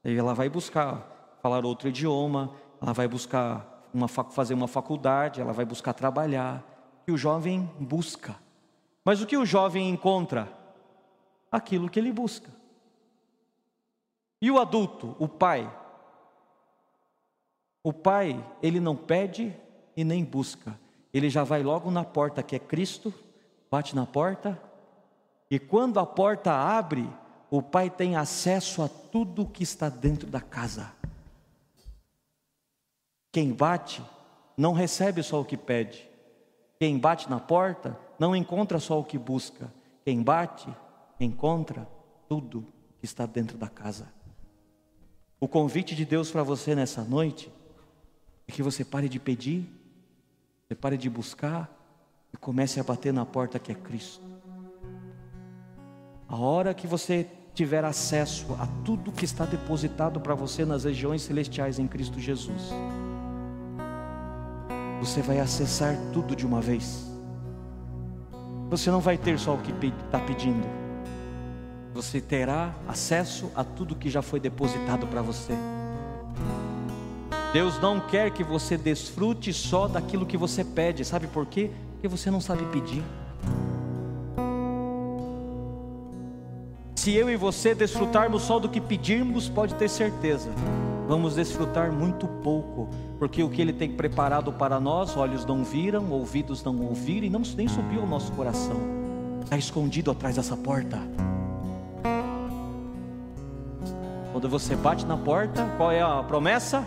Aí 0.01 0.15
ela 0.15 0.33
vai 0.33 0.47
buscar 0.47 1.37
falar 1.41 1.65
outro 1.65 1.89
idioma, 1.89 2.55
ela 2.81 2.93
vai 2.93 3.05
buscar 3.05 3.85
uma, 3.93 4.07
fazer 4.07 4.53
uma 4.53 4.67
faculdade, 4.69 5.41
ela 5.41 5.51
vai 5.51 5.65
buscar 5.65 5.91
trabalhar. 5.91 6.74
E 7.07 7.11
o 7.11 7.17
jovem 7.17 7.69
busca. 7.79 8.35
Mas 9.03 9.21
o 9.21 9.25
que 9.25 9.37
o 9.37 9.45
jovem 9.45 9.89
encontra? 9.89 10.51
Aquilo 11.51 11.89
que 11.89 11.99
ele 11.99 12.11
busca. 12.11 12.49
E 14.41 14.49
o 14.49 14.59
adulto, 14.59 15.15
o 15.19 15.27
pai? 15.27 15.71
O 17.83 17.93
pai, 17.93 18.43
ele 18.61 18.79
não 18.79 18.95
pede 18.95 19.55
e 19.95 20.03
nem 20.03 20.23
busca. 20.23 20.77
Ele 21.13 21.29
já 21.29 21.43
vai 21.43 21.63
logo 21.63 21.89
na 21.91 22.03
porta 22.03 22.43
que 22.43 22.55
é 22.55 22.59
Cristo 22.59 23.13
bate 23.75 23.93
na 23.93 24.05
porta, 24.05 24.57
e 25.51 25.59
quando 25.59 25.99
a 25.99 26.05
porta 26.05 26.53
abre, 26.53 27.09
o 27.51 27.61
pai 27.61 27.89
tem 27.89 28.15
acesso 28.15 28.81
a 28.81 28.87
tudo 28.87 29.45
que 29.45 29.63
está 29.63 29.89
dentro 29.89 30.29
da 30.29 30.39
casa. 30.39 30.93
Quem 33.33 33.51
bate 33.51 34.01
não 34.55 34.71
recebe 34.71 35.21
só 35.21 35.41
o 35.41 35.45
que 35.45 35.57
pede. 35.57 36.09
Quem 36.85 36.99
bate 36.99 37.27
na 37.27 37.39
porta 37.39 37.97
não 38.19 38.35
encontra 38.35 38.79
só 38.79 38.99
o 38.99 39.03
que 39.03 39.17
busca. 39.17 39.73
Quem 40.03 40.21
bate 40.21 40.69
encontra 41.19 41.89
tudo 42.29 42.63
que 42.99 43.05
está 43.05 43.25
dentro 43.25 43.57
da 43.57 43.67
casa. 43.67 44.07
O 45.39 45.47
convite 45.47 45.95
de 45.95 46.05
Deus 46.05 46.29
para 46.29 46.43
você 46.43 46.75
nessa 46.75 47.03
noite 47.03 47.51
é 48.47 48.51
que 48.51 48.61
você 48.61 48.85
pare 48.85 49.09
de 49.09 49.19
pedir, 49.19 49.67
você 50.67 50.75
pare 50.75 50.95
de 50.95 51.09
buscar, 51.09 51.75
e 52.31 52.37
comece 52.37 52.79
a 52.79 52.83
bater 52.83 53.11
na 53.11 53.25
porta 53.25 53.57
que 53.57 53.71
é 53.71 53.75
Cristo. 53.75 54.23
A 56.27 56.37
hora 56.37 56.71
que 56.71 56.85
você 56.85 57.27
tiver 57.55 57.83
acesso 57.83 58.53
a 58.59 58.67
tudo 58.85 59.11
que 59.11 59.25
está 59.25 59.43
depositado 59.43 60.21
para 60.21 60.35
você 60.35 60.63
nas 60.63 60.83
regiões 60.83 61.23
celestiais 61.23 61.79
em 61.79 61.87
Cristo 61.87 62.19
Jesus, 62.19 62.69
você 64.99 65.21
vai 65.21 65.39
acessar 65.39 65.97
tudo 66.13 66.35
de 66.35 66.45
uma 66.45 66.61
vez. 66.61 67.05
Você 68.69 68.89
não 68.89 68.99
vai 68.99 69.17
ter 69.17 69.37
só 69.37 69.53
o 69.53 69.57
que 69.59 69.71
está 69.87 70.19
pedindo, 70.19 70.67
você 71.93 72.19
terá 72.19 72.75
acesso 72.87 73.49
a 73.55 73.63
tudo 73.63 73.95
que 73.95 74.09
já 74.09 74.21
foi 74.21 74.39
depositado 74.39 75.07
para 75.07 75.21
você. 75.21 75.53
Deus 77.53 77.79
não 77.79 78.01
quer 78.01 78.31
que 78.31 78.43
você 78.43 78.77
desfrute 78.77 79.53
só 79.53 79.87
daquilo 79.87 80.25
que 80.25 80.35
você 80.35 80.61
pede, 80.61 81.05
sabe 81.05 81.25
por 81.27 81.45
quê? 81.45 81.71
Porque 81.93 82.07
você 82.07 82.29
não 82.29 82.41
sabe 82.41 82.65
pedir. 82.65 83.01
Se 86.97 87.13
eu 87.13 87.29
e 87.29 87.37
você 87.37 87.73
desfrutarmos 87.73 88.41
só 88.41 88.59
do 88.59 88.67
que 88.67 88.81
pedirmos, 88.81 89.47
pode 89.47 89.75
ter 89.75 89.87
certeza, 89.87 90.49
vamos 91.07 91.35
desfrutar 91.35 91.91
muito 91.91 92.27
pouco, 92.27 92.89
porque 93.19 93.43
o 93.43 93.49
que 93.49 93.61
Ele 93.61 93.73
tem 93.73 93.91
preparado 93.91 94.51
para 94.51 94.79
nós, 94.79 95.15
olhos 95.15 95.45
não 95.45 95.63
viram, 95.63 96.09
ouvidos 96.11 96.63
não 96.63 96.79
ouviram 96.81 97.27
e 97.27 97.29
não, 97.29 97.41
nem 97.55 97.67
subiu 97.67 98.01
ao 98.01 98.07
nosso 98.07 98.31
coração, 98.31 98.77
está 99.43 99.57
escondido 99.57 100.11
atrás 100.11 100.35
dessa 100.35 100.57
porta. 100.57 100.99
Quando 104.31 104.49
você 104.49 104.75
bate 104.75 105.05
na 105.05 105.15
porta, 105.15 105.65
qual 105.77 105.91
é 105.91 106.01
a 106.01 106.21
promessa? 106.23 106.85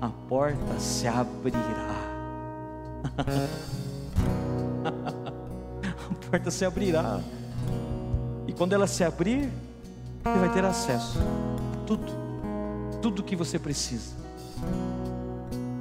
A 0.00 0.08
porta 0.28 0.78
se 0.78 1.08
abrirá. 1.08 1.94
a 4.84 6.28
porta 6.30 6.50
se 6.50 6.64
abrirá. 6.64 7.20
E 8.46 8.52
quando 8.52 8.74
ela 8.74 8.86
se 8.86 9.02
abrir, 9.02 9.50
você 10.22 10.38
vai 10.38 10.52
ter 10.52 10.64
acesso 10.64 11.18
a 11.18 11.86
tudo, 11.86 12.23
tudo 13.04 13.22
que 13.22 13.36
você 13.36 13.58
precisa. 13.58 14.14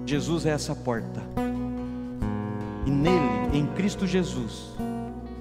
Jesus 0.05 0.45
é 0.45 0.49
essa 0.49 0.75
porta. 0.75 1.21
E 2.85 2.91
nele, 2.91 3.57
em 3.57 3.65
Cristo 3.65 4.05
Jesus, 4.05 4.73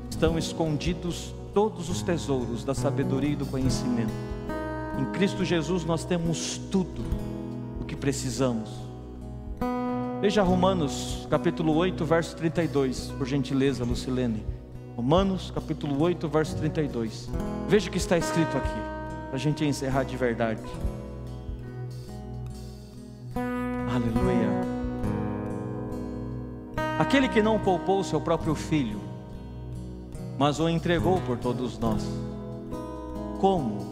estão 0.08 0.38
escondidos 0.38 1.34
todos 1.52 1.90
os 1.90 2.00
tesouros 2.00 2.62
da 2.62 2.72
sabedoria 2.72 3.32
e 3.32 3.34
do 3.34 3.46
conhecimento. 3.46 4.12
Em 4.96 5.06
Cristo 5.06 5.44
Jesus 5.44 5.84
nós 5.84 6.04
temos 6.04 6.56
tudo 6.70 7.02
o 7.80 7.84
que 7.84 7.96
precisamos. 7.96 8.70
Veja 10.20 10.40
Romanos 10.40 11.26
capítulo 11.28 11.74
8, 11.74 12.04
verso 12.04 12.36
32, 12.36 13.12
por 13.18 13.26
gentileza, 13.26 13.82
Lucilene. 13.82 14.46
Romanos 14.94 15.50
capítulo 15.52 16.00
8, 16.00 16.28
verso 16.28 16.56
32. 16.58 17.28
Veja 17.66 17.88
o 17.88 17.90
que 17.90 17.98
está 17.98 18.16
escrito 18.16 18.56
aqui, 18.56 18.80
para 19.26 19.34
a 19.34 19.38
gente 19.38 19.64
encerrar 19.64 20.04
de 20.04 20.16
verdade. 20.16 20.62
Aleluia. 23.94 24.48
Aquele 26.98 27.28
que 27.28 27.42
não 27.42 27.58
poupou 27.58 28.02
seu 28.02 28.18
próprio 28.18 28.54
filho, 28.54 28.98
mas 30.38 30.58
o 30.58 30.66
entregou 30.66 31.20
por 31.20 31.36
todos 31.36 31.78
nós, 31.78 32.02
como 33.38 33.86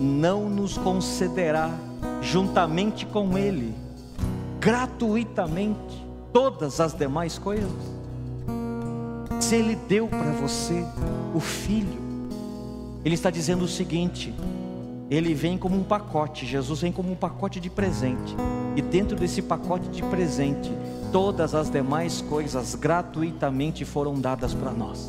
não 0.00 0.48
nos 0.48 0.78
concederá 0.78 1.70
juntamente 2.20 3.04
com 3.04 3.36
ele, 3.36 3.74
gratuitamente, 4.60 6.06
todas 6.32 6.78
as 6.78 6.94
demais 6.94 7.36
coisas? 7.36 7.70
Se 9.40 9.56
Ele 9.56 9.74
deu 9.74 10.06
para 10.06 10.30
você 10.40 10.86
o 11.34 11.40
Filho, 11.40 12.00
Ele 13.04 13.16
está 13.16 13.28
dizendo 13.28 13.64
o 13.64 13.68
seguinte: 13.68 14.32
Ele 15.12 15.34
vem 15.34 15.58
como 15.58 15.76
um 15.76 15.84
pacote, 15.84 16.46
Jesus 16.46 16.80
vem 16.80 16.90
como 16.90 17.12
um 17.12 17.14
pacote 17.14 17.60
de 17.60 17.68
presente, 17.68 18.34
e 18.74 18.80
dentro 18.80 19.14
desse 19.14 19.42
pacote 19.42 19.86
de 19.90 20.02
presente, 20.04 20.72
todas 21.12 21.54
as 21.54 21.68
demais 21.68 22.22
coisas 22.22 22.74
gratuitamente 22.74 23.84
foram 23.84 24.18
dadas 24.18 24.54
para 24.54 24.70
nós. 24.70 25.08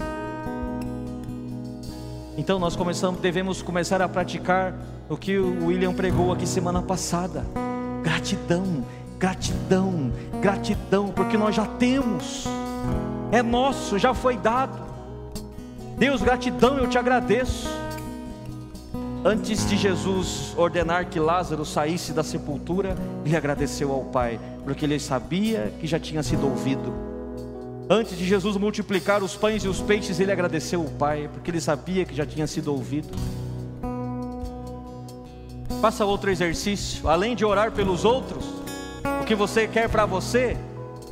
Então 2.38 2.60
nós 2.60 2.76
começamos, 2.76 3.22
devemos 3.22 3.62
começar 3.62 4.02
a 4.02 4.10
praticar 4.10 4.76
o 5.08 5.16
que 5.16 5.38
o 5.38 5.68
William 5.68 5.94
pregou 5.94 6.34
aqui 6.34 6.46
semana 6.46 6.82
passada: 6.82 7.46
gratidão, 8.04 8.84
gratidão, 9.18 10.12
gratidão, 10.42 11.14
porque 11.16 11.38
nós 11.38 11.56
já 11.56 11.66
temos 11.66 12.46
é 13.32 13.42
nosso, 13.42 13.98
já 13.98 14.14
foi 14.14 14.36
dado. 14.36 14.84
Deus, 15.98 16.22
gratidão, 16.22 16.78
eu 16.78 16.90
te 16.90 16.98
agradeço. 16.98 17.83
Antes 19.26 19.68
de 19.70 19.78
Jesus 19.78 20.54
ordenar 20.58 21.08
que 21.08 21.20
Lázaro 21.20 21.66
saísse 21.66 22.12
da 22.12 22.24
sepultura, 22.24 22.96
ele 23.26 23.38
agradeceu 23.38 23.92
ao 23.92 24.04
Pai, 24.04 24.40
porque 24.66 24.86
ele 24.86 25.00
sabia 25.00 25.72
que 25.80 25.88
já 25.88 25.98
tinha 25.98 26.22
sido 26.22 26.46
ouvido. 26.46 26.94
Antes 27.90 28.18
de 28.18 28.26
Jesus 28.26 28.58
multiplicar 28.58 29.24
os 29.24 29.36
pães 29.36 29.64
e 29.64 29.68
os 29.68 29.80
peixes, 29.80 30.20
ele 30.20 30.32
agradeceu 30.32 30.82
ao 30.82 30.90
Pai, 30.90 31.30
porque 31.32 31.52
ele 31.52 31.62
sabia 31.62 32.04
que 32.04 32.14
já 32.14 32.26
tinha 32.26 32.48
sido 32.48 32.74
ouvido. 32.74 33.18
Faça 35.82 36.06
outro 36.06 36.30
exercício, 36.30 37.08
além 37.08 37.36
de 37.36 37.46
orar 37.46 37.72
pelos 37.72 38.04
outros, 38.04 38.46
o 39.22 39.26
que 39.26 39.36
você 39.36 39.68
quer 39.68 39.88
para 39.90 40.06
você, 40.06 40.58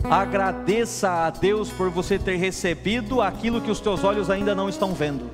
Agradeça 0.10 1.28
a 1.28 1.30
Deus 1.30 1.70
por 1.70 1.90
você 1.90 2.18
ter 2.18 2.36
recebido 2.36 3.22
aquilo 3.22 3.62
que 3.62 3.70
os 3.70 3.80
teus 3.80 4.04
olhos 4.04 4.30
ainda 4.30 4.56
não 4.56 4.68
estão 4.68 4.94
vendo. 4.94 5.30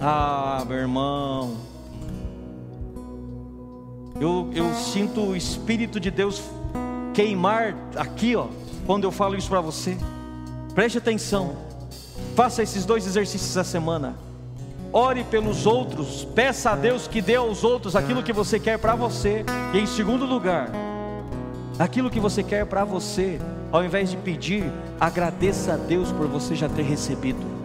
Ah, 0.00 0.62
meu 0.66 0.76
irmão. 0.76 1.56
Eu, 4.20 4.50
eu 4.54 4.74
sinto 4.74 5.20
o 5.20 5.36
Espírito 5.36 5.98
de 6.00 6.10
Deus 6.10 6.42
queimar 7.14 7.74
aqui, 7.96 8.36
ó, 8.36 8.46
quando 8.86 9.04
eu 9.04 9.10
falo 9.10 9.36
isso 9.36 9.48
para 9.48 9.60
você. 9.60 9.96
Preste 10.74 10.98
atenção. 10.98 11.56
Faça 12.34 12.62
esses 12.62 12.84
dois 12.84 13.06
exercícios 13.06 13.56
essa 13.56 13.64
semana. 13.64 14.14
Ore 14.92 15.24
pelos 15.24 15.66
outros, 15.66 16.24
peça 16.34 16.70
a 16.70 16.76
Deus 16.76 17.06
que 17.08 17.20
dê 17.20 17.36
aos 17.36 17.64
outros 17.64 17.96
aquilo 17.96 18.22
que 18.22 18.32
você 18.32 18.58
quer 18.58 18.78
para 18.78 18.94
você. 18.94 19.44
E 19.72 19.78
em 19.78 19.86
segundo 19.86 20.24
lugar, 20.24 20.70
aquilo 21.78 22.10
que 22.10 22.20
você 22.20 22.42
quer 22.42 22.64
para 22.66 22.84
você, 22.84 23.38
ao 23.72 23.84
invés 23.84 24.10
de 24.10 24.16
pedir, 24.16 24.70
agradeça 25.00 25.74
a 25.74 25.76
Deus 25.76 26.12
por 26.12 26.26
você 26.26 26.54
já 26.54 26.68
ter 26.68 26.82
recebido. 26.82 27.55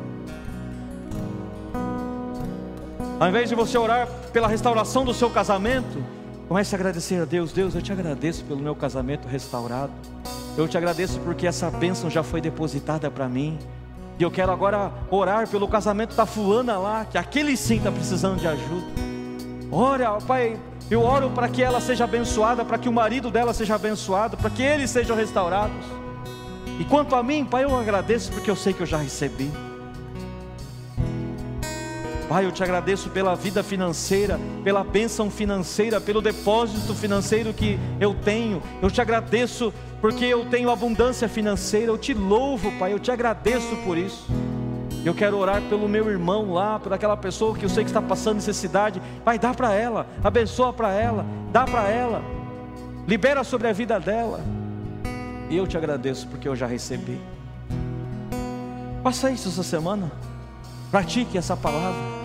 Ao 3.21 3.29
invés 3.29 3.47
de 3.47 3.53
você 3.53 3.77
orar 3.77 4.07
pela 4.33 4.47
restauração 4.47 5.05
do 5.05 5.13
seu 5.13 5.29
casamento, 5.29 6.03
comece 6.47 6.73
a 6.73 6.75
agradecer 6.75 7.21
a 7.21 7.23
Deus. 7.25 7.51
Deus, 7.53 7.75
eu 7.75 7.81
te 7.83 7.91
agradeço 7.91 8.43
pelo 8.45 8.59
meu 8.59 8.75
casamento 8.75 9.27
restaurado. 9.27 9.91
Eu 10.57 10.67
te 10.67 10.75
agradeço 10.75 11.19
porque 11.19 11.45
essa 11.45 11.69
bênção 11.69 12.09
já 12.09 12.23
foi 12.23 12.41
depositada 12.41 13.11
para 13.11 13.29
mim. 13.29 13.59
E 14.17 14.23
eu 14.23 14.31
quero 14.31 14.51
agora 14.51 14.91
orar 15.11 15.47
pelo 15.47 15.67
casamento 15.67 16.15
da 16.15 16.25
fulana 16.25 16.79
lá, 16.79 17.05
que 17.05 17.15
aquele 17.15 17.55
sim 17.55 17.77
está 17.77 17.91
precisando 17.91 18.39
de 18.39 18.47
ajuda. 18.47 18.87
Ora, 19.71 20.17
Pai, 20.21 20.59
eu 20.89 21.03
oro 21.03 21.29
para 21.29 21.47
que 21.47 21.61
ela 21.61 21.79
seja 21.79 22.05
abençoada, 22.05 22.65
para 22.65 22.79
que 22.79 22.89
o 22.89 22.91
marido 22.91 23.29
dela 23.29 23.53
seja 23.53 23.75
abençoado, 23.75 24.35
para 24.35 24.49
que 24.49 24.63
eles 24.63 24.89
sejam 24.89 25.15
restaurados. 25.15 25.85
E 26.79 26.85
quanto 26.85 27.15
a 27.15 27.21
mim, 27.21 27.45
Pai, 27.45 27.65
eu 27.65 27.79
agradeço 27.79 28.31
porque 28.31 28.49
eu 28.49 28.55
sei 28.55 28.73
que 28.73 28.81
eu 28.81 28.87
já 28.87 28.97
recebi. 28.97 29.51
Pai, 32.31 32.45
eu 32.45 32.51
te 32.53 32.63
agradeço 32.63 33.09
pela 33.09 33.35
vida 33.35 33.61
financeira, 33.61 34.39
pela 34.63 34.85
bênção 34.85 35.29
financeira, 35.29 35.99
pelo 35.99 36.21
depósito 36.21 36.95
financeiro 36.95 37.53
que 37.53 37.77
eu 37.99 38.13
tenho. 38.13 38.63
Eu 38.81 38.89
te 38.89 39.01
agradeço 39.01 39.73
porque 39.99 40.23
eu 40.23 40.45
tenho 40.45 40.71
abundância 40.71 41.27
financeira. 41.27 41.87
Eu 41.87 41.97
te 41.97 42.13
louvo, 42.13 42.71
Pai, 42.79 42.93
eu 42.93 42.99
te 42.99 43.11
agradeço 43.11 43.75
por 43.83 43.97
isso. 43.97 44.27
Eu 45.03 45.13
quero 45.13 45.37
orar 45.37 45.61
pelo 45.63 45.89
meu 45.89 46.09
irmão 46.09 46.53
lá, 46.53 46.79
por 46.79 46.93
aquela 46.93 47.17
pessoa 47.17 47.53
que 47.53 47.65
eu 47.65 47.69
sei 47.69 47.83
que 47.83 47.89
está 47.89 48.01
passando 48.01 48.35
necessidade. 48.35 49.01
Vai 49.25 49.37
dar 49.37 49.53
para 49.53 49.73
ela, 49.73 50.07
abençoa 50.23 50.71
para 50.71 50.93
ela, 50.93 51.25
dá 51.51 51.65
para 51.65 51.89
ela, 51.89 52.23
libera 53.05 53.43
sobre 53.43 53.67
a 53.67 53.73
vida 53.73 53.99
dela. 53.99 54.39
E 55.49 55.57
eu 55.57 55.67
te 55.67 55.75
agradeço 55.75 56.29
porque 56.29 56.47
eu 56.47 56.55
já 56.55 56.65
recebi. 56.65 57.19
Faça 59.03 59.29
isso 59.29 59.49
essa 59.49 59.63
semana. 59.63 60.09
Pratique 60.89 61.37
essa 61.37 61.57
palavra. 61.57 62.20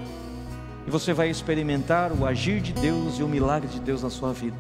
E 0.87 0.91
você 0.91 1.13
vai 1.13 1.29
experimentar 1.29 2.13
o 2.13 2.25
agir 2.25 2.61
de 2.61 2.73
Deus 2.73 3.19
e 3.19 3.23
o 3.23 3.29
milagre 3.29 3.69
de 3.69 3.81
Deus 3.81 4.03
na 4.03 4.11
sua 4.11 4.33
vida. 4.33 4.57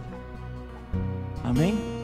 Amém? 1.44 1.95